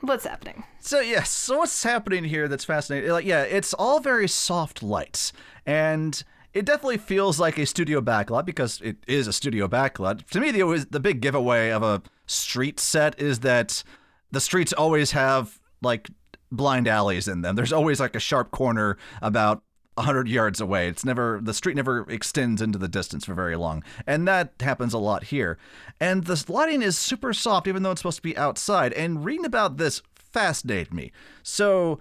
[0.00, 3.10] what's happening So yes, so what's happening here that's fascinating?
[3.10, 5.32] Like, yeah, it's all very soft lights,
[5.64, 10.26] and it definitely feels like a studio backlot because it is a studio backlot.
[10.28, 13.82] To me, the the big giveaway of a street set is that
[14.30, 16.10] the streets always have like
[16.52, 17.56] blind alleys in them.
[17.56, 19.62] There's always like a sharp corner about
[19.94, 20.88] 100 yards away.
[20.88, 23.82] It's never the street never extends into the distance for very long.
[24.06, 25.58] And that happens a lot here.
[26.00, 28.92] And the lighting is super soft even though it's supposed to be outside.
[28.92, 31.12] And reading about this fascinated me.
[31.42, 32.00] So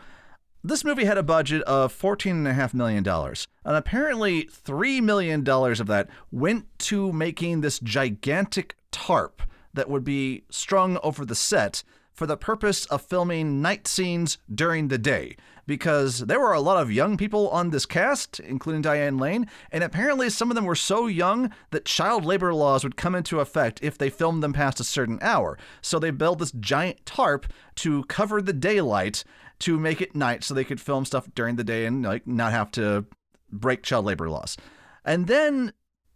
[0.64, 3.08] this movie had a budget of $14.5 million.
[3.08, 9.42] And apparently, $3 million of that went to making this gigantic tarp
[9.74, 11.84] that would be strung over the set
[12.14, 15.36] for the purpose of filming night scenes during the day.
[15.66, 19.84] Because there were a lot of young people on this cast, including Diane Lane, and
[19.84, 23.80] apparently some of them were so young that child labor laws would come into effect
[23.82, 25.58] if they filmed them past a certain hour.
[25.82, 27.46] So they built this giant tarp
[27.76, 29.24] to cover the daylight
[29.60, 32.52] to make it night so they could film stuff during the day and like not
[32.52, 33.06] have to
[33.50, 34.58] break child labor laws.
[35.06, 35.74] And then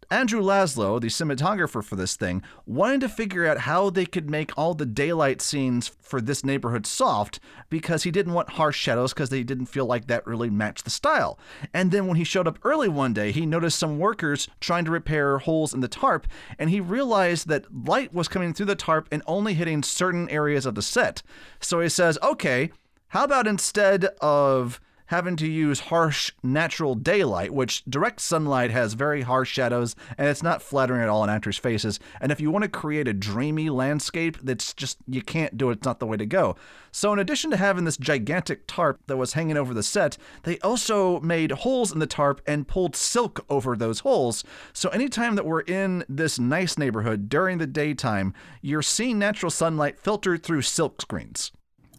[0.10, 4.58] Andrew Laszlo, the cinematographer for this thing, wanted to figure out how they could make
[4.58, 9.30] all the daylight scenes for this neighborhood soft because he didn't want harsh shadows because
[9.30, 11.38] they didn't feel like that really matched the style.
[11.74, 14.92] And then when he showed up early one day, he noticed some workers trying to
[14.92, 16.26] repair holes in the tarp,
[16.58, 20.66] and he realized that light was coming through the tarp and only hitting certain areas
[20.66, 21.22] of the set.
[21.60, 22.72] So he says, okay,
[23.10, 29.22] how about instead of having to use harsh natural daylight, which direct sunlight has very
[29.22, 32.00] harsh shadows and it's not flattering at all on actors' faces.
[32.22, 35.78] And if you want to create a dreamy landscape, that's just, you can't do it,
[35.78, 36.56] it's not the way to go.
[36.92, 40.58] So, in addition to having this gigantic tarp that was hanging over the set, they
[40.60, 44.44] also made holes in the tarp and pulled silk over those holes.
[44.74, 50.00] So, anytime that we're in this nice neighborhood during the daytime, you're seeing natural sunlight
[50.00, 51.52] filtered through silk screens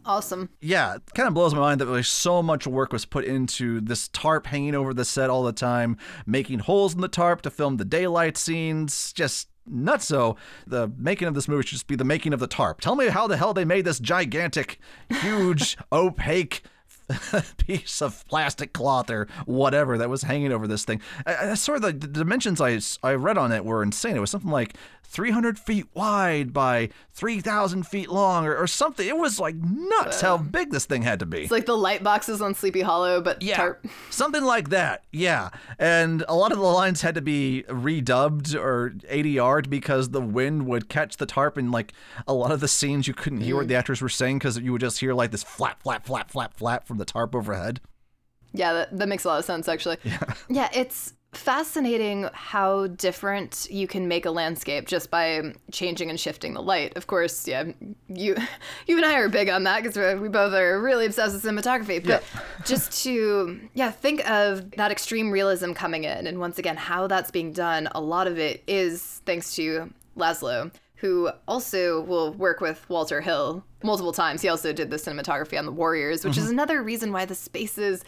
[0.09, 3.24] awesome yeah, it kind of blows my mind that like so much work was put
[3.24, 7.43] into this tarp hanging over the set all the time, making holes in the tarp
[7.43, 9.12] to film the daylight scenes.
[9.12, 10.06] Just nuts.
[10.06, 10.36] So
[10.66, 12.80] the making of this movie should just be the making of the tarp.
[12.80, 14.78] Tell me how the hell they made this gigantic,
[15.20, 16.62] huge, opaque
[17.59, 21.01] piece of plastic cloth or whatever that was hanging over this thing.
[21.26, 24.16] I, I sort of the, the dimensions I, I read on it were insane.
[24.16, 24.74] It was something like
[25.09, 29.09] 300 feet wide by 3,000 feet long or, or something.
[29.09, 31.43] It was like nuts how big this thing had to be.
[31.43, 35.05] it's like the light boxes on sleepy hollow but Yeah, tarp something like that.
[35.10, 35.48] Yeah,
[35.78, 40.66] and a lot of the lines had to be redubbed or ADR'd because the wind
[40.66, 41.94] would catch the tarp, and like
[42.26, 43.68] a lot of the scenes you couldn't hear what mm.
[43.68, 46.55] the actors were saying because you would just hear like this flap, flap, flap, flap,
[46.55, 47.81] flap from the tarp overhead.
[48.53, 49.99] Yeah, that, that makes a lot of sense actually.
[50.05, 50.35] Yeah.
[50.49, 56.55] yeah, it's fascinating how different you can make a landscape just by changing and shifting
[56.55, 56.97] the light.
[56.97, 57.65] Of course, yeah,
[58.09, 58.37] you
[58.87, 62.05] you and I are big on that because we both are really obsessed with cinematography.
[62.05, 62.23] But
[62.65, 67.31] just to yeah, think of that extreme realism coming in and once again how that's
[67.31, 72.89] being done, a lot of it is thanks to Laszlo who also will work with
[72.91, 74.43] Walter Hill multiple times.
[74.43, 76.55] He also did the cinematography on The Warriors, which is mm-hmm.
[76.55, 78.05] another reason why the spaces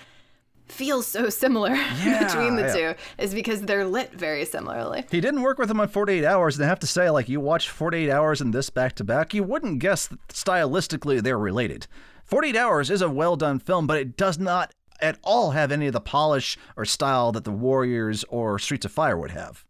[0.71, 1.71] feel so similar
[2.21, 2.93] between the yeah.
[2.93, 5.05] two is because they're lit very similarly.
[5.11, 7.41] He didn't work with him on 48 Hours, and I have to say, like, you
[7.41, 11.87] watch 48 Hours and this back to back, you wouldn't guess that stylistically they're related.
[12.25, 15.87] 48 Hours is a well done film, but it does not at all have any
[15.87, 19.65] of the polish or style that The Warriors or Streets of Fire would have.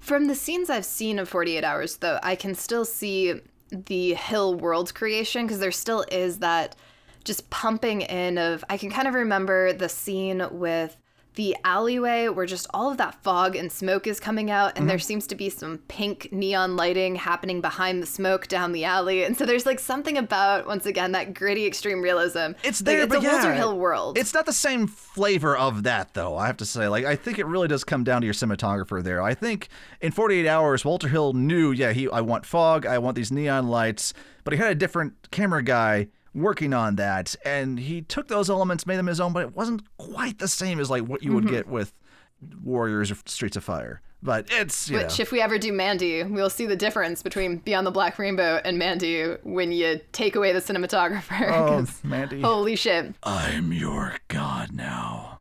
[0.00, 3.40] From the scenes I've seen of 48 Hours, though, I can still see
[3.74, 6.76] the Hill world creation because there still is that
[7.24, 8.64] just pumping in of.
[8.68, 10.96] I can kind of remember the scene with
[11.34, 14.96] the alleyway where just all of that fog and smoke is coming out, and there
[14.96, 15.04] mm-hmm.
[15.04, 19.24] seems to be some pink neon lighting happening behind the smoke down the alley.
[19.24, 22.52] And so there's like something about, once again, that gritty extreme realism.
[22.62, 24.18] It's Like, there, it's but a yeah, Walter Hill world.
[24.18, 26.36] It's not the same flavor of that, though.
[26.36, 29.02] I have to say, like, I think it really does come down to your cinematographer
[29.02, 29.22] there.
[29.22, 29.68] I think
[30.00, 33.68] in 48 Hours, Walter Hill knew, yeah, he, I want fog, I want these neon
[33.68, 38.50] lights, but he had a different camera guy working on that, and he took those
[38.50, 41.32] elements, made them his own, but it wasn't quite the same as like what you
[41.32, 41.54] would mm-hmm.
[41.54, 41.94] get with
[42.62, 44.00] Warriors or Streets of Fire.
[44.22, 45.22] But it's you Which, know.
[45.22, 48.78] if we ever do Mandy, we'll see the difference between Beyond the Black Rainbow and
[48.78, 51.50] Mandy when you take away the cinematographer.
[51.52, 52.40] Oh, Mandy.
[52.40, 53.14] Holy shit.
[53.22, 55.33] I'm your god now.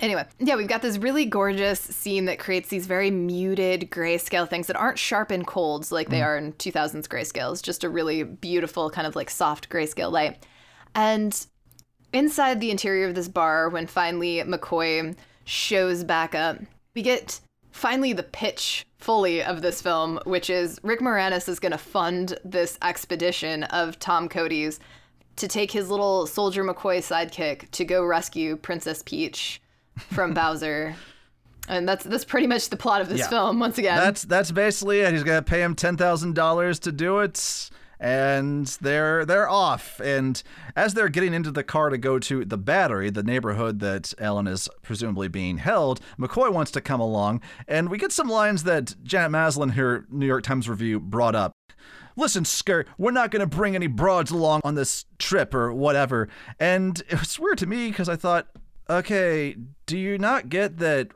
[0.00, 4.66] Anyway, yeah, we've got this really gorgeous scene that creates these very muted grayscale things
[4.66, 6.24] that aren't sharp and cold like they mm.
[6.24, 7.52] are in 2000s grayscale.
[7.52, 10.46] It's just a really beautiful, kind of like soft grayscale light.
[10.94, 11.46] And
[12.14, 15.14] inside the interior of this bar, when finally McCoy
[15.44, 16.58] shows back up,
[16.94, 17.38] we get
[17.70, 22.38] finally the pitch fully of this film, which is Rick Moranis is going to fund
[22.42, 24.80] this expedition of Tom Cody's
[25.36, 29.60] to take his little soldier McCoy sidekick to go rescue Princess Peach
[29.96, 30.94] from Bowser.
[31.68, 33.28] And that's that's pretty much the plot of this Yeah.
[33.28, 33.96] film once again.
[33.96, 35.12] That's that's basically it.
[35.12, 40.00] He's gonna pay him ten thousand dollars to do it, and they're they're off.
[40.00, 40.42] And
[40.74, 44.48] as they're getting into the car to go to the battery, the neighborhood that Ellen
[44.48, 48.96] is presumably being held, McCoy wants to come along, and we get some lines that
[49.04, 51.52] Janet Maslin, her New York Times review, brought up.
[52.16, 56.28] Listen, Skirt, we're not going to bring any broads along on this trip or whatever.
[56.58, 58.48] And it was weird to me because I thought,
[58.90, 59.56] okay,
[59.86, 61.08] do you not get that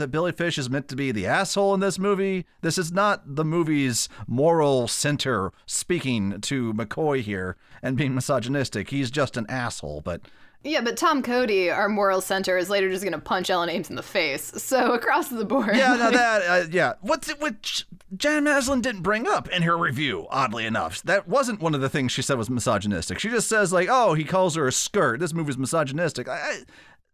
[0.00, 2.46] that Billy Fish is meant to be the asshole in this movie.
[2.62, 8.88] This is not the movie's moral center speaking to McCoy here and being misogynistic.
[8.88, 10.22] He's just an asshole, but
[10.62, 13.82] yeah, but Tom Cody, our moral center, is later just going to punch Ellen Aim
[13.88, 14.62] in the face.
[14.62, 15.74] So across the board.
[15.74, 16.94] yeah, no, that uh, yeah.
[17.00, 20.26] What's it which Jan Maslin didn't bring up in her review?
[20.28, 23.18] Oddly enough, that wasn't one of the things she said was misogynistic.
[23.18, 25.20] She just says like, "Oh, he calls her a skirt.
[25.20, 26.56] This movie's misogynistic." I, I,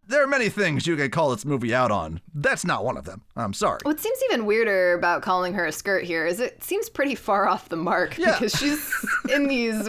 [0.07, 2.20] there are many things you could call this movie out on.
[2.35, 3.23] That's not one of them.
[3.37, 3.81] I'm sorry.
[3.83, 7.49] What seems even weirder about calling her a skirt here is it seems pretty far
[7.49, 8.33] off the mark Yeah.
[8.39, 8.95] because she's
[9.33, 9.89] in these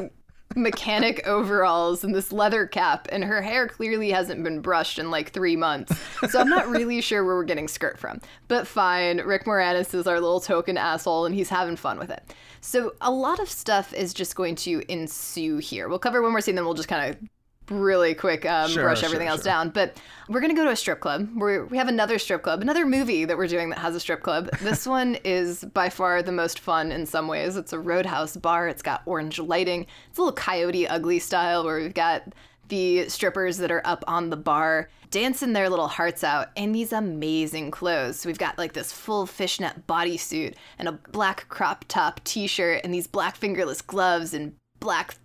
[0.56, 5.32] mechanic overalls and this leather cap, and her hair clearly hasn't been brushed in like
[5.32, 5.94] three months.
[6.30, 8.22] So I'm not really sure where we're getting skirt from.
[8.48, 12.34] But fine, Rick Moranis is our little token asshole, and he's having fun with it.
[12.62, 15.88] So a lot of stuff is just going to ensue here.
[15.90, 17.30] We'll cover one more scene, then we'll just kind of
[17.70, 19.52] really quick um, Sure, brush sure, everything else sure.
[19.52, 19.70] down.
[19.70, 19.98] But
[20.30, 21.30] we're going to go to a strip club.
[21.36, 24.22] We're, we have another strip club, another movie that we're doing that has a strip
[24.24, 24.50] club.
[24.68, 27.56] This one is by far the most fun in some ways.
[27.56, 28.68] It's a roadhouse bar.
[28.68, 29.86] It's got orange lighting.
[30.10, 32.24] It's a little coyote ugly style where we've got
[32.68, 36.92] the strippers that are up on the bar dancing their little hearts out in these
[36.92, 38.20] amazing clothes.
[38.20, 42.94] So we've got like this full fishnet bodysuit and a black crop top t-shirt and
[42.94, 45.16] these black fingerless gloves and black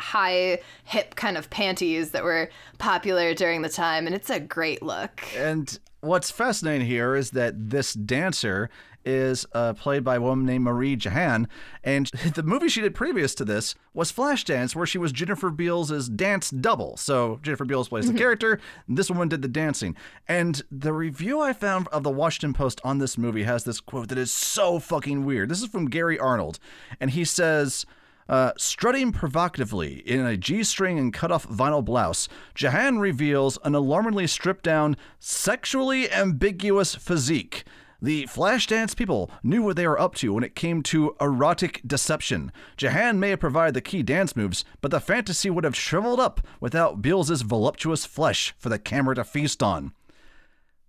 [0.00, 4.82] high hip kind of panties that were popular during the time and it's a great
[4.82, 5.22] look.
[5.36, 8.70] And what's fascinating here is that this dancer
[9.04, 11.48] is uh, played by a woman named Marie Jahan,
[11.82, 16.08] and the movie she did previous to this was Flashdance, where she was Jennifer Beals'
[16.08, 16.96] dance double.
[16.96, 19.96] So Jennifer Beals plays the character, and this woman did the dancing.
[20.28, 24.08] And the review I found of the Washington Post on this movie has this quote
[24.08, 25.48] that is so fucking weird.
[25.48, 26.58] This is from Gary Arnold,
[27.00, 27.86] and he says.
[28.30, 33.74] Uh, strutting provocatively in a G string and cut off vinyl blouse, Jahan reveals an
[33.74, 37.64] alarmingly stripped down, sexually ambiguous physique.
[38.00, 42.52] The Flashdance people knew what they were up to when it came to erotic deception.
[42.76, 46.40] Jahan may have provided the key dance moves, but the fantasy would have shriveled up
[46.60, 49.92] without Beals' voluptuous flesh for the camera to feast on.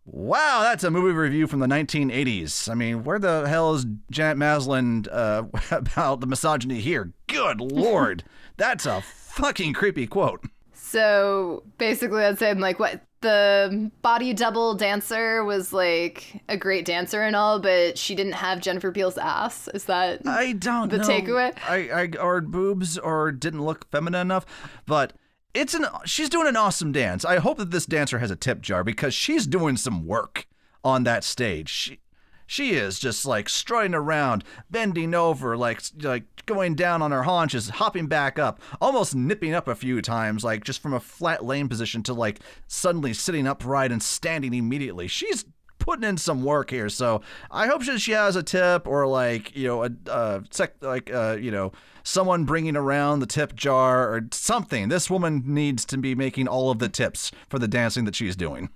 [0.06, 2.70] Wow, that's a movie review from the 1980s.
[2.70, 7.14] I mean, where the hell is Janet Maslin uh, about the misogyny here?
[7.28, 8.24] Good lord,
[8.58, 10.44] that's a fucking creepy quote.
[10.74, 17.22] So basically that's saying like what the body double dancer was like a great dancer
[17.22, 19.70] and all, but she didn't have Jennifer Beals ass.
[19.76, 21.04] Is that I don't The know.
[21.08, 21.56] takeaway?
[21.70, 24.46] I, I or boobs or didn't look feminine enough,
[24.88, 25.14] but
[25.54, 27.26] it's an she's doing an awesome dance.
[27.26, 30.48] I hope that this dancer has a tip jar because she's doing some work
[30.84, 31.70] on that stage.
[31.70, 32.00] She
[32.48, 37.70] she is just like strutting around, bending over, like like going down on her haunches,
[37.70, 41.70] hopping back up, almost nipping up a few times, like just from a flat lane
[41.70, 45.08] position to like suddenly sitting upright and standing immediately.
[45.08, 45.46] She's
[45.80, 49.56] putting in some work here, so I hope that she has a tip or like
[49.56, 51.72] you know a uh, sec like uh, you know
[52.04, 54.90] someone bringing around the tip jar or something.
[54.90, 58.36] This woman needs to be making all of the tips for the dancing that she's
[58.36, 58.70] doing.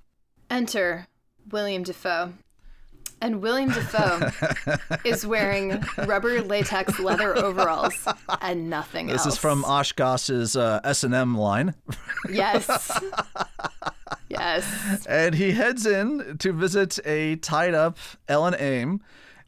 [0.50, 1.08] Enter
[1.50, 2.34] Willem Dafoe.
[3.22, 4.30] And Willem Dafoe
[5.06, 8.08] is wearing rubber latex leather overalls
[8.42, 9.26] and nothing This else.
[9.26, 11.74] This is from Oshkosh's uh, S&M line.
[12.30, 12.70] Yes.
[14.30, 15.06] yes.
[15.08, 17.98] and he heads in to visit a tied up
[18.28, 19.02] Ellen Aim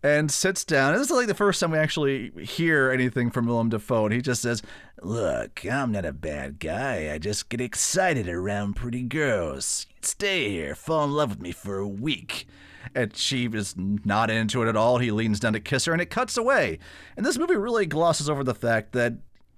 [0.04, 0.94] and sits down.
[0.94, 4.06] This is like the first time we actually hear anything from Willem Dafoe.
[4.06, 4.62] And he just says,
[5.02, 7.12] Look, I'm not a bad guy.
[7.14, 9.88] I just get excited around pretty girls.
[10.02, 12.48] Stay here, fall in love with me for a week.
[12.96, 14.98] And she is not into it at all.
[14.98, 16.80] He leans down to kiss her and it cuts away.
[17.16, 19.14] And this movie really glosses over the fact that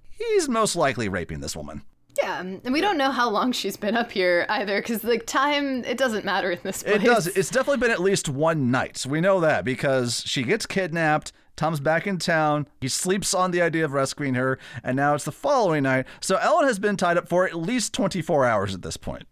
[0.10, 1.84] he's most likely raping this woman.
[2.18, 5.26] Yeah, um, and we don't know how long she's been up here either, because like
[5.26, 6.96] time, it doesn't matter in this place.
[6.96, 7.28] It does.
[7.28, 8.98] It's definitely been at least one night.
[8.98, 11.32] So we know that because she gets kidnapped.
[11.56, 12.68] Tom's back in town.
[12.80, 16.06] He sleeps on the idea of rescuing her, and now it's the following night.
[16.22, 19.24] So Ellen has been tied up for at least 24 hours at this point.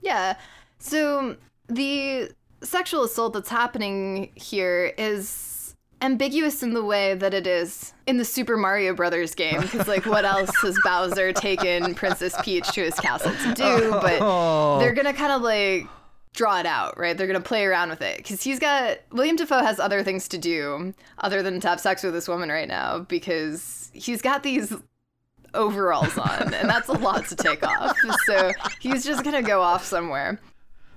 [0.00, 0.36] Yeah.
[0.78, 1.36] So
[1.68, 2.30] the
[2.62, 5.28] sexual assault that's happening here is
[6.02, 10.06] ambiguous in the way that it is in the Super Mario Brothers game because like
[10.06, 14.78] what else has Bowser taken Princess Peach to his castle to do but oh.
[14.78, 15.86] they're going to kind of like
[16.34, 17.16] draw it out, right?
[17.16, 20.28] They're going to play around with it cuz he's got Willem Dafoe has other things
[20.28, 24.42] to do other than to have sex with this woman right now because he's got
[24.42, 24.74] these
[25.56, 27.96] overalls on, and that's a lot to take off.
[28.26, 30.38] So he's just gonna go off somewhere.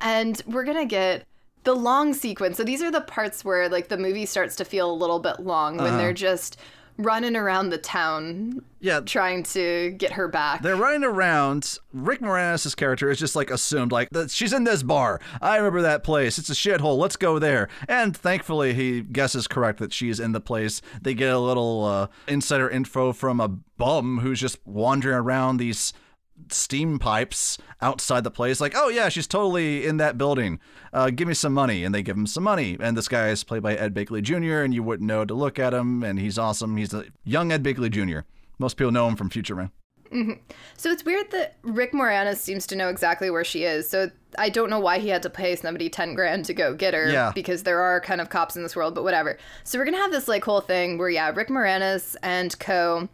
[0.01, 1.26] And we're gonna get
[1.70, 2.58] the long sequence.
[2.58, 5.40] So these are the parts where like the movie starts to feel a little bit
[5.40, 6.58] long when they're just
[6.98, 9.00] running around the town Yeah.
[9.02, 10.64] trying to get her back.
[10.64, 11.78] They're running around.
[11.94, 15.22] Rick Moranis' character is just like assumed, like, she's in this bar.
[15.41, 16.38] I remember that place.
[16.40, 16.98] It's a shithole.
[16.98, 17.70] Let's go there.
[17.88, 20.82] And thankfully, he guesses correct that she's in the place.
[21.02, 25.94] They get a little uh, insider info from a bum who's just wandering around these
[26.53, 28.59] steam pipes outside the place.
[28.61, 30.59] Like, oh, yeah, she's totally in that building.
[30.93, 31.84] Uh, give me some money.
[31.84, 32.77] And they give him some money.
[32.80, 35.59] And this guy is played by Ed Begley Jr., and you wouldn't know to look
[35.59, 36.03] at him.
[36.03, 36.77] And he's awesome.
[36.77, 38.21] He's a young Ed Begley Jr.
[38.57, 39.71] Most people know him from Future Man.
[40.76, 43.88] So it's weird that Rick Moranis seems to know exactly where she is.
[43.88, 44.09] So
[44.39, 47.11] I don't know why he had to pay somebody 10 grand to go get her
[47.11, 47.31] Yeah.
[47.35, 49.38] because there are kind of cops in this world, but whatever.
[49.63, 53.07] So we're going to have this like whole thing where yeah, Rick Moranis and co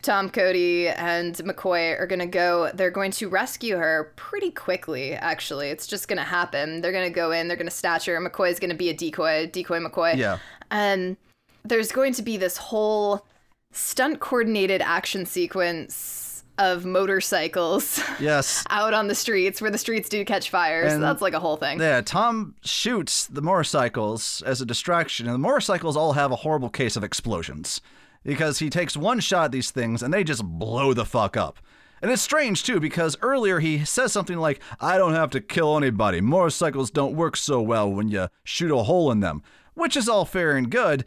[0.00, 5.12] Tom Cody and McCoy are going to go they're going to rescue her pretty quickly
[5.12, 5.68] actually.
[5.68, 6.80] It's just going to happen.
[6.80, 8.18] They're going to go in, they're going to snatch her.
[8.20, 10.16] McCoy's going to be a decoy, decoy McCoy.
[10.16, 10.38] Yeah.
[10.70, 11.16] And
[11.64, 13.26] there's going to be this whole
[13.72, 18.64] stunt coordinated action sequence of motorcycles Yes.
[18.70, 20.88] out on the streets where the streets do catch fire.
[20.90, 21.80] so that's like a whole thing.
[21.80, 26.68] Yeah, Tom shoots the motorcycles as a distraction, and the motorcycles all have a horrible
[26.68, 27.80] case of explosions
[28.24, 31.58] because he takes one shot at these things and they just blow the fuck up.
[32.00, 35.76] And it's strange too because earlier he says something like, I don't have to kill
[35.76, 36.20] anybody.
[36.20, 39.42] Motorcycles don't work so well when you shoot a hole in them,
[39.74, 41.04] which is all fair and good,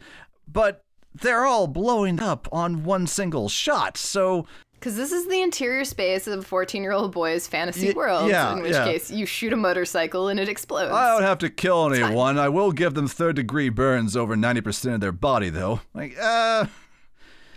[0.50, 0.84] but
[1.14, 3.98] they're all blowing up on one single shot.
[3.98, 7.92] So Because this is the interior space of a 14 year old boy's fantasy Ye-
[7.92, 8.84] world, yeah, in which yeah.
[8.84, 10.92] case you shoot a motorcycle and it explodes.
[10.92, 12.38] I don't have to kill anyone.
[12.38, 15.80] I will give them third degree burns over 90% of their body, though.
[15.92, 16.66] Like, uh.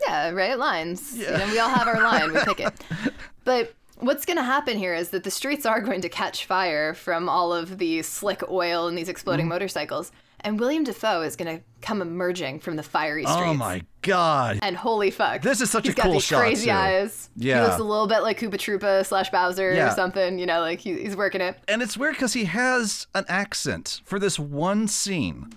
[0.05, 0.57] Yeah, right?
[0.57, 1.17] Lines.
[1.17, 2.73] You know, we all have our line, we pick it.
[3.45, 6.93] But what's going to happen here is that the streets are going to catch fire
[6.93, 9.49] from all of the slick oil and these exploding Mm-hmm.
[9.49, 10.11] motorcycles.
[10.41, 13.41] And William Dafoe is going to come emerging from the fiery streets.
[13.43, 14.59] Oh my god.
[14.61, 15.41] And holy fuck.
[15.41, 16.71] This is such He's a got cool these shot, crazy too.
[16.71, 17.29] eyes.
[17.37, 19.91] He looks a little bit like Koopa Troopa slash Bowser Yeah.
[19.91, 20.39] or something.
[20.39, 21.57] You know, like he, he's working it.
[21.67, 25.49] And it's weird because he has an accent for this one scene.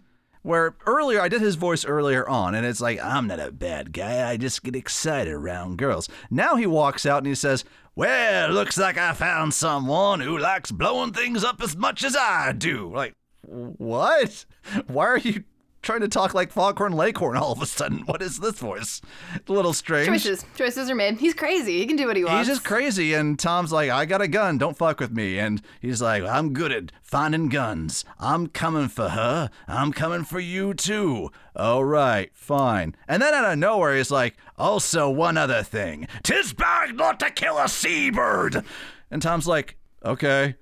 [0.43, 3.93] Where earlier, I did his voice earlier on, and it's like, I'm not a bad
[3.93, 4.29] guy.
[4.29, 6.09] I just get excited around girls.
[6.31, 7.65] Now he walks out and he says,
[7.95, 12.53] Well, looks like I found someone who likes blowing things up as much as I
[12.53, 12.93] do.
[12.93, 14.45] Like, what?
[14.89, 15.45] Why are you
[15.83, 18.01] trying to talk like Foghorn Leghorn all of a sudden?
[18.07, 19.01] What is this voice?
[19.35, 20.07] It's a little strange.
[20.07, 20.45] Choices.
[20.57, 21.19] Choices are made.
[21.19, 21.79] He's crazy.
[21.79, 22.47] He can do what he wants.
[22.47, 25.39] He's just crazy, and Tom's like, I got a gun, don't fuck with me.
[25.39, 28.05] And he's like, I'm good at finding guns.
[28.19, 29.51] I'm coming for her.
[29.69, 31.31] I'm coming for you too.
[31.55, 32.95] All right, fine.
[33.07, 36.07] And then out of nowhere, he's like, also one other thing.
[36.23, 38.65] Tis bad not to kill a seabird.
[39.11, 40.55] And Tom's like, okay,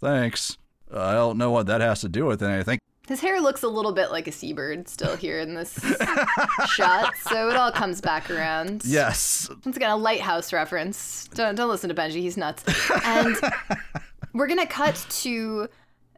[0.00, 0.58] thanks.
[0.92, 2.78] I don't know what that has to do with anything.
[3.06, 5.78] His hair looks a little bit like a seabird still here in this
[6.68, 8.84] shot, so it all comes back around.
[8.84, 9.48] Yes.
[9.64, 11.28] Once again, a lighthouse reference.
[11.34, 12.64] Don't don't listen to Benji; he's nuts.
[13.04, 13.36] And
[14.32, 15.68] we're gonna cut to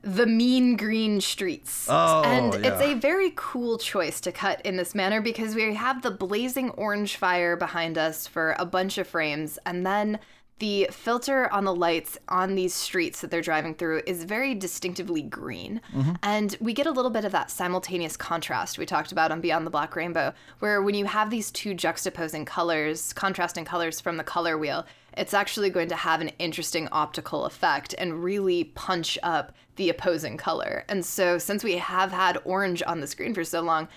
[0.02, 1.86] the mean green streets.
[1.90, 6.02] Oh, and it's a very cool choice to cut in this manner because we have
[6.02, 10.18] the blazing orange fire behind us for a bunch of frames, and then
[10.58, 15.22] the filter on the lights on these streets that they're driving through is very distinctively
[15.22, 15.80] green.
[15.94, 16.12] Mm-hmm.
[16.22, 19.66] And we get a little bit of that simultaneous contrast we talked about on Beyond
[19.66, 24.24] the Black Rainbow, where when you have these two juxtaposing colors, contrasting colors from the
[24.24, 24.84] color wheel,
[25.16, 30.36] it's actually going to have an interesting optical effect and really punch up the opposing
[30.36, 30.84] color.
[30.88, 33.88] And so, since we have had orange on the screen for so long,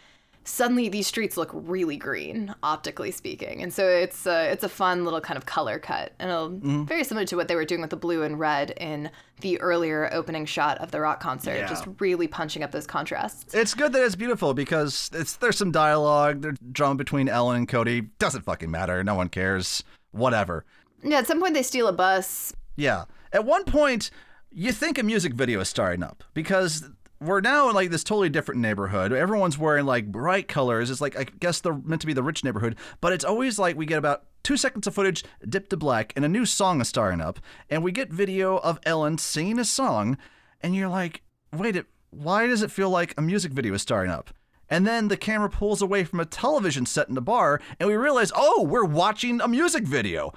[0.43, 3.61] suddenly these streets look really green, optically speaking.
[3.61, 6.83] And so it's a, it's a fun little kind of color cut, and it'll, mm-hmm.
[6.85, 9.11] very similar to what they were doing with the blue and red in
[9.41, 11.67] the earlier opening shot of the rock concert, Yeah.
[11.67, 13.53] just really punching up those contrasts.
[13.53, 17.67] It's good that it's beautiful because it's there's some dialogue, there's drama between Ellen and
[17.67, 18.01] Cody.
[18.19, 19.03] Doesn't fucking matter.
[19.03, 19.83] No one cares.
[20.11, 20.65] Whatever.
[21.03, 22.53] Yeah, at some point they steal a bus.
[22.75, 23.05] Yeah.
[23.33, 24.11] At one point,
[24.51, 26.89] you think a music video is starting up because
[27.21, 29.13] we're now in like this totally different neighborhood.
[29.13, 30.89] Everyone's wearing like bright colors.
[30.89, 33.77] It's like I guess they're meant to be the rich neighborhood, but it's always like
[33.77, 36.87] we get about two seconds of footage dipped to black and a new song is
[36.87, 37.39] starting up,
[37.69, 40.17] and we get video of Ellen singing a song,
[40.61, 41.21] and you're like,
[41.55, 44.31] wait, it, why does it feel like a music video is starting up?
[44.67, 47.95] And then the camera pulls away from a television set in the bar, and we
[47.95, 50.33] realize, oh, we're watching a music video.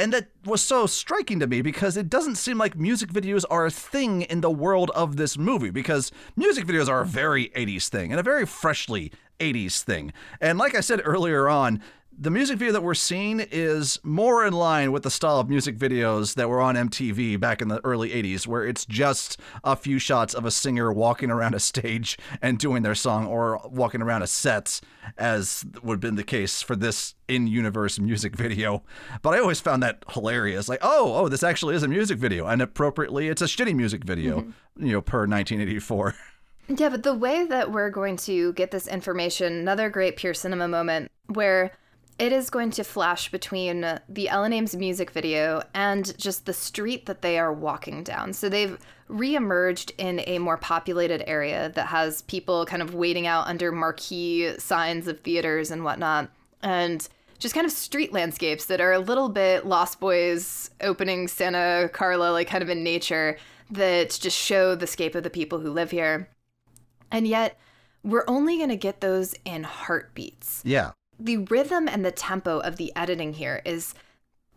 [0.00, 3.66] And that was so striking to me because it doesn't seem like music videos are
[3.66, 7.88] a thing in the world of this movie because music videos are a very 80s
[7.88, 10.14] thing and a very freshly 80s thing.
[10.40, 11.82] And like I said earlier on,
[12.20, 15.78] the music video that we're seeing is more in line with the style of music
[15.78, 19.98] videos that were on MTV back in the early 80s, where it's just a few
[19.98, 24.20] shots of a singer walking around a stage and doing their song or walking around
[24.20, 24.82] a set,
[25.16, 28.82] as would have been the case for this in universe music video.
[29.22, 30.68] But I always found that hilarious.
[30.68, 32.46] Like, oh, oh, this actually is a music video.
[32.46, 34.86] And appropriately, it's a shitty music video, mm-hmm.
[34.86, 36.14] you know, per 1984.
[36.68, 40.68] Yeah, but the way that we're going to get this information, another great pure cinema
[40.68, 41.72] moment where
[42.20, 47.06] it is going to flash between the Ellen Aim's music video and just the street
[47.06, 48.34] that they are walking down.
[48.34, 48.78] So they've
[49.08, 54.52] reemerged in a more populated area that has people kind of waiting out under marquee
[54.58, 56.30] signs of theaters and whatnot.
[56.62, 61.88] And just kind of street landscapes that are a little bit Lost Boys opening Santa
[61.90, 63.38] Carla, like kind of in nature,
[63.70, 66.28] that just show the scape of the people who live here.
[67.10, 67.58] And yet,
[68.02, 70.60] we're only going to get those in heartbeats.
[70.66, 70.90] Yeah.
[71.20, 73.94] The rhythm and the tempo of the editing here is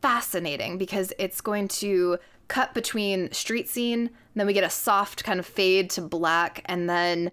[0.01, 2.17] fascinating because it's going to
[2.47, 6.89] cut between street scene, then we get a soft kind of fade to black, and
[6.89, 7.31] then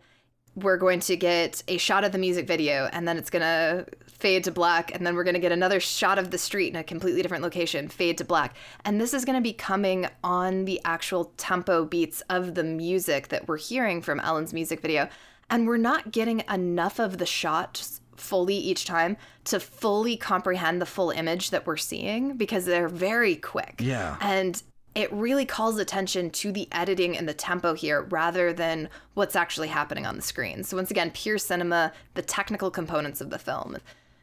[0.56, 3.86] we're going to get a shot of the music video, and then it's going to
[4.08, 6.76] fade to black, and then we're going to get another shot of the street in
[6.76, 8.56] a completely different location, fade to black.
[8.84, 13.28] And this is going to be coming on the actual tempo beats of the music
[13.28, 15.08] that we're hearing from Ellen's music video.
[15.48, 20.86] And we're not getting enough of the shots fully each time to fully comprehend the
[20.86, 23.76] full image that we're seeing because they're very quick.
[23.78, 24.16] Yeah.
[24.20, 24.62] And
[24.94, 29.68] it really calls attention to the editing and the tempo here rather than what's actually
[29.68, 30.64] happening on the screen.
[30.64, 33.76] So, once again, pure cinema, the technical components of the film.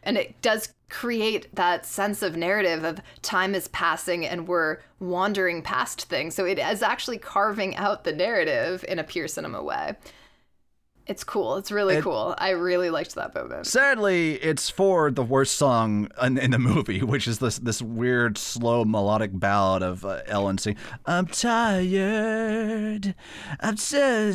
[0.03, 5.61] And it does create that sense of narrative of time is passing and we're wandering
[5.61, 6.35] past things.
[6.35, 9.95] So, it is actually carving out the narrative in a pure cinema way.
[11.07, 11.55] It's cool.
[11.55, 12.35] It's really It- cool.
[12.37, 13.65] I really liked that moment.
[13.65, 18.37] Sadly, it's for the worst song in, in the movie, which is this this weird,
[18.37, 23.15] slow, melodic ballad of uh, Ellen singing, "I'm tired,
[23.61, 24.33] I'm so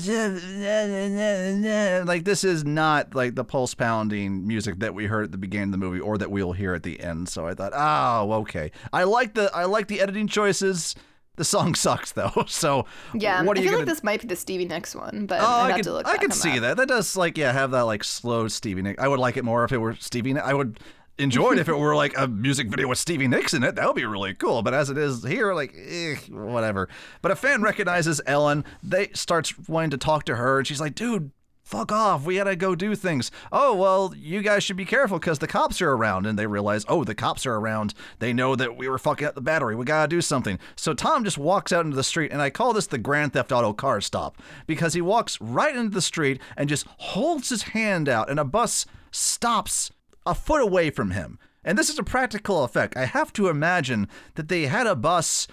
[2.06, 5.68] like this is not like the pulse pounding music that we heard at the beginning
[5.68, 8.70] of the movie or that we'll hear at the end." So I thought, oh, okay.
[8.92, 10.94] I like the I like the editing choices.
[11.36, 12.30] The song sucks though.
[12.46, 12.84] So
[13.14, 15.26] Yeah, what are I you feel gonna like this might be the Stevie Nicks one,
[15.26, 16.76] but Oh, I can, to look I on see that.
[16.76, 16.88] that.
[16.88, 19.02] does like yeah have that like slow Stevie Nicks.
[19.02, 20.34] I would like it more if it were Stevie.
[20.34, 20.46] Nicks.
[20.46, 20.78] I would
[21.18, 23.76] enjoy it if it were like a music video with Stevie Nicks in it.
[23.76, 24.62] That would be really cool.
[24.62, 26.88] But as it is here, like eh, whatever.
[27.22, 28.64] But a fan recognizes Ellen.
[28.82, 31.30] They starts wanting to talk to her, and she's like, "Dude."
[31.72, 32.26] Fuck off.
[32.26, 33.30] We gotta go do things.
[33.50, 36.26] Oh, well, you guys should be careful because the cops are around.
[36.26, 37.94] And they realize, oh, the cops are around.
[38.18, 39.74] They know that we were fucking up the battery.
[39.74, 40.58] We gotta do something.
[40.76, 42.30] So Tom just walks out into the street.
[42.30, 44.36] And I call this the Grand Theft Auto car stop
[44.66, 48.28] because he walks right into the street and just holds his hand out.
[48.28, 49.90] And a bus stops
[50.26, 51.38] a foot away from him.
[51.64, 52.98] And this is a practical effect.
[52.98, 55.48] I have to imagine that they had a bus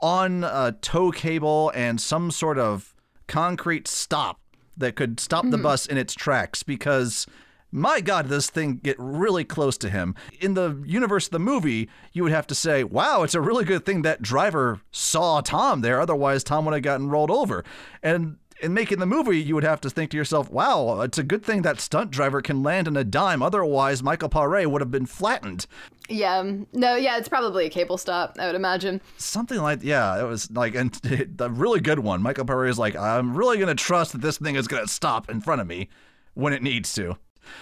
[0.00, 2.94] on a tow cable and some sort of
[3.26, 4.38] concrete stop
[4.76, 5.62] that could stop the mm.
[5.62, 7.26] bus in its tracks because
[7.70, 10.14] my god this thing get really close to him.
[10.40, 13.64] In the universe of the movie you would have to say wow it's a really
[13.64, 16.00] good thing that driver saw tom there.
[16.00, 17.64] Otherwise tom would have gotten rolled over.
[18.02, 21.22] And in making the movie, you would have to think to yourself, wow, it's a
[21.22, 23.42] good thing that stunt driver can land in a dime.
[23.42, 25.66] Otherwise, Michael Paré would have been flattened.
[26.08, 26.38] Yeah.
[26.38, 29.00] Um, no, yeah, it's probably a cable stop, I would imagine.
[29.18, 30.92] Something like, yeah, it was like, and
[31.36, 32.22] the really good one.
[32.22, 34.90] Michael Paré is like, I'm really going to trust that this thing is going to
[34.90, 35.88] stop in front of me
[36.32, 37.16] when it needs to.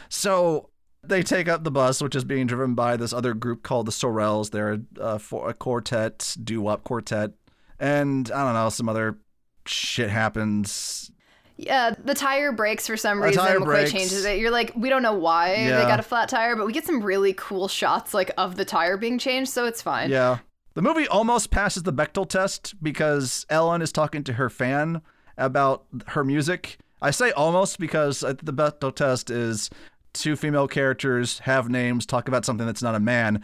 [0.09, 0.70] So
[1.03, 3.93] they take up the bus, which is being driven by this other group called the
[3.93, 4.51] Sorels.
[4.51, 7.33] They're uh, a, a quartet, doo wop quartet.
[7.81, 9.19] And I don't know, some other
[9.67, 11.11] shit happens.
[11.57, 13.43] Yeah, the tire breaks for some reason.
[13.43, 13.93] tire McCoy breaks.
[13.93, 14.39] changes it.
[14.39, 15.77] You're like, we don't know why Yeah.
[15.77, 18.65] they got a flat tire, but we get some really cool shots like of the
[18.65, 20.11] tire being changed, so it's fine.
[20.11, 20.39] Yeah.
[20.75, 25.03] The movie almost passes the Bechdel test because Ellen is talking to her fan
[25.37, 26.79] about her music.
[27.03, 29.69] I say almost because uh, the Bechdel test is
[30.15, 33.43] two female characters have names, talk about something that's not a man.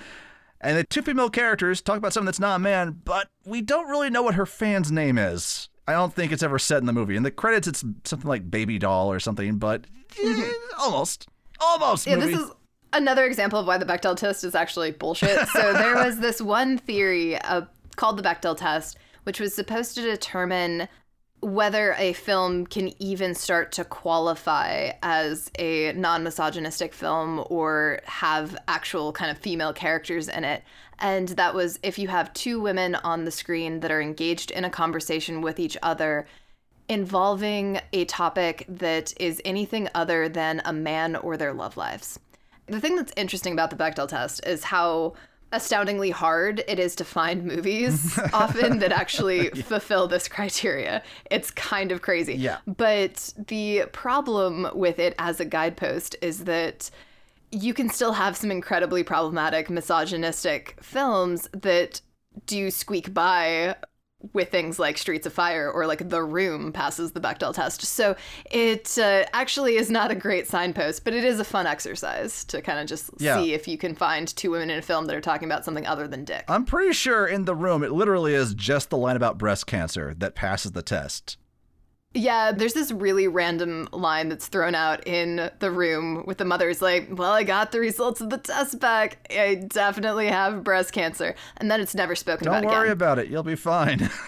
[0.60, 3.88] And the two female characters talk about something that's not a man, but we don't
[3.88, 5.68] really know what her fan's name is.
[5.88, 7.16] I don't think it's ever said in the movie.
[7.16, 9.86] In the credits, it's something like Baby Doll or something, but
[10.22, 11.28] eh, almost.
[11.60, 12.06] Almost.
[12.06, 12.32] Yeah, movie.
[12.32, 12.50] this is
[12.92, 15.48] another example of why the Bechdel test is actually bullshit.
[15.52, 17.62] So there was this one theory uh,
[17.96, 20.88] called the Bechdel test, which was supposed to determine
[21.40, 29.12] whether a film can even start to qualify as a non-misogynistic film or have actual
[29.12, 30.62] kind of female characters in it.
[30.98, 34.64] And that was if you have two women on the screen that are engaged in
[34.64, 36.26] a conversation with each other
[36.88, 42.18] involving a topic that is anything other than a man or their love lives.
[42.66, 45.14] The thing that's interesting about the Bechdel test is how
[45.52, 51.02] astoundingly hard it is to find movies often that actually fulfill this criteria.
[51.30, 52.34] It's kind of crazy.
[52.34, 52.58] Yeah.
[52.66, 56.90] But the problem with it as a guidepost is that
[57.50, 62.00] you can still have some incredibly problematic misogynistic films that
[62.46, 63.74] do squeak by
[64.32, 67.82] with things like Streets of Fire or like The Room passes the Bechdel test.
[67.84, 68.16] So
[68.50, 72.60] it uh, actually is not a great signpost, but it is a fun exercise to
[72.60, 73.36] kind of just Yeah.
[73.36, 75.86] see if you can find two women in a film that are talking about something
[75.86, 76.44] other than dick.
[76.48, 80.14] I'm pretty sure in the room it literally is just the line about breast cancer
[80.18, 81.36] that passes the test.
[82.18, 86.82] Yeah, there's this really random line that's thrown out in the room with the mother's
[86.82, 89.26] like, Well, I got the results of the test back.
[89.30, 91.34] I definitely have breast cancer.
[91.56, 92.72] And then it's never spoken about again.
[92.72, 93.28] Don't worry about it.
[93.28, 94.10] You'll be fine.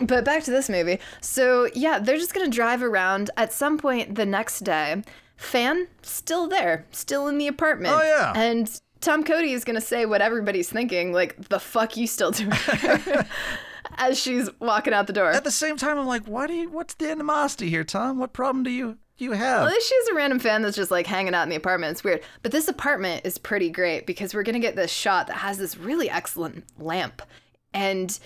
[0.00, 0.98] But back to this movie.
[1.20, 3.30] So, yeah, they're just going to drive around.
[3.36, 5.04] At some point the next day,
[5.36, 7.94] Fan still there, still in the apartment.
[7.96, 8.32] Oh, yeah.
[8.34, 12.30] And Tom Cody is going to say what everybody's thinking, like, the fuck you still
[12.30, 13.26] doing here?"
[13.96, 15.30] As she's walking out the door.
[15.30, 16.70] At the same time, I'm like, why do you?
[16.70, 18.18] What's the animosity here, Tom?
[18.18, 19.62] What problem do you you have?
[19.62, 21.92] Well, she's a random fan that's just like hanging out in the apartment.
[21.92, 22.22] It's weird.
[22.42, 25.58] But this apartment is pretty great because we're going to get this shot that has
[25.58, 27.22] this really excellent lamp.
[27.72, 28.18] And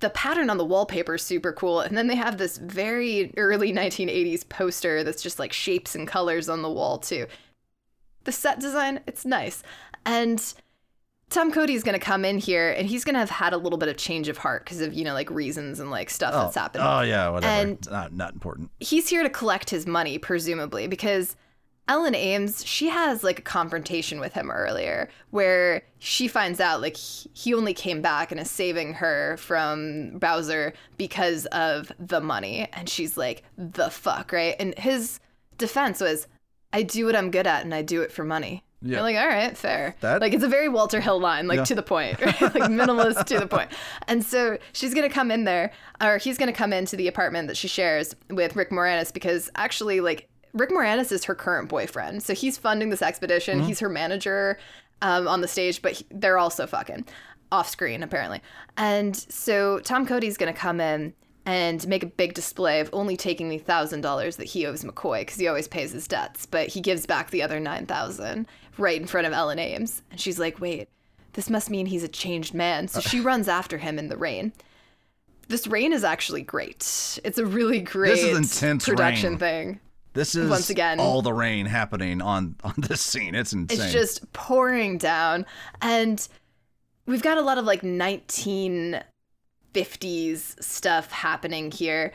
[0.00, 1.80] the pattern on the wallpaper is super cool.
[1.80, 6.48] And then they have this very early 1980s poster that's just like shapes and colors
[6.48, 7.26] on the wall, too.
[8.24, 9.62] The set design, it's nice.
[10.06, 10.54] And
[11.30, 13.78] Tom Cody's going to come in here and he's going to have had a little
[13.78, 16.42] bit of change of heart because of, you know, like reasons and like stuff oh,
[16.44, 17.52] that's happened oh yeah, whatever.
[17.52, 18.70] And- not not important.
[18.80, 21.34] he's here to collect his money, presumably, because
[21.88, 26.96] Ellen Ames, she has like a confrontation with him earlier where she finds out like
[26.96, 32.68] he- he only came back and is saving her from Bowser because of the money.
[32.72, 34.54] And she's like, the fuck, right?
[34.60, 35.20] And his
[35.58, 36.26] defense was,
[36.72, 38.62] I do what I'm good at and I do it for money.
[38.84, 38.92] Yeah.
[38.96, 39.96] You're like, all right, fair.
[40.00, 41.64] That- like, it's a very Walter Hill line, like Yeah.
[41.64, 42.40] to the point, right?
[42.40, 43.70] like minimalist to the point.
[44.08, 47.56] And so she's gonna come in there, or he's gonna come into the apartment that
[47.56, 52.22] she shares with Rick Moranis because actually, like, Rick Moranis is her current boyfriend.
[52.22, 53.62] So he's funding this expedition.
[53.64, 54.58] He's her manager
[55.02, 57.06] um, on the stage, but he- they're also fucking
[57.50, 58.40] off screen, apparently.
[58.76, 61.14] And so Tom Cody's gonna come in
[61.46, 65.20] and make a big display of only taking the thousand dollars that he owes McCoy
[65.20, 68.46] because he always pays his debts, but he gives back the other nine thousand
[68.78, 70.88] right in front of Ellen Ames, and she's like, "Wait,
[71.34, 73.24] this must mean he's a changed man." So she uh.
[73.24, 74.52] runs after him in the rain.
[75.48, 77.18] This rain is actually great.
[77.24, 79.38] It's a really great this is intense production rain.
[79.38, 79.80] thing.
[80.14, 83.34] This is Once again- all the rain happening on on this scene.
[83.34, 83.80] It's insane.
[83.80, 85.44] It's just pouring down.
[85.82, 86.26] And
[87.06, 89.02] we've got a lot of like 1950s
[90.62, 92.12] stuff happening here.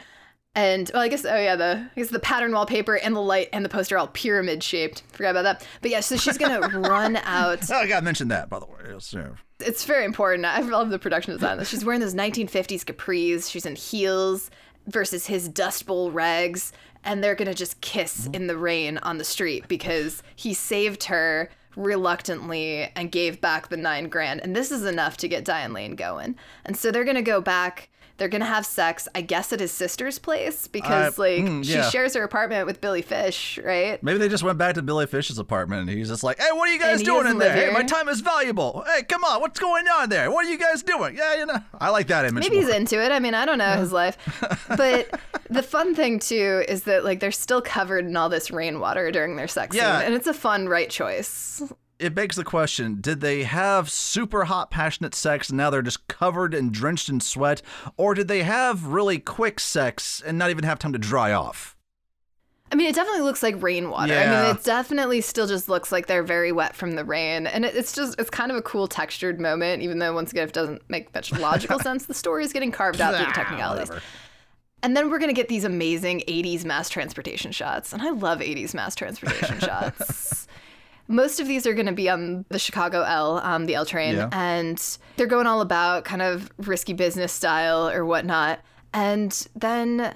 [0.60, 3.48] And well, I guess oh yeah, the I guess the pattern wallpaper and the light
[3.53, 5.03] and the poster are all pyramid shaped.
[5.14, 5.68] Forgot about that.
[5.81, 7.72] But yeah, so she's gonna run out.
[7.72, 8.91] Oh, I gotta mention that, by the way.
[8.91, 9.30] Yes, yeah.
[9.61, 10.44] It's very important.
[10.44, 11.64] I love the production design.
[11.64, 13.49] She's wearing those 1950s capris.
[13.49, 14.52] She's in heels
[14.88, 16.73] versus his Dust Bowl rags,
[17.06, 18.36] and they're gonna just kiss mm-hmm.
[18.36, 23.77] in the rain on the street because he saved her reluctantly and gave back the
[23.77, 24.41] nine grand.
[24.41, 26.36] And this is enough to get Diane Lane going.
[26.65, 27.88] And so they're gonna go back.
[28.20, 31.74] They're gonna have sex, I guess, at his sister's place because, Uh, like, mm, she
[31.74, 31.90] yeah.
[31.90, 34.02] shares her apartment with Billy Fish, right?
[34.04, 36.70] Maybe they just went back to Billy Fish's apartment and he's just like, hey, what
[36.70, 37.56] are you guys And doing in there?
[37.56, 38.84] Hey, my time is valuable.
[38.94, 40.30] Hey, come on, what's going on there?
[40.30, 41.16] What are you guys doing?
[41.18, 41.58] Yeah, you know.
[41.80, 42.44] I like that image.
[42.44, 43.12] Maybe he's into it.
[43.12, 44.18] I mean, I don't know his life.
[44.78, 45.20] But
[45.50, 49.36] the fun thing too is that like they're still covered in all this rainwater during
[49.36, 49.98] their sex Yeah.
[50.00, 51.62] scene, and it's a fun right choice.
[52.00, 56.08] It begs the question did they have super hot passionate sex and now they're just
[56.08, 57.62] covered and drenched in sweat
[57.98, 61.76] or did they have really quick sex and not even have time to dry off
[62.72, 64.14] I mean, it definitely looks like rainwater.
[64.14, 64.42] Yeah.
[64.42, 67.66] I mean, it definitely still just looks like they're very wet from the rain, and
[67.66, 70.54] it, it's just it's kind of a cool textured moment, even though once again it
[70.54, 72.06] doesn't make much logical sense.
[72.06, 73.90] The story is getting carved out through the ah, technicalities.
[73.90, 74.06] whatever.
[74.82, 77.92] And then we're going to get these amazing 80s mass transportation shots.
[77.92, 80.48] And I love 80s mass transportation shots.
[81.10, 84.15] Most of these are going to be on the Chicago L, um, the L train.
[84.15, 84.30] Yeah.
[84.31, 88.60] And they're going all about kind of risky business style or whatnot.
[88.94, 90.15] And then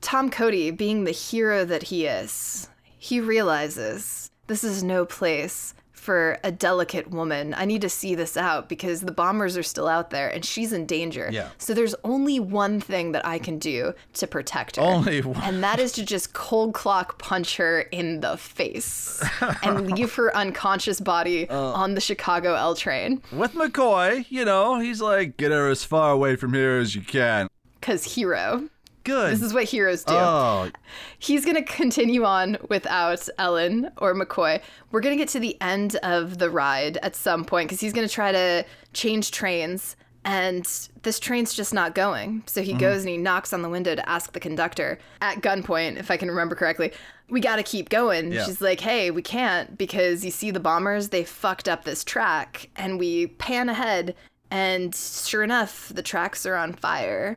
[0.00, 2.68] Tom Cody, being the hero that he is,
[2.98, 5.74] he realizes this is no place
[6.04, 7.54] for a delicate woman.
[7.56, 10.70] I need to see this out because the bombers are still out there and she's
[10.72, 11.30] in danger.
[11.32, 11.48] Yeah.
[11.56, 14.82] So there's only one thing that I can do to protect her.
[14.82, 15.42] Only one.
[15.42, 19.22] And that is to just cold clock punch her in the face
[19.62, 21.72] and leave her unconscious body Uh.
[21.72, 23.22] on the Chicago L train.
[23.32, 27.00] with mccoy you know he's like get her as far away from here as you
[27.00, 27.48] can
[27.80, 28.68] Because hero.
[29.04, 30.14] Good This is what heroes do.
[30.14, 30.70] oh
[31.18, 34.60] He's going to continue on without Ellen or McCoy.
[34.90, 37.92] We're going to get to the end of the ride at some point because he's
[37.92, 39.96] going to try to change trains.
[40.26, 40.66] And
[41.02, 42.44] this train's just not going.
[42.46, 42.80] So he mm-hmm.
[42.80, 46.16] goes and he knocks on the window to ask the conductor at gunpoint, if I
[46.16, 46.92] can remember correctly,
[47.28, 48.32] we got to keep going.
[48.32, 48.44] Yeah.
[48.44, 52.70] She's like, hey, we can't because you see the bombers, they fucked up this track.
[52.76, 54.14] And we pan ahead.
[54.50, 57.36] And sure enough, the tracks are on fire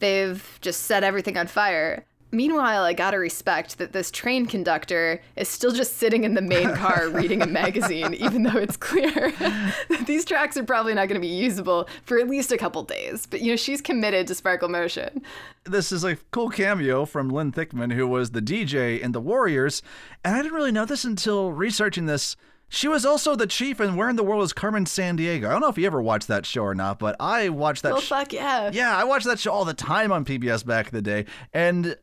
[0.00, 2.04] they've just set everything on fire.
[2.32, 6.74] Meanwhile, I gotta respect that this train conductor is still just sitting in the main
[6.76, 11.18] car reading a magazine, even though it's clear that these tracks are probably not gonna
[11.18, 13.26] be usable for at least a couple days.
[13.26, 15.22] But you know, she's committed to Sparkle Motion.
[15.64, 19.82] this is a cool cameo from Lynne Thigpen, who was the DJ in the Warriors.
[20.24, 22.36] And I didn't really know this until researching this.
[22.72, 25.48] She was also the chief in Where in the World is Carmen Sandiego.
[25.48, 27.92] I don't know if you ever watched that show or not, but I watched that
[27.92, 28.70] Well, sh- fuck yeah.
[28.72, 31.26] Yeah, I watched that show all the time on PBS back in the day.
[31.52, 31.96] And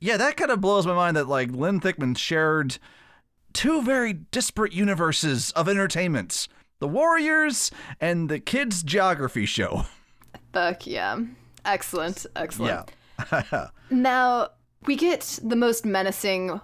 [0.00, 2.78] yeah, that kind of blows my mind that like Lynne Thigpen shared
[3.52, 6.48] two very disparate universes of entertainment.
[6.78, 7.70] The Warriors
[8.00, 9.84] and the kids geography show.
[10.54, 11.18] Fuck yeah.
[11.66, 12.24] Excellent.
[12.34, 12.90] Excellent.
[13.30, 13.66] Yeah.
[13.90, 14.50] Now,
[14.86, 16.60] we get the most menacing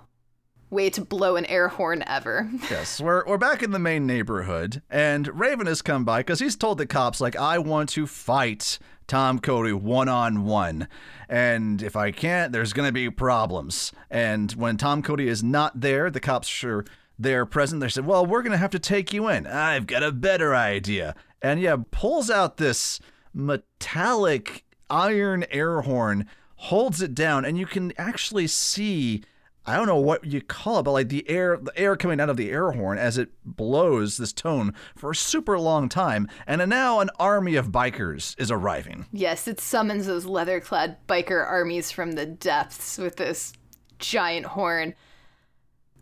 [0.75, 2.51] way to blow an air horn ever.
[2.71, 6.57] Yes, we're, we're back in the main neighborhood, and Raven has come by because he's
[6.57, 10.89] told the cops, like, I want to fight Tom Cody one on one.
[11.29, 13.93] And if I can't, there's going to be problems.
[14.11, 16.85] And when Tom Cody is not there, the cops are
[17.19, 17.81] there present.
[17.81, 19.47] They said, Well, we're going to have to take you in.
[19.47, 21.15] I've got a better idea.
[21.43, 22.99] And yeah, pulls out this
[23.33, 26.27] metallic iron air horn,
[26.57, 29.23] holds it down, and you can actually see.
[29.67, 32.29] I don't know what you call it, but like the air, the air coming out
[32.29, 36.69] of the air horn as it blows this tone for a super long time, and
[36.69, 39.07] now an army of bikers is arriving.
[39.11, 43.55] Yes, it summons those leather clad biker armies from the depths with this
[43.99, 44.95] giant horn.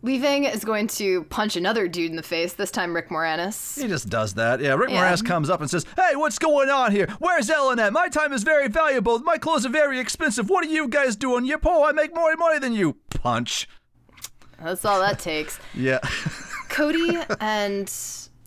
[0.03, 3.81] Raven is going to punch another dude in the face, this time Rick Moranis.
[3.81, 4.59] He just does that.
[4.59, 5.01] Yeah, Rick Yeah.
[5.09, 7.07] Moranis comes up and says, "Hey, what's going on here?
[7.19, 7.93] Where's Ellen at?
[7.93, 9.17] My time is very valuable.
[9.19, 10.49] My clothes are very expensive.
[10.49, 11.45] What are you guys doing?
[11.45, 11.87] You're poor.
[11.87, 13.67] I make more money than you." Punch.
[14.61, 15.59] That's all that takes.
[15.73, 15.99] Yeah.
[16.69, 17.91] Cody and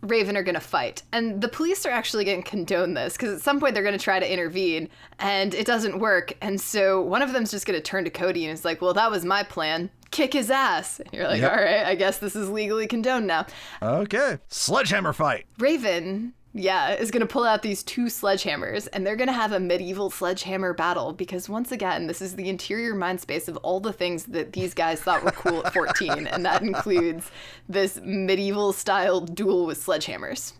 [0.02, 1.02] Raven are going to fight.
[1.12, 3.96] And the police are actually going to condone this because at some point they're going
[3.98, 4.88] to try to intervene
[5.18, 6.32] and it doesn't work.
[6.40, 8.94] And so one of them's just going to turn to Cody and is like, Well,
[8.94, 9.90] that was my plan.
[10.16, 10.98] Kick his ass.
[10.98, 11.50] And you're like, Yep.
[11.52, 13.44] All right, I guess this is legally condoned now.
[13.82, 14.38] okay.
[14.48, 15.44] Sledgehammer fight.
[15.58, 19.52] Raven, yeah, is going to pull out these two sledgehammers and they're going to have
[19.52, 23.78] a medieval sledgehammer battle because once again, this is the interior mind space of all
[23.78, 27.30] the things that these guys thought were cool at 14 and that includes
[27.68, 30.54] this medieval style duel with sledgehammers.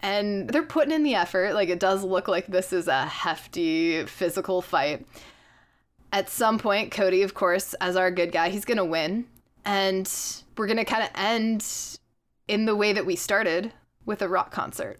[0.00, 4.04] And they're putting in the effort, like it does look like this is a hefty
[4.06, 5.04] physical fight.
[6.16, 9.26] At some point, Cody, of course, as our good guy, he's going to win.
[9.66, 10.10] And
[10.56, 11.98] we're going to kind of end
[12.48, 13.74] in the way that we started
[14.06, 14.98] with a rock concert.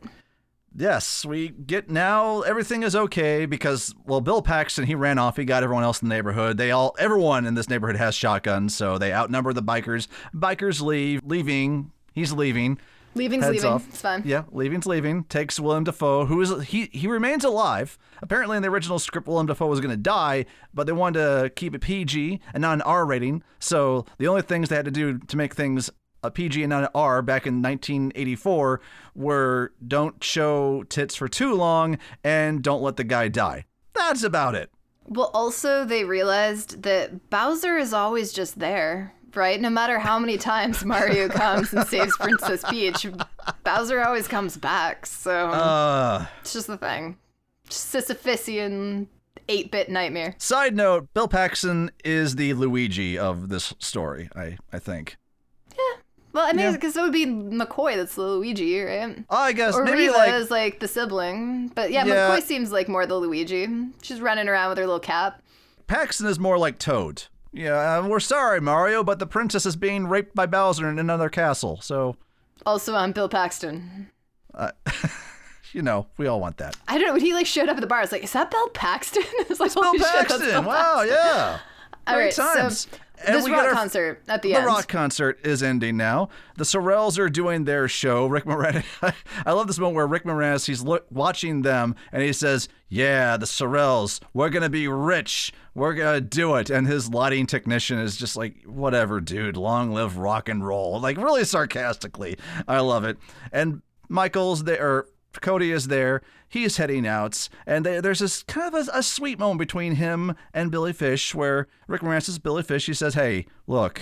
[0.76, 5.46] Yes, we get now everything is okay because well Bill Paxton he ran off, he
[5.46, 6.58] got everyone else in the neighborhood.
[6.58, 10.08] They all everyone in this neighborhood has shotguns, so they outnumber the bikers.
[10.34, 12.78] Bikers leave, leaving, he's leaving.
[13.16, 13.70] Leaving's Heads leaving.
[13.70, 13.88] off.
[13.88, 14.22] It's fine.
[14.24, 15.24] Yeah, leaving's leaving.
[15.24, 17.98] Takes Willem Dafoe, who is he he remains alive.
[18.22, 21.74] Apparently in the original script Willem Dafoe was gonna die, but they wanted to keep
[21.74, 23.42] it PG and not an R rating.
[23.58, 25.90] So the only things they had to do to make things
[26.22, 28.80] a PG and not an R back in 1984
[29.14, 33.64] were don't show tits for too long and don't let the guy die.
[33.94, 34.70] That's about it.
[35.08, 39.60] Well, also, they realized that Bowser is always just there, right?
[39.60, 43.06] No matter how many times Mario comes and saves Princess Peach,
[43.64, 45.06] Bowser always comes back.
[45.06, 47.16] So Uh, it's just the thing.
[47.68, 49.06] Sisyphusian
[49.48, 50.34] 8 bit nightmare.
[50.38, 55.16] side note, Bill Paxton is the Luigi of this story, I, I think.
[55.72, 56.00] Yeah.
[56.32, 56.72] Well, I mean, Yeah.
[56.72, 59.24] because it would be McCoy that's the Luigi, right?
[59.30, 61.68] I guess Or maybe Rita like is like the sibling.
[61.74, 62.14] But yeah, Yeah.
[62.30, 63.68] McCoy seems like more the Luigi.
[64.02, 65.40] She's running around with her little cap.
[65.86, 67.24] Paxton is more like Toad.
[67.56, 71.30] Yeah, uh, we're sorry, Mario, but the princess is being raped by Bowser in another
[71.30, 71.80] castle.
[71.80, 72.16] So,
[72.66, 74.10] Also, I'm Bill Paxton.
[75.72, 76.76] you know, we all want that.
[76.86, 77.12] I don't know.
[77.14, 79.22] When he like showed up at the bar, I was like, "Is that Bill Paxton?"
[79.38, 80.40] it's like, Bill "Holy shit, Paxton.
[80.40, 81.58] Bill Wow, Paxton." yeah.
[82.06, 82.88] All Great right, so times.
[83.24, 84.64] And this rock our- concert at the, The end.
[84.64, 86.28] The rock concert is ending now.
[86.56, 88.26] The Sorels are doing their show.
[88.26, 88.84] Rick Moranis.
[89.46, 93.36] I love this moment where Rick Moranis he's look, watching them and he says, "Yeah,
[93.36, 95.52] the Sorels, we're gonna be rich.
[95.74, 99.56] We're gonna do it." And his lighting technician is just like, "Whatever, dude.
[99.56, 102.36] Long live rock and roll." Like really sarcastically.
[102.68, 103.18] I love it.
[103.52, 105.06] And Michael's there.
[105.40, 106.22] Cody is there.
[106.48, 110.34] He's heading out, and they, there's this kind of a, a sweet moment between him
[110.54, 112.86] and Billy Fish, where Rick Moranis is Billy Fish.
[112.86, 114.00] He says, "Hey, look,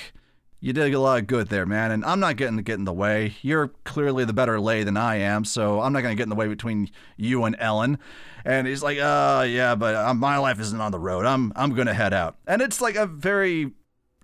[0.61, 2.85] you did a lot of good there, man, and I'm not getting to get in
[2.85, 3.35] the way.
[3.43, 6.31] You're clearly the better lay than I am, so I'm not going to get in
[6.31, 7.99] the way between you and Ellen."
[8.45, 11.25] And he's like, "Uh, yeah, but uh, my life isn't on the road.
[11.25, 13.73] I'm I'm going to head out." And it's like a very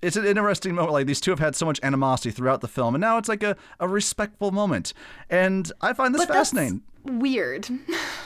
[0.03, 0.93] it's an interesting moment.
[0.93, 3.43] Like these two have had so much animosity throughout the film, and now it's like
[3.43, 4.93] a, a respectful moment.
[5.29, 6.83] And I find this But fascinating.
[7.05, 7.69] Weird.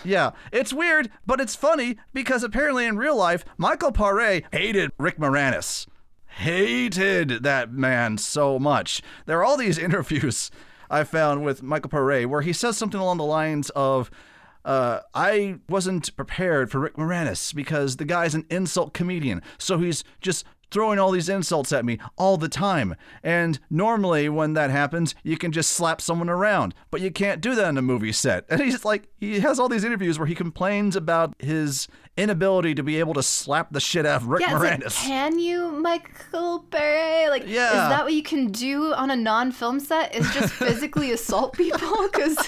[0.06, 5.16] Yeah, it's weird, but it's funny because apparently in real life, Michael Paré hated Rick
[5.16, 5.86] Moranis.
[6.26, 9.00] Hated that man so much.
[9.24, 10.50] There are all these interviews
[10.90, 14.10] I found with Michael Paré where he says something along the lines of,
[14.62, 19.40] uh, I wasn't prepared for Rick Moranis because the guy's an insult comedian.
[19.56, 20.44] So he's just
[20.74, 22.96] throwing all these insults at me all the time.
[23.22, 27.54] And normally, when that happens, you can just slap someone around, but you can't do
[27.54, 28.44] that in a movie set.
[28.54, 32.82] And he's like, he has all these interviews where he complains about his inability to
[32.82, 35.02] be able to slap the shit out of Rick yeah, it's like, Moranis.
[35.02, 37.28] can you, Michael Paré?
[37.28, 37.68] Like, Yeah.
[37.68, 40.14] is that what you can do on a non-film set?
[40.14, 42.02] Is just physically assault people?
[42.04, 42.38] Because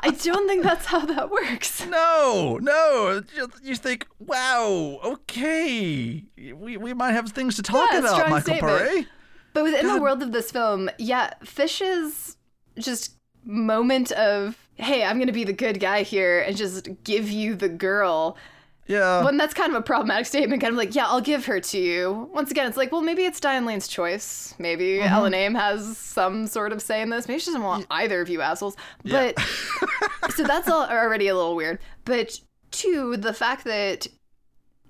[0.00, 1.84] I don't think that's how that works.
[1.86, 3.22] No, no.
[3.62, 6.24] You- think, wow, okay,
[6.54, 8.54] we, we might have things to talk Yeah, about, Michael.
[8.54, 9.06] Paré.
[9.54, 12.36] But within the world of this film, yeah, Fish's
[12.78, 17.54] just moment of, hey, I'm gonna be the good guy here and just give you
[17.54, 18.36] the girl.
[18.86, 19.24] Yeah.
[19.24, 21.78] When that's kind of a problematic statement, kind of like, yeah, I'll give her to
[21.78, 22.28] you.
[22.34, 24.54] Once again, it's like, well, maybe it's Diane Lane's choice.
[24.58, 25.12] Maybe Mm-hmm.
[25.12, 27.28] Ellen Aim has some sort of say in this.
[27.28, 28.76] Maybe she doesn't want either of you assholes.
[29.04, 29.38] But
[30.34, 31.78] so that's all already a little weird.
[32.04, 32.38] But
[32.70, 34.06] two, the fact that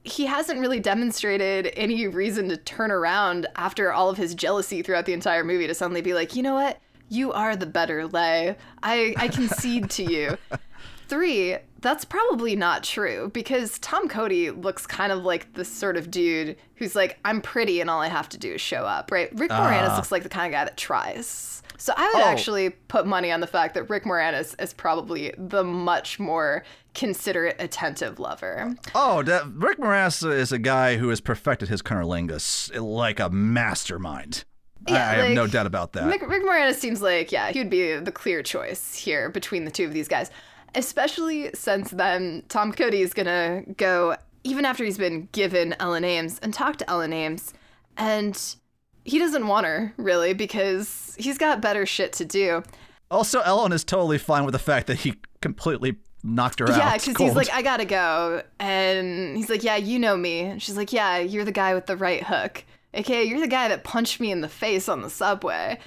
[0.05, 5.07] he hasn't really demonstrated any reason to turn around after all of his jealousy throughout
[5.07, 6.79] the entire movie to suddenly be like, you know what?
[7.09, 8.57] You are the better lay.
[8.83, 10.39] I, I concede to you.
[11.09, 16.11] Three, that's probably not true because Tom Cody looks kind of like the sort of
[16.11, 19.29] dude who's like, I'm pretty and all I have to do is show up, right?
[19.39, 19.61] Rick ah.
[19.69, 21.63] Moranis looks like the kind of guy that tries.
[21.79, 22.27] So I would Oh.
[22.29, 26.63] actually put money on the fact that Rick Moranis is probably the much more
[26.95, 28.77] considerate, attentive lover.
[28.95, 34.45] Oh, that, Rick Moranis is a guy who has perfected his cunnilingus like a mastermind.
[34.87, 36.07] I- Yeah, I have no doubt about that.
[36.07, 39.71] Rick, Rick Moranis seems like, yeah, he would be the clear choice here between the
[39.71, 40.31] two of these guys.
[40.75, 46.39] Especially since then, Tom Cody is gonna go, even after he's been given Ellen Ames,
[46.41, 47.53] and talk to Ellen Ames.
[47.97, 48.41] And
[49.05, 52.63] he doesn't want her, really, because he's got better shit to do.
[53.11, 56.79] also, Ellen is totally fine with the fact that he completely knocked her out.
[56.79, 58.43] Yeah, because he's like, I gotta go.
[58.59, 60.41] And he's like, Yeah, you know me.
[60.41, 62.65] And she's like, Yeah, you're the guy with the right hook.
[62.95, 65.79] Okay, you're the guy that punched me in the face on the subway.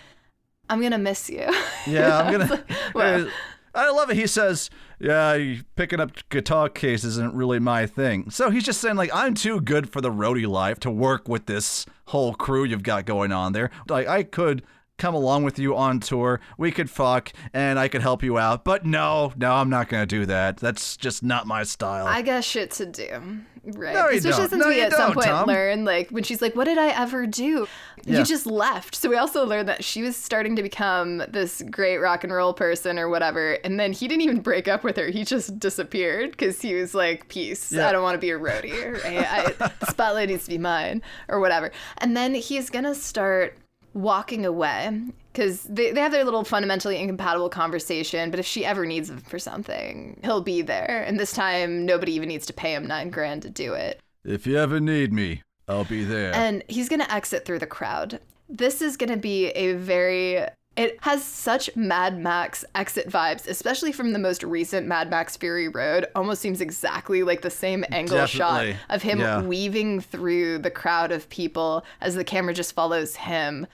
[0.69, 1.47] I'm gonna miss you.
[1.87, 2.63] yeah, I'm gonna.
[2.93, 3.29] Well,
[3.75, 4.15] I love it.
[4.17, 4.69] He says,
[4.99, 9.33] "Yeah, picking up guitar cases isn't really my thing." So he's just saying, like, I'm
[9.33, 13.31] too good for the roadie life to work with this whole crew you've got going
[13.31, 13.69] on there.
[13.89, 14.63] Like, I could
[14.97, 16.39] come along with you on tour.
[16.57, 18.63] We could fuck, and I could help you out.
[18.63, 20.57] But no, no, I'm not gonna do that.
[20.57, 22.07] That's just not my style.
[22.07, 23.41] I got shit to do.
[23.65, 23.93] Right.
[23.93, 24.49] No, you Especially don't.
[24.49, 25.47] since No, we at some point Tom.
[25.47, 27.67] learn, like, when she's like, What did I ever do?
[28.03, 28.19] Yeah.
[28.19, 28.93] You just left.
[28.95, 32.53] So we also learned that she was starting to become this great rock and roll
[32.53, 33.53] person or whatever.
[33.63, 35.07] And then he didn't even break up with her.
[35.07, 37.71] He just disappeared because he was like, Peace.
[37.71, 37.89] Yeah.
[37.89, 39.03] I don't want to be a roadie.
[39.03, 39.25] Right?
[39.27, 41.71] I, the spotlight needs to be mine or whatever.
[41.97, 43.57] And then he's going to start
[43.93, 44.91] walking away
[45.35, 49.19] because they, they have their little fundamentally incompatible conversation but if she ever needs him
[49.19, 53.09] for something he'll be there and this time nobody even needs to pay him nine
[53.09, 56.33] grand to do it if you ever need me, I'll be there.
[56.33, 60.45] and he's gonna exit through the crowd this is gonna be a very
[60.77, 65.69] it has such Mad Max exit vibes, especially from the most recent Mad Max Fury
[65.69, 66.05] Road.
[66.15, 69.41] Almost seems exactly like the same angle shot of him Yeah.
[69.41, 73.67] weaving through the crowd of people as the camera just follows him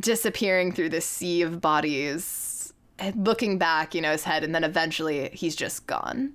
[0.00, 4.64] disappearing through this sea of bodies, and looking back, you know, his head, and then
[4.64, 6.34] eventually he's just gone.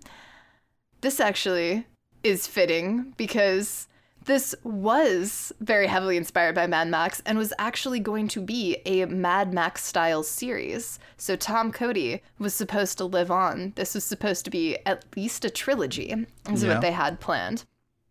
[1.01, 1.85] This actually
[2.23, 3.87] is fitting because
[4.25, 9.05] this was very heavily inspired by Mad Max and was actually going to be a
[9.05, 10.99] Mad Max style series.
[11.15, 13.71] So Tom Cody was supposed to live on.
[13.75, 16.13] This was supposed to be at least a trilogy,
[16.51, 16.73] is Yeah.
[16.73, 17.63] what they had planned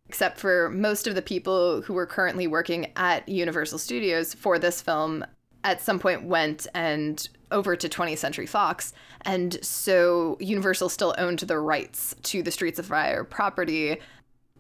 [0.09, 4.81] except for most of the people who were currently working at Universal Studios for this
[4.81, 5.25] film
[5.67, 8.93] at some point went and over to 20th Century Fox.
[9.23, 13.99] And so Universal still owned the rights to the Streets of Fire property.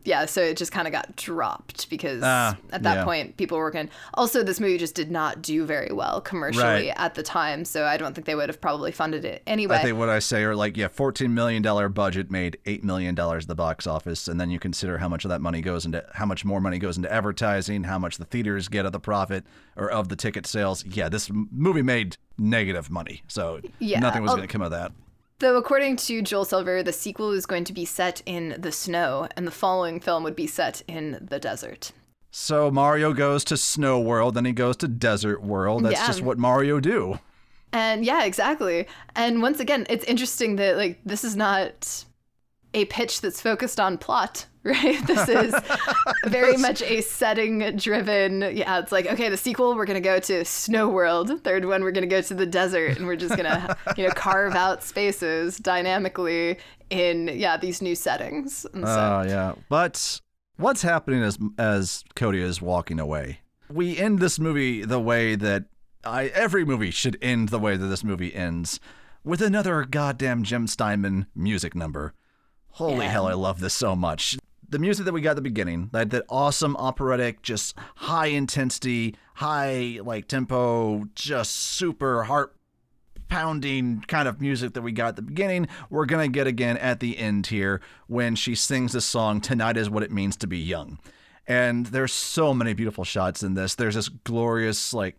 [0.07, 3.05] Yeah, so it just kind of got dropped because Ah, at that yeah.
[3.05, 3.91] point people were working.
[4.15, 6.93] Also, this movie just did not do very well commercially Right.
[6.97, 9.77] at the time, so I don't think they would have probably funded it anyway.
[9.77, 11.63] I think what I say are like, yeah, $14 million
[11.93, 14.29] budget made $8 million at the box office.
[14.29, 16.79] And then you consider how much of that money goes into, how much more money
[16.79, 19.45] goes into advertising, how much the theaters get of the profit
[19.77, 20.85] or of the ticket sales.
[20.87, 23.23] Yeah, this movie made negative money.
[23.27, 24.93] So Yeah, nothing was going to come of that.
[25.39, 29.29] Though, according to Joel Silver, the sequel is going to be set in the snow,
[29.37, 31.93] and the following film would be set in the desert.
[32.31, 35.85] So Mario goes to Snow World, then he goes to Desert World.
[35.85, 36.07] That's Yeah.
[36.07, 37.19] just what Mario do.
[37.73, 38.87] And yeah, exactly.
[39.15, 42.05] And once again, it's interesting that, like, this is not
[42.73, 45.05] a pitch that's focused on plot, right?
[45.07, 45.55] This is
[46.27, 48.43] very much a setting driven.
[48.43, 51.31] Yeah, it's like, okay, the sequel, we're going to go to Snow World.
[51.43, 54.05] Third one, we're going to go to the desert, and we're just going to, you
[54.05, 56.59] know, carve out spaces dynamically
[56.91, 58.67] in, yeah, these new settings.
[58.75, 58.91] And so,
[59.23, 59.55] Oh yeah.
[59.69, 60.21] But
[60.57, 63.41] what's happening as as Cody is walking away?
[63.71, 65.65] We end this movie the way that
[66.05, 68.79] I every movie should end the way that this movie ends,
[69.25, 72.13] with another goddamn Jim Steinman music number.
[72.71, 73.11] Holy Yeah.
[73.11, 74.37] hell, I love this so much.
[74.69, 79.15] The music that we got at the beginning, that that awesome operatic, just high intensity,
[79.35, 82.57] high like tempo, just super heart
[83.29, 87.01] pounding kind of music that we got at the beginning, we're to get again at
[87.01, 90.59] the end here when she sings the song Tonight is What It Means to Be
[90.59, 90.99] Young.
[91.47, 93.75] And there's so many beautiful shots in this.
[93.75, 95.17] There's this glorious, like,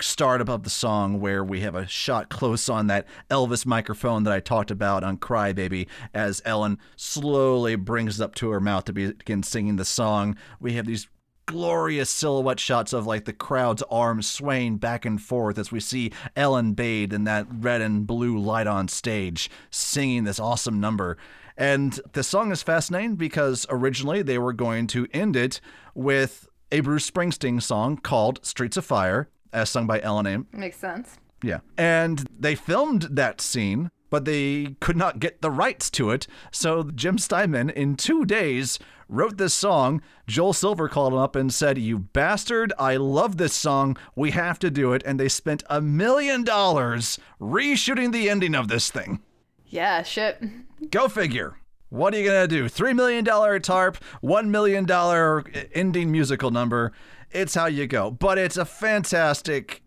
[0.00, 4.32] start above the song where we have a shot close on that Elvis microphone that
[4.32, 8.84] I talked about on Cry Baby as Ellen slowly brings it up to her mouth
[8.84, 10.36] to begin singing the song.
[10.60, 11.08] We have these
[11.46, 16.12] glorious silhouette shots of like the crowd's arms swaying back and forth as we see
[16.36, 21.16] Ellen bathed in that red and blue light on stage singing this awesome number.
[21.56, 25.60] And the song is fascinating because originally they were going to end it
[25.94, 30.46] with a Bruce Springsteen song called Streets of Fire, as sung by Ellen Aim.
[30.52, 31.18] makes sense.
[31.42, 31.60] Yeah.
[31.76, 36.26] And they filmed that scene, but they could not get the rights to it.
[36.50, 40.02] So Jim Steinman, in two days, wrote this song.
[40.26, 43.96] Joel Silver called him up and said, You bastard, I love this song.
[44.16, 45.02] We have to do it.
[45.06, 49.20] And they spent a million dollars reshooting the ending of this thing.
[49.66, 50.42] Yeah, shit.
[50.90, 51.56] Go figure.
[51.90, 52.66] What are you going to do?
[52.68, 53.24] $3 million
[53.62, 54.86] tarp, $1 million
[55.74, 56.92] ending musical number.
[57.30, 58.10] It's how you go.
[58.10, 59.82] But it's a fantastic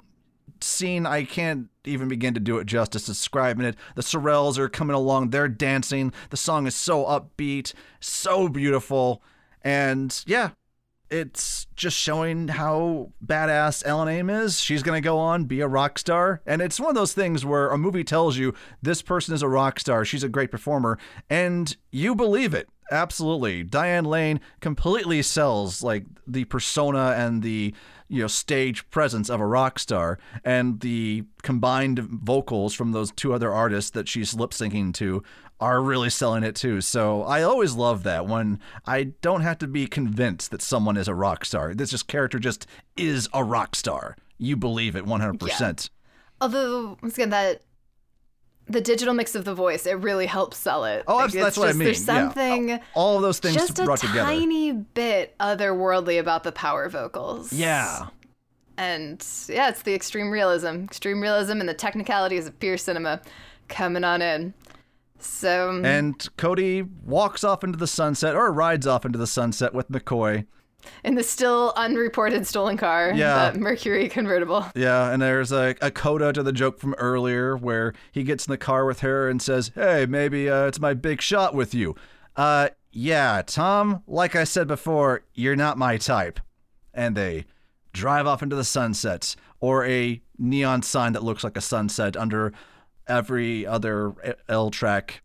[0.64, 1.06] scene.
[1.06, 3.76] I can't even begin to do it justice describing it.
[3.96, 6.14] The Sorrels are coming along, they're dancing.
[6.30, 9.24] The song is so upbeat, so beautiful.
[9.64, 10.52] And yeah,
[11.10, 14.60] it's just showing how badass Ellen Aim is.
[14.62, 16.42] She's going to go on, be a rock star.
[16.46, 19.48] And it's one of those things where a movie tells you this person is a
[19.48, 20.98] rock star, she's a great performer,
[21.30, 22.70] and you believe it.
[22.92, 23.64] Absolutely.
[23.64, 27.74] Diane Lane completely sells like the persona and the
[28.10, 33.34] you know stage presence of a rock star and the combined vocals from those two
[33.34, 35.24] other artists that she's lip syncing to
[35.62, 36.82] are really selling it too.
[36.82, 41.08] So i always love that when i don't have to be convinced that someone is
[41.08, 41.74] a rock star.
[41.74, 44.18] This just character just is a rock star.
[44.38, 45.90] You believe it 100%
[46.42, 47.62] Although once again that
[48.72, 51.04] the digital mix of the voice it really helps sell it.
[51.08, 51.86] Oh, Like, that's, what I just- mean.
[51.86, 52.22] There's Yeah.
[52.24, 54.22] something All of those things just a brought together.
[54.22, 57.52] tiny bit otherworldly about the power vocals.
[57.54, 58.08] Yeah.
[58.78, 63.22] And yeah, it's the extreme realism, extreme realism, and the technicalities of pure cinema
[63.68, 64.54] coming on in.
[65.20, 65.86] So mm.
[65.86, 70.46] And Cody walks off into the sunset or rides off into the sunset with McCoy.
[71.04, 73.52] In the still unreported stolen car, Yeah.
[73.52, 74.66] the Mercury convertible.
[74.76, 78.52] Yeah, and there's a, a coda to the joke from earlier where he gets in
[78.52, 81.96] the car with her and says, Hey, maybe uh, it's my big shot with you.
[82.36, 86.40] Uh, yeah, Tom, like I said before, you're not my type.
[86.94, 87.46] And they
[87.94, 92.52] drive off into the sunset or a neon sign that looks like a sunset under
[93.08, 94.14] every other
[94.50, 95.22] L track.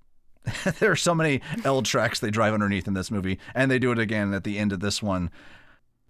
[0.78, 3.92] there are so many L tracks they drive underneath in this movie, and they do
[3.92, 5.30] it again at the end of this one.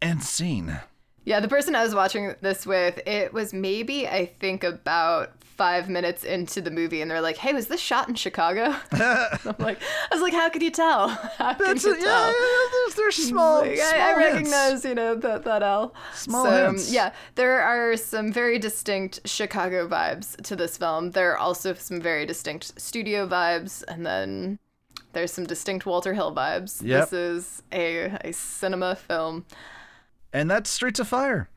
[0.02, 0.80] End scene.
[1.26, 5.88] Yeah, the person I was watching this with, it was maybe I think about five
[5.88, 9.80] minutes into the movie, and they're like, "Hey, was this shot in Chicago?" I'm like,
[9.82, 11.08] I was like, "How could you tell?
[11.38, 11.98] How can That's you it.
[11.98, 15.64] Yeah, tell?" yeah, there's, there's small, Like, small I, I recognize, you know, that that
[15.64, 15.94] L.
[16.14, 16.92] Small so, um, hints.
[16.92, 21.10] Yeah, there are some very distinct Chicago vibes to this film.
[21.10, 24.60] There are also some very distinct studio vibes, and then
[25.12, 26.80] there's some distinct Walter Hill vibes.
[26.84, 27.10] Yep.
[27.10, 29.44] This is a a cinema film.
[30.36, 31.48] And that's Streets of Fire.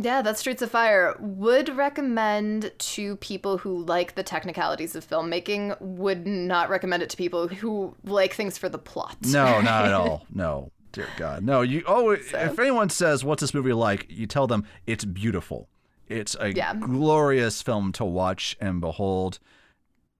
[0.00, 1.16] Yeah, that's Streets of Fire.
[1.18, 5.76] Would recommend to people who like the technicalities of filmmaking.
[5.80, 9.16] Would not recommend it to people who like things for the plot.
[9.26, 10.24] No, not at all.
[10.32, 11.62] No, dear God, no.
[11.62, 15.68] You oh, if anyone says what's this movie like, you tell them it's beautiful.
[16.08, 16.74] It's a Yeah.
[16.74, 19.40] glorious film to watch and behold.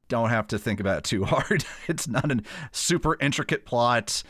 [0.08, 1.64] Don't have to think about it too hard.
[1.86, 2.40] It's not a
[2.72, 4.24] super intricate plot.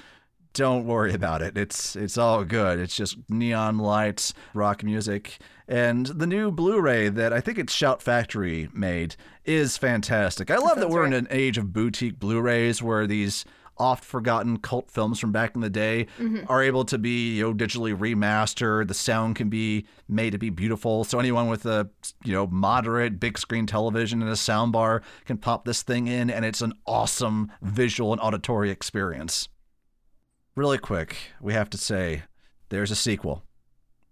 [0.55, 1.57] Don't worry about it.
[1.57, 2.79] It's it's all good.
[2.79, 8.03] It's just neon lights, rock music, and the new Blu-ray that I think it's Shout
[8.03, 10.51] Factory made is fantastic.
[10.51, 13.45] I love that we're in an age of boutique Blu-rays where these
[13.79, 16.07] oft forgotten cult films from back in the day
[16.47, 20.51] are able to be you know digitally remastered the sound can be made to be
[20.51, 21.89] beautiful so anyone with a
[22.23, 26.29] you know moderate big screen television and a sound bar can pop this thing in
[26.29, 29.49] and it's an awesome visual and auditory experience
[30.55, 32.23] really quick we have to say
[32.69, 33.43] there's a sequel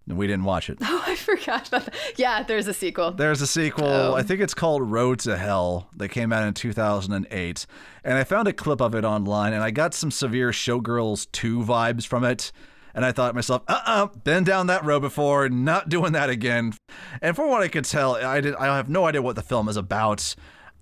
[0.09, 1.95] and we didn't watch it Oh, I forgot about that.
[2.17, 3.13] Yeah, there's a sequel.
[3.13, 3.87] there's a sequel.
[3.87, 4.15] Oh.
[4.15, 7.67] I think it's called Road to Hell that came out in 2008.
[8.05, 11.61] And I found a clip of it online and I got some severe Showgirls 2
[11.61, 12.51] vibes from it.
[12.95, 16.29] And I thought to myself, uh uh been down that road before, not doing that
[16.31, 16.73] again.
[17.23, 19.69] And from what I could tell, I, did, I have no idea what the film
[19.69, 20.35] is about.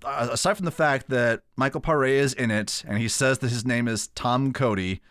[0.03, 3.49] Uh, aside from the fact that Michael Paré is in it and he says that
[3.49, 5.01] his name is Tom Cody,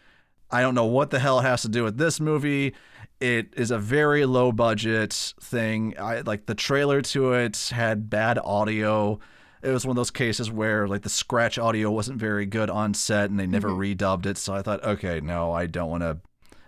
[0.51, 2.75] I don't know what the hell it has to do with this movie.
[3.20, 5.95] It is a very low budget thing.
[5.99, 9.19] I like the trailer to it had bad audio.
[9.61, 12.95] It was one of those cases where like the scratch audio wasn't very good on
[12.95, 13.81] set and they never mm-hmm.
[13.81, 14.39] redubbed it.
[14.39, 16.19] So I thought, okay, no, I don't want to.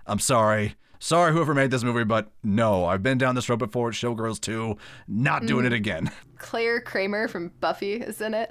[0.06, 0.74] I'm sorry.
[0.98, 3.90] Sorry, whoever made this movie, but no, I've been down this road before.
[3.90, 4.76] Showgirls 2,
[5.08, 5.76] not doing it mm.
[5.76, 6.10] again.
[6.36, 8.50] Clare Kramer from Buffy is in it.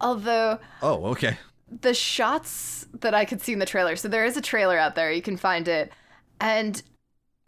[0.00, 1.36] Although Oh, okay.
[1.70, 4.94] The shots that I could see in the trailer, so there is a trailer out
[4.94, 5.92] there, you can find it.
[6.40, 6.82] And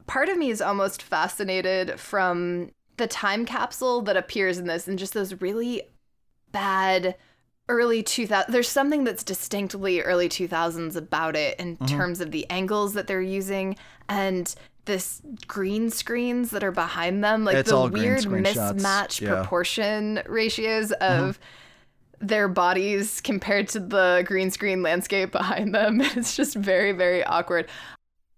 [0.07, 4.99] part of me is almost fascinated from the time capsule that appears in this and
[4.99, 5.83] just those really
[6.53, 7.17] bad
[7.69, 12.93] early 2000 there's something that's distinctly early 2000s about it in terms of the angles
[12.93, 13.77] that they're using
[14.09, 14.55] and
[14.85, 19.37] this green screens that are behind them like It's the weird mismatch yeah.
[19.37, 21.39] proportion ratios of
[22.23, 26.01] their bodies compared to the green screen landscape behind them.
[26.23, 27.69] It's just very, very awkward.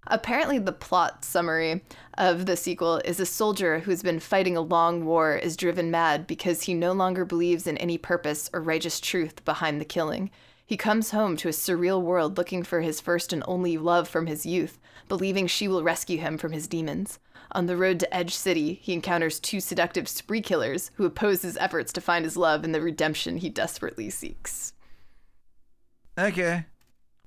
[0.07, 1.83] Apparently, the plot summary
[2.19, 6.27] of the sequel is a soldier who's been fighting a long war is driven mad
[6.27, 10.31] because he no longer believes in any purpose or righteous truth behind the killing.
[10.67, 14.27] He comes home to a surreal world looking for his first and only love from
[14.27, 14.79] his youth,
[15.09, 17.19] believing she will rescue him from his demons.
[17.53, 21.57] On the road to Edge City, he encounters two seductive spree killers who oppose his
[21.59, 24.73] efforts to find his love and the redemption he desperately seeks.
[26.19, 26.67] Okay.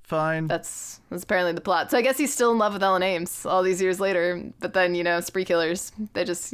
[0.03, 0.47] Fine.
[0.47, 1.91] That's that's apparently the plot.
[1.91, 4.41] So I guess he's still in love with Ellen Aim all these years later.
[4.59, 6.53] But then you know, spree killers, they just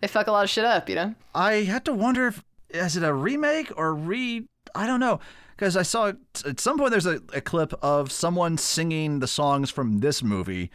[0.00, 1.14] they fuck a lot of shit up, you know.
[1.34, 4.46] I had to wonder if is it a remake or re
[4.76, 5.18] I don't know
[5.56, 6.12] because I saw
[6.46, 10.70] at some point there's a, a clip of someone singing the songs from this movie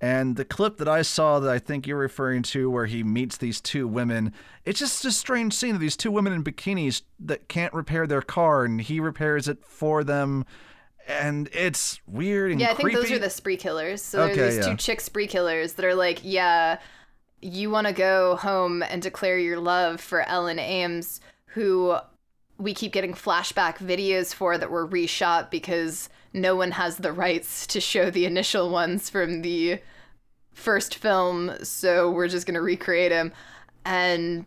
[0.00, 3.38] And the clip that I saw that I think you're referring to, where he meets
[3.38, 4.32] these two women,
[4.64, 8.20] it's just a strange scene of these two women in bikinis that can't repair their
[8.20, 10.44] car, and he repairs it for them.
[11.08, 14.02] And it's weird and Yeah, I think those are the spree killers.
[14.02, 14.70] So Okay, there's yeah.
[14.70, 16.78] two chick spree killers that are like, yeah,
[17.40, 21.02] you want to go home and declare your love for Ellen Aim,
[21.46, 21.96] who
[22.58, 27.66] we keep getting flashback videos for that were reshot because no one has the rights
[27.68, 29.80] to show the initial ones from the
[30.52, 33.32] first film, so we're just going to recreate him.
[33.84, 34.44] And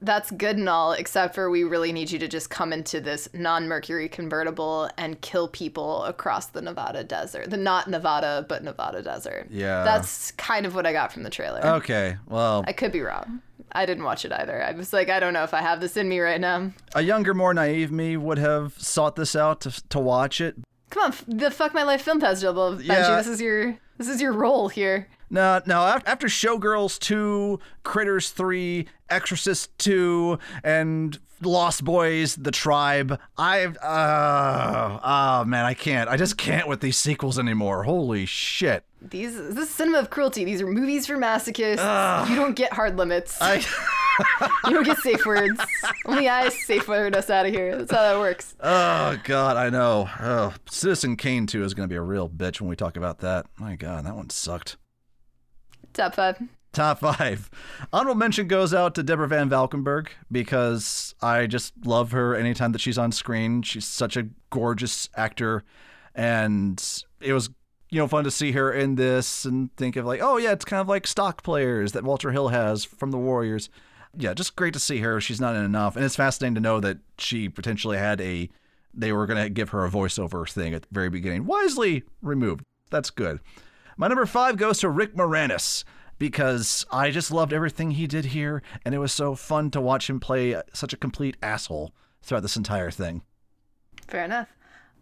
[0.00, 3.28] that's good and all, except for we really need you to just come into this
[3.32, 7.50] non Mercury convertible and kill people across the Nevada desert.
[7.50, 9.48] The not Nevada, but Nevada desert.
[9.50, 9.84] Yeah.
[9.84, 11.64] That's kind of what I got from the trailer.
[11.64, 13.42] Okay, well, I could be wrong.
[13.74, 14.62] I didn't watch it either.
[14.62, 16.72] I was like, I don't know if I have this in me right now.
[16.94, 20.56] a younger, more naive me would have sought this out to, to watch it.
[20.92, 22.84] Come on, f- the fuck my life film festival, Benji.
[22.86, 23.16] Yeah.
[23.16, 25.08] This is your this is your role here.
[25.30, 25.80] No, no.
[26.04, 33.76] After Showgirls 2, Critters 3, Exorcist 2, and Lost Boys, The Tribe, I've.
[33.78, 36.08] Uh, oh, man, I can't.
[36.08, 37.84] I just can't with these sequels anymore.
[37.84, 38.84] Holy shit.
[39.00, 40.44] These this is cinema of cruelty.
[40.44, 42.28] These are movies for masochists.
[42.28, 43.38] You don't get hard limits.
[43.40, 43.64] I.
[44.66, 45.60] You don't get safe words.
[46.06, 47.76] Only I safe word us out of here.
[47.76, 48.54] That's how that works.
[48.60, 50.08] Oh, God, I know.
[50.20, 53.18] Oh, Citizen Kane 2 is going to be a real bitch when we talk about
[53.20, 53.46] that.
[53.58, 54.76] My God, that one sucked.
[55.92, 56.40] Top five.
[56.72, 57.50] Top five.
[57.92, 62.80] Honorable mention goes out to Deborah Van Valkenburgh because I just love her anytime that
[62.80, 63.60] she's on screen.
[63.60, 65.64] She's such a gorgeous actor.
[66.14, 66.82] And
[67.20, 67.50] it was,
[67.90, 70.64] you know, fun to see her in this and think of like, oh, yeah, it's
[70.64, 73.68] kind of like stock players that Walter Hill has from the Warriors.
[74.16, 75.20] Yeah, just great to see her.
[75.20, 75.94] She's not in enough.
[75.94, 78.48] And it's fascinating to know that she potentially had a,
[78.94, 81.44] they were going to give her a voiceover thing at the very beginning.
[81.44, 82.64] Wisely removed.
[82.90, 83.40] That's good.
[83.98, 85.84] My number five goes to Rick Moranis
[86.22, 90.08] because I just loved everything he did here, and it was so fun to watch
[90.08, 91.92] him play such a complete asshole
[92.22, 93.22] throughout this entire thing.
[94.06, 94.46] Fair enough.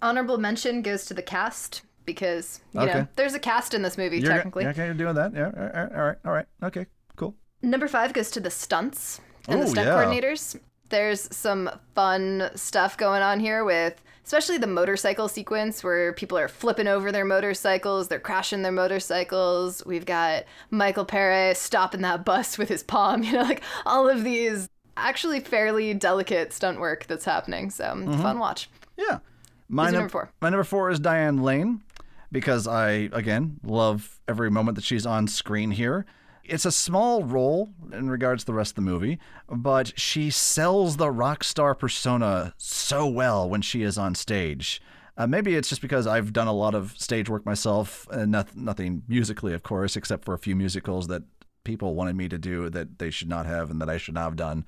[0.00, 3.00] Honorable mention goes to the cast because you Okay.
[3.00, 4.66] know there's a cast in this movie You're, technically.
[4.68, 5.34] Okay, you're doing that.
[5.34, 5.50] Yeah.
[5.54, 5.92] All right.
[5.92, 6.16] All right.
[6.24, 6.46] All right.
[6.62, 6.86] Okay.
[7.16, 7.34] Cool.
[7.60, 9.96] Number five goes to the stunts and the Ooh, stunt yeah.
[10.02, 10.58] coordinators.
[10.88, 14.00] There's some fun stuff going on here with,
[14.30, 19.84] especially the motorcycle sequence where people are flipping over their motorcycles, they're crashing their motorcycles.
[19.84, 24.22] We've got Michael Paré stopping that bus with his palm, you know, like all of
[24.22, 27.70] these actually fairly delicate stunt work that's happening.
[27.70, 28.22] So, mm-hmm.
[28.22, 28.70] fun watch.
[28.96, 29.18] Yeah.
[29.68, 30.30] My num- number four?
[30.40, 31.82] My number four is Diane Lane
[32.30, 36.06] because I again love every moment that she's on screen here.
[36.44, 39.18] It's a small role in regards to the rest of the movie,
[39.48, 44.80] but she sells the rock star persona so well when she is on stage.
[45.16, 48.56] Uh, maybe it's just because I've done a lot of stage work myself, and noth-
[48.56, 51.22] nothing musically, of course, except for a few musicals that
[51.62, 54.24] people wanted me to do that they should not have and that I should not
[54.24, 54.64] have done.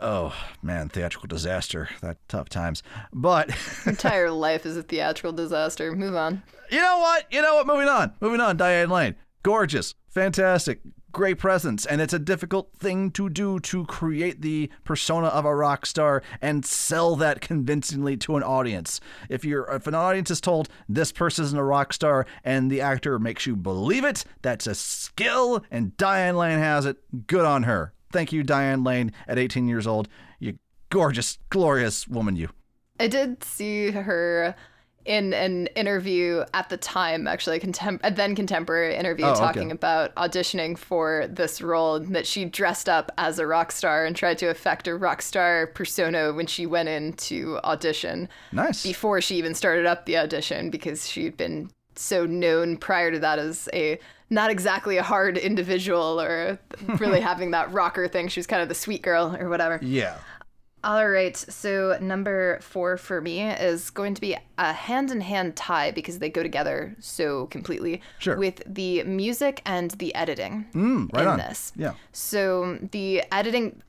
[0.00, 1.88] Oh man, theatrical disaster.
[2.00, 2.82] That tough times.
[3.12, 3.50] But
[3.86, 5.94] Entire life is a theatrical disaster.
[5.94, 6.42] Move on.
[6.70, 7.26] you know what?
[7.32, 7.66] You know what?
[7.66, 8.12] Moving on.
[8.20, 8.56] Moving on.
[8.56, 9.14] Diane Lane.
[9.42, 9.94] Gorgeous.
[10.12, 10.80] Fantastic.
[11.10, 11.86] Great presence.
[11.86, 16.22] And it's a difficult thing to do to create the persona of a rock star
[16.42, 19.00] and sell that convincingly to an audience.
[19.30, 22.82] If you're if an audience is told this person isn't a rock star and the
[22.82, 26.98] actor makes you believe it, that's a skill and Diane Lane has it.
[27.26, 27.94] Good on her.
[28.12, 30.08] Thank you, Diane Lane, at 18 years old.
[30.38, 30.58] You
[30.90, 32.50] gorgeous, glorious woman, you.
[33.00, 34.54] I did see her
[35.04, 39.40] in an interview at the time, actually, a, contem- a then contemporary interview, Oh, okay.
[39.40, 41.98] talking about auditioning for this role.
[42.00, 45.66] That she dressed up as a rock star and tried to affect a rock star
[45.68, 48.82] persona when she went in to audition Nice.
[48.82, 53.38] before she even started up the audition because she'd been so known prior to that
[53.38, 53.98] as a
[54.30, 56.58] not exactly a hard individual or
[56.98, 58.28] really having that rocker thing.
[58.28, 59.78] She was kind of the sweet girl or whatever.
[59.82, 60.16] Yeah.
[60.84, 65.54] All right, so number four for me is going to be a hand in hand
[65.54, 68.36] tie because they go together so completely Sure.
[68.36, 71.38] with the music and the editing Mm, right in on.
[71.38, 71.72] this.
[71.76, 71.92] Yeah.
[72.10, 73.80] So the editing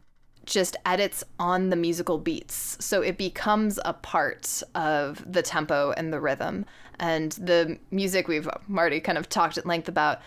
[0.46, 2.78] just edits on the musical beats.
[2.80, 6.66] So it becomes a part of the tempo and the rhythm.
[7.00, 10.20] And the music we've already kind of talked at length about.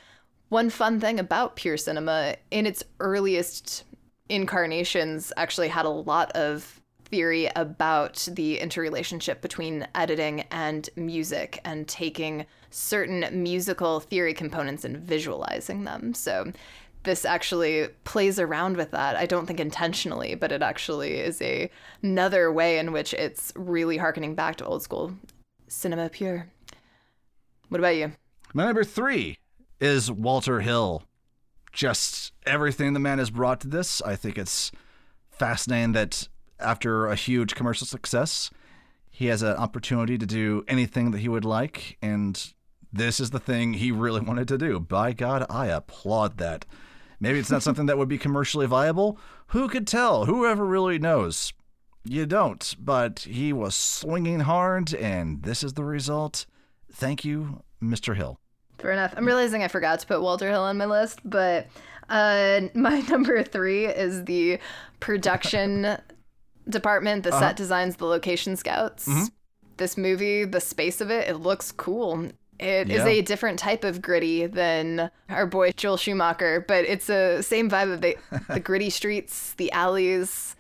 [0.48, 3.84] One fun thing about pure cinema, in its earliest
[4.28, 11.86] incarnations, actually had a lot of theory about the interrelationship between editing and music and
[11.86, 16.12] taking certain musical theory components and visualizing them.
[16.14, 16.52] So
[17.04, 19.14] this actually plays around with that.
[19.14, 21.70] I don't think intentionally, but it actually is a
[22.02, 25.14] another way in which it's really harkening back to old school
[25.68, 26.48] cinema pure.
[27.68, 28.12] What about you?
[28.52, 29.38] My number three
[29.80, 31.04] is Walter Hill.
[31.76, 34.00] Just everything the man has brought to this.
[34.00, 34.72] I think it's
[35.30, 36.26] fascinating that
[36.58, 38.48] after a huge commercial success,
[39.10, 42.54] he has an opportunity to do anything that he would like, and
[42.90, 44.80] this is the thing he really wanted to do.
[44.80, 46.64] By God, I applaud that.
[47.20, 49.18] Maybe it's not something that would be commercially viable.
[49.48, 50.24] Who could tell?
[50.24, 51.52] Whoever really knows?
[52.04, 56.46] You don't, but he was swinging hard, and this is the result.
[56.90, 58.16] Thank you, Mr.
[58.16, 58.40] Hill.
[58.78, 59.14] Fair enough.
[59.16, 61.66] I'm realizing I forgot to put Walter Hill on my list, but
[62.08, 64.58] uh, my number three is the
[65.00, 65.96] production
[66.68, 69.08] department, the set designs, the location scouts.
[69.78, 72.30] This movie, the space of it, it looks cool.
[72.58, 73.08] It is Yeah.
[73.08, 77.92] a different type of gritty than our boy Joel Schumacher, but it's a same vibe
[77.92, 78.16] of the,
[78.48, 80.56] the gritty streets, the alleys,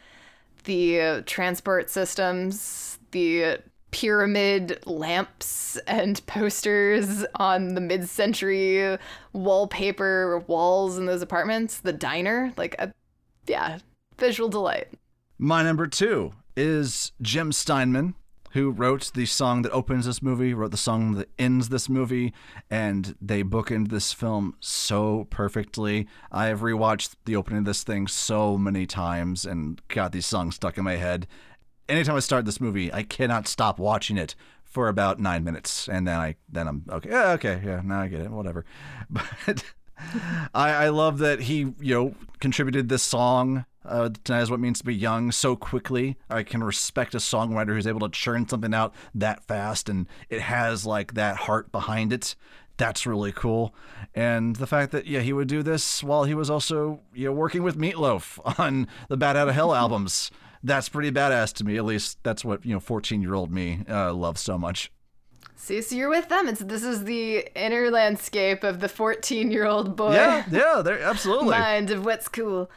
[0.64, 3.58] the uh, transport systems, the
[3.96, 8.98] pyramid lamps and posters on the mid-century
[9.32, 12.92] wallpaper walls in those apartments, the diner, like a,
[13.46, 13.78] yeah,
[14.18, 14.88] visual delight.
[15.38, 18.14] My number two is Jim Steinman,
[18.50, 22.34] who wrote the song that opens this movie, wrote the song that ends this movie,
[22.68, 26.06] and they bookend this film so perfectly.
[26.30, 30.56] I have rewatched the opening of this thing so many times and got these songs
[30.56, 31.26] stuck in my head.
[31.88, 34.34] Anytime I start this movie, I cannot stop watching it
[34.64, 37.10] for about nine minutes, and then I then I'm okay.
[37.10, 38.30] Yeah, okay, yeah, now I get it.
[38.30, 38.64] Whatever,
[39.10, 39.64] but.
[40.54, 44.62] I, I love that he, you know, contributed this song, uh, Tonight is What It
[44.62, 46.16] Means to Be Young, so quickly.
[46.28, 50.40] I can respect a songwriter who's able to churn something out that fast and it
[50.40, 52.34] has like that heart behind it.
[52.76, 53.74] That's really cool.
[54.14, 57.32] And the fact that, yeah, he would do this while he was also, you know,
[57.32, 60.30] working with Meatloaf on the Bat Out of Hell albums.
[60.66, 61.76] That's pretty badass to me.
[61.76, 64.90] At least that's what, you know, 14 year old me uh, loves so much.
[65.54, 66.48] See, so you're with them.
[66.48, 70.12] It's this is the inner landscape of the 14 year old boy.
[70.14, 71.50] Yeah, yeah, they're absolutely.
[71.50, 72.70] mind of what's cool.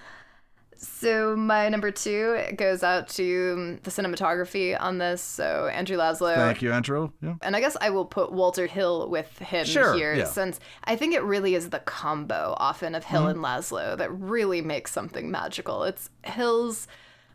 [0.82, 5.22] So my number two goes out to the cinematography on this.
[5.22, 6.34] So Andrew Laszlo.
[6.36, 7.12] Thank you, Andrew.
[7.22, 7.36] Yeah.
[7.42, 10.24] And I guess I will put Walter Hill with him Sure, here, yeah.
[10.24, 13.14] since I think it really is the combo often of Mm-hmm.
[13.16, 15.84] Hill and Laszlo that really makes something magical.
[15.84, 16.88] It's Hill's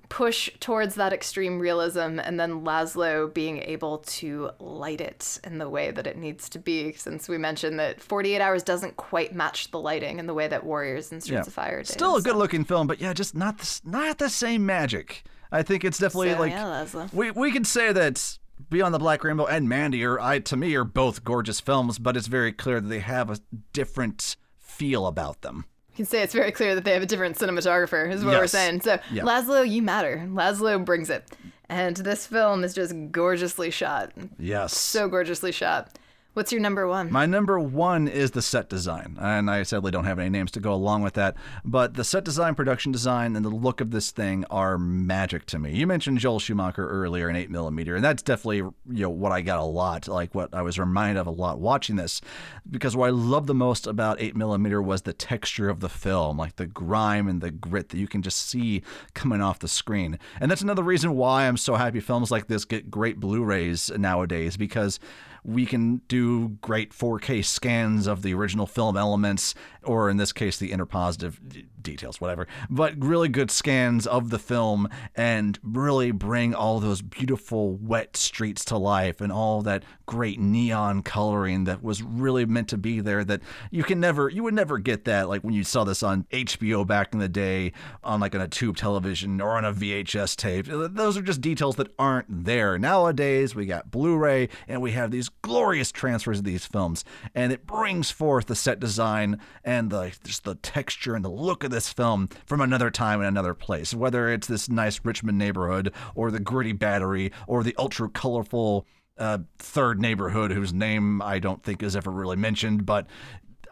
[0.09, 5.69] push towards that extreme realism, and then Laszlo being able to light it in the
[5.69, 6.93] way that it needs to be.
[6.93, 10.65] Since we mentioned that 48 Hours doesn't quite match the lighting in the way that
[10.65, 11.89] Warriors and Streets of Fire did.
[11.89, 15.25] Still a good looking film, but yeah, just not the, not the same magic.
[15.51, 18.39] I think it's definitely So, like yeah, we we could say that
[18.71, 22.17] Beyond the Black Rainbow and Mandy are I to me are both gorgeous films, but
[22.17, 23.39] it's very clear that they have a
[23.73, 25.67] different feel about them.
[25.95, 28.49] You can say it's very clear that they have a different cinematographer, is what we're
[28.49, 28.81] saying.
[28.81, 28.99] So.
[29.13, 30.27] Laszlo, you matter.
[30.29, 31.25] Laszlo brings it.
[31.69, 34.11] And this film is just gorgeously shot.
[34.37, 34.77] Yes.
[34.77, 35.97] So gorgeously shot.
[36.35, 37.13] What's your number one?
[37.13, 40.61] My number one is the set design, and I sadly don't have any names to
[40.61, 41.37] go along with that.
[41.65, 45.61] But the set design, production design, and the look of this thing are magic to
[45.61, 45.77] me.
[45.77, 49.61] You mentioned Joel Schumacher earlier in 8mm, and that's definitely you know what I got
[49.61, 52.21] a lot, like what I was reminded of a lot watching this,
[52.69, 56.57] because what I love the most about 8mm was the texture of the film, like
[56.57, 58.83] the grime and the grit that you can just see
[59.15, 60.19] coming off the screen.
[60.41, 64.57] And that's another reason why I'm so happy films like this get great Blu-rays nowadays,
[64.57, 64.99] because
[65.45, 69.55] we can do great 4K scans of the original film elements,
[69.87, 71.39] or in this case, the interpositive
[71.81, 77.75] details, whatever, but really good scans of the film and really bring all those beautiful
[77.77, 82.79] wet streets to life and all that great neon coloring that was really meant to
[82.79, 83.41] be there that
[83.71, 86.87] you can never, you would never get that like when you saw this on HBO
[86.87, 90.67] back in the day on like on a tube television or on a VHS tape.
[90.67, 92.79] Those are just details that aren't there.
[92.79, 97.05] Nowadays, we got Blu ray and we have these glorious transfers of these films,
[97.35, 101.65] and it brings forth the set design and the just the texture and the look
[101.65, 103.95] of this film from another time and another place.
[103.95, 108.87] Whether it's this nice Richmond neighborhood or the gritty Battery or the ultra colorful
[109.19, 113.07] uh, third neighborhood whose name I don't think is ever really mentioned, but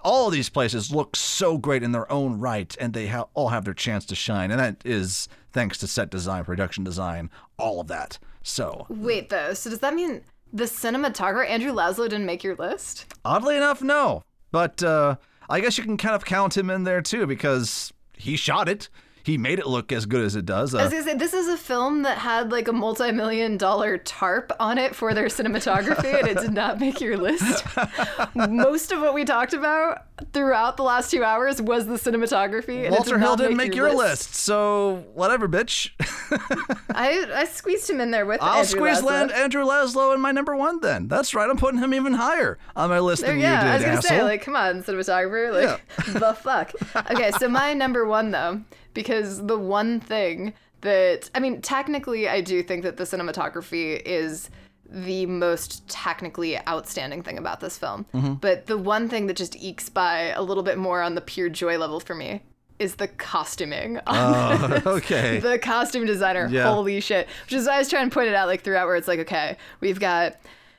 [0.04, 3.48] all of these places look so great in their own right, and they ha- all
[3.50, 7.80] have their chance to shine, and that is thanks to set design, production design, all
[7.80, 8.18] of that.
[8.42, 9.54] So, Wait, though.
[9.54, 10.22] So, does that mean
[10.52, 13.12] the cinematographer, Andrew Laszlo, didn't make your list?
[13.24, 15.16] oddly enough, no, but uh,
[15.52, 18.88] I guess you can kind of count him in there too because he shot it.
[19.24, 20.74] He made it look as good as it does.
[20.74, 23.98] I Uh, was gonna say this is a film that had like a multi-million dollar
[23.98, 27.64] tarp on it for their cinematography, and it did not make your list.
[28.34, 32.90] Most of what we talked about throughout the last two hours was the cinematography.
[32.90, 33.98] Walter Hill didn't make, your list.
[34.30, 34.34] list.
[34.34, 35.90] so whatever, bitch.
[36.94, 38.40] I I squeezed him in there with.
[38.42, 39.04] I'll Andrew squeeze Laszlo.
[39.06, 40.80] land Andrew Laszlo in my number one.
[40.80, 41.48] Then that's right.
[41.48, 43.84] I'm putting him even higher on my list There, than yeah, you did, I was
[43.84, 44.18] gonna asshole.
[44.18, 45.80] say, like, come on, cinematographer, like,
[46.20, 46.72] the fuck.
[47.10, 48.60] Okay, so my number one though,
[48.94, 54.50] because the one thing that I mean, technically, I do think that the cinematography is
[54.92, 58.04] the most technically outstanding thing about this film.
[58.12, 58.34] Mm-hmm.
[58.34, 61.48] But the one thing that just ekes by a little bit more on the pure
[61.48, 62.42] joy level for me
[62.78, 64.00] is the costuming.
[64.06, 65.38] Oh, okay.
[65.38, 66.48] the costume designer.
[66.50, 66.64] Yeah.
[66.64, 67.26] Holy shit.
[67.44, 69.20] Which is why I was trying to point it out like throughout where it's like,
[69.20, 70.36] okay, we've got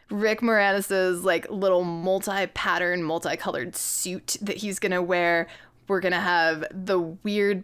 [0.09, 5.47] Rick Moranis's like little multi-pattern, multicolored suit that he's gonna wear.
[5.87, 7.63] We're gonna have the weird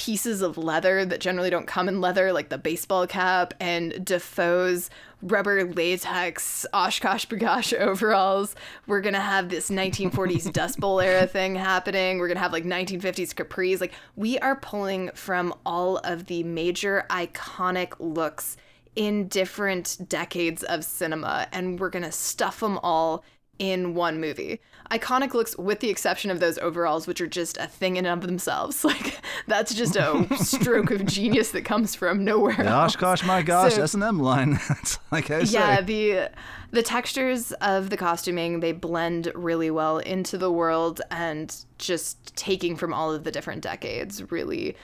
[0.00, 4.88] pieces of leather that generally don't come in leather, like the baseball cap and Dafoe's
[5.20, 8.56] rubber latex OshKosh B'gosh overalls.
[8.86, 12.16] We're gonna have this 1940s Dust Bowl era thing happening.
[12.16, 13.78] We're gonna have like 1950s capris.
[13.78, 18.56] Like we are pulling from all of the major iconic looks
[18.96, 23.22] in different decades of cinema, and we're gonna stuff them all
[23.58, 24.62] in one movie.
[24.90, 28.22] Iconic looks, with the exception of those overalls, which are just a thing in and
[28.22, 28.84] of themselves.
[28.90, 32.60] Like that's just a stroke of genius that comes from nowhere.
[32.60, 32.94] else.
[32.94, 34.58] Gosh, gosh, my gosh, So- S and M line.
[34.70, 35.52] It's like I say.
[35.58, 36.30] Yeah, the
[36.72, 42.76] the textures of the costuming they blend really well into the world and just taking
[42.76, 44.76] from all of the different decades really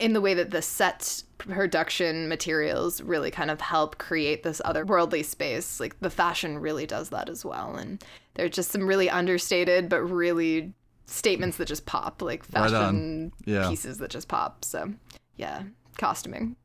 [0.00, 5.24] in the way that the set production materials really kind of help create this otherworldly
[5.24, 5.80] space.
[5.80, 7.76] Like the fashion really does that as well.
[7.76, 8.02] And
[8.34, 10.72] there's just some really understated but really
[11.06, 13.68] statements that just pop, like Right fashion Yeah.
[13.68, 14.64] pieces that just pop.
[14.64, 14.92] So
[15.36, 15.62] yeah,
[15.98, 16.56] costuming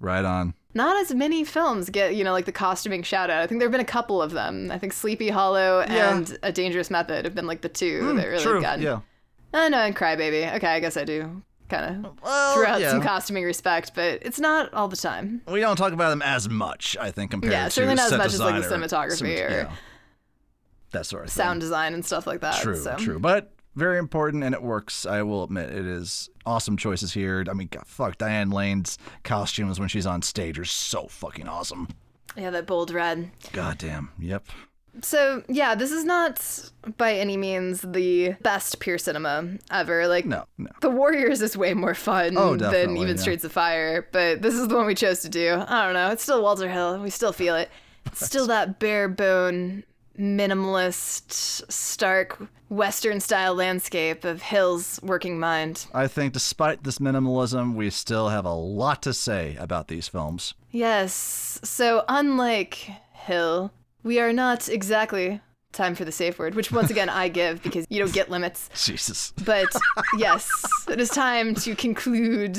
[0.00, 0.54] Right on.
[0.74, 3.42] not as many films get you know like the costuming shout out.
[3.42, 4.70] I think there have been a couple of them.
[4.70, 8.26] I think Sleepy Hollow and A Dangerous Method have been like the two hmm, that
[8.28, 8.60] really True.
[8.60, 8.80] got.
[8.80, 9.00] Yeah.
[9.54, 10.54] I know, and Crybaby.
[10.56, 12.90] Okay, I guess I do kind of Well, out yeah.
[12.90, 15.42] some costuming respect, but it's not all the time.
[15.46, 18.12] We don't talk about them as much, I think, compared to Yeah, to certainly not
[18.12, 19.70] as much as, like, the design or- cinematography or yeah.
[20.92, 21.60] that sort of Sound thing.
[21.60, 22.60] design and stuff like that.
[22.62, 22.96] True, so.
[22.96, 25.06] true, but very important, and it works.
[25.06, 27.44] I will admit, it is awesome choices here.
[27.48, 31.88] I mean, God, fuck, Diane Lane's costumes when she's on stage are so fucking awesome.
[32.36, 33.30] Yeah, that bold red.
[33.52, 34.10] Goddamn.
[34.18, 34.46] Yep.
[35.02, 40.08] So yeah, this is not by any means the best pure cinema ever.
[40.08, 40.70] Like No, no.
[40.80, 43.22] The Warriors is way more fun Oh, than even yeah.
[43.22, 45.54] Streets of Fire, but this is the one we chose to do.
[45.66, 46.10] I don't know.
[46.10, 46.98] It's still Walter Hill.
[47.00, 47.70] We still feel it.
[48.06, 49.84] It's still that bare bone,
[50.18, 52.38] minimalist, stark
[52.70, 55.86] Western style landscape of Hill's working mind.
[55.94, 60.54] I think despite this minimalism, we still have a lot to say about these films.
[60.70, 61.60] Yes.
[61.64, 65.40] So unlike Hill, we are not exactly
[65.72, 68.70] time for the safe word, which once again I give because you don't get limits.
[68.84, 69.32] Jesus.
[69.44, 69.68] But
[70.16, 70.48] yes,
[70.88, 72.54] it is time to conclude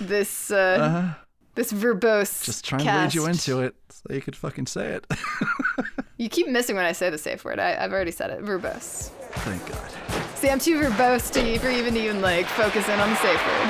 [0.00, 1.14] this uh,
[1.54, 2.44] this verbose.
[2.44, 3.14] Just trying cast.
[3.14, 5.06] to lead you into it so you could fucking say it.
[6.16, 7.58] You keep missing when I say the safe word.
[7.58, 8.40] I, I've already said it.
[8.40, 9.10] Verbose.
[9.42, 10.36] Thank God.
[10.36, 13.68] See, I'm too verbose to for even even like focus in on the safe word.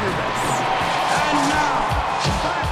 [0.00, 0.60] verbose.
[1.32, 2.65] And now,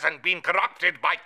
[0.00, 1.16] hasn't been corrupted by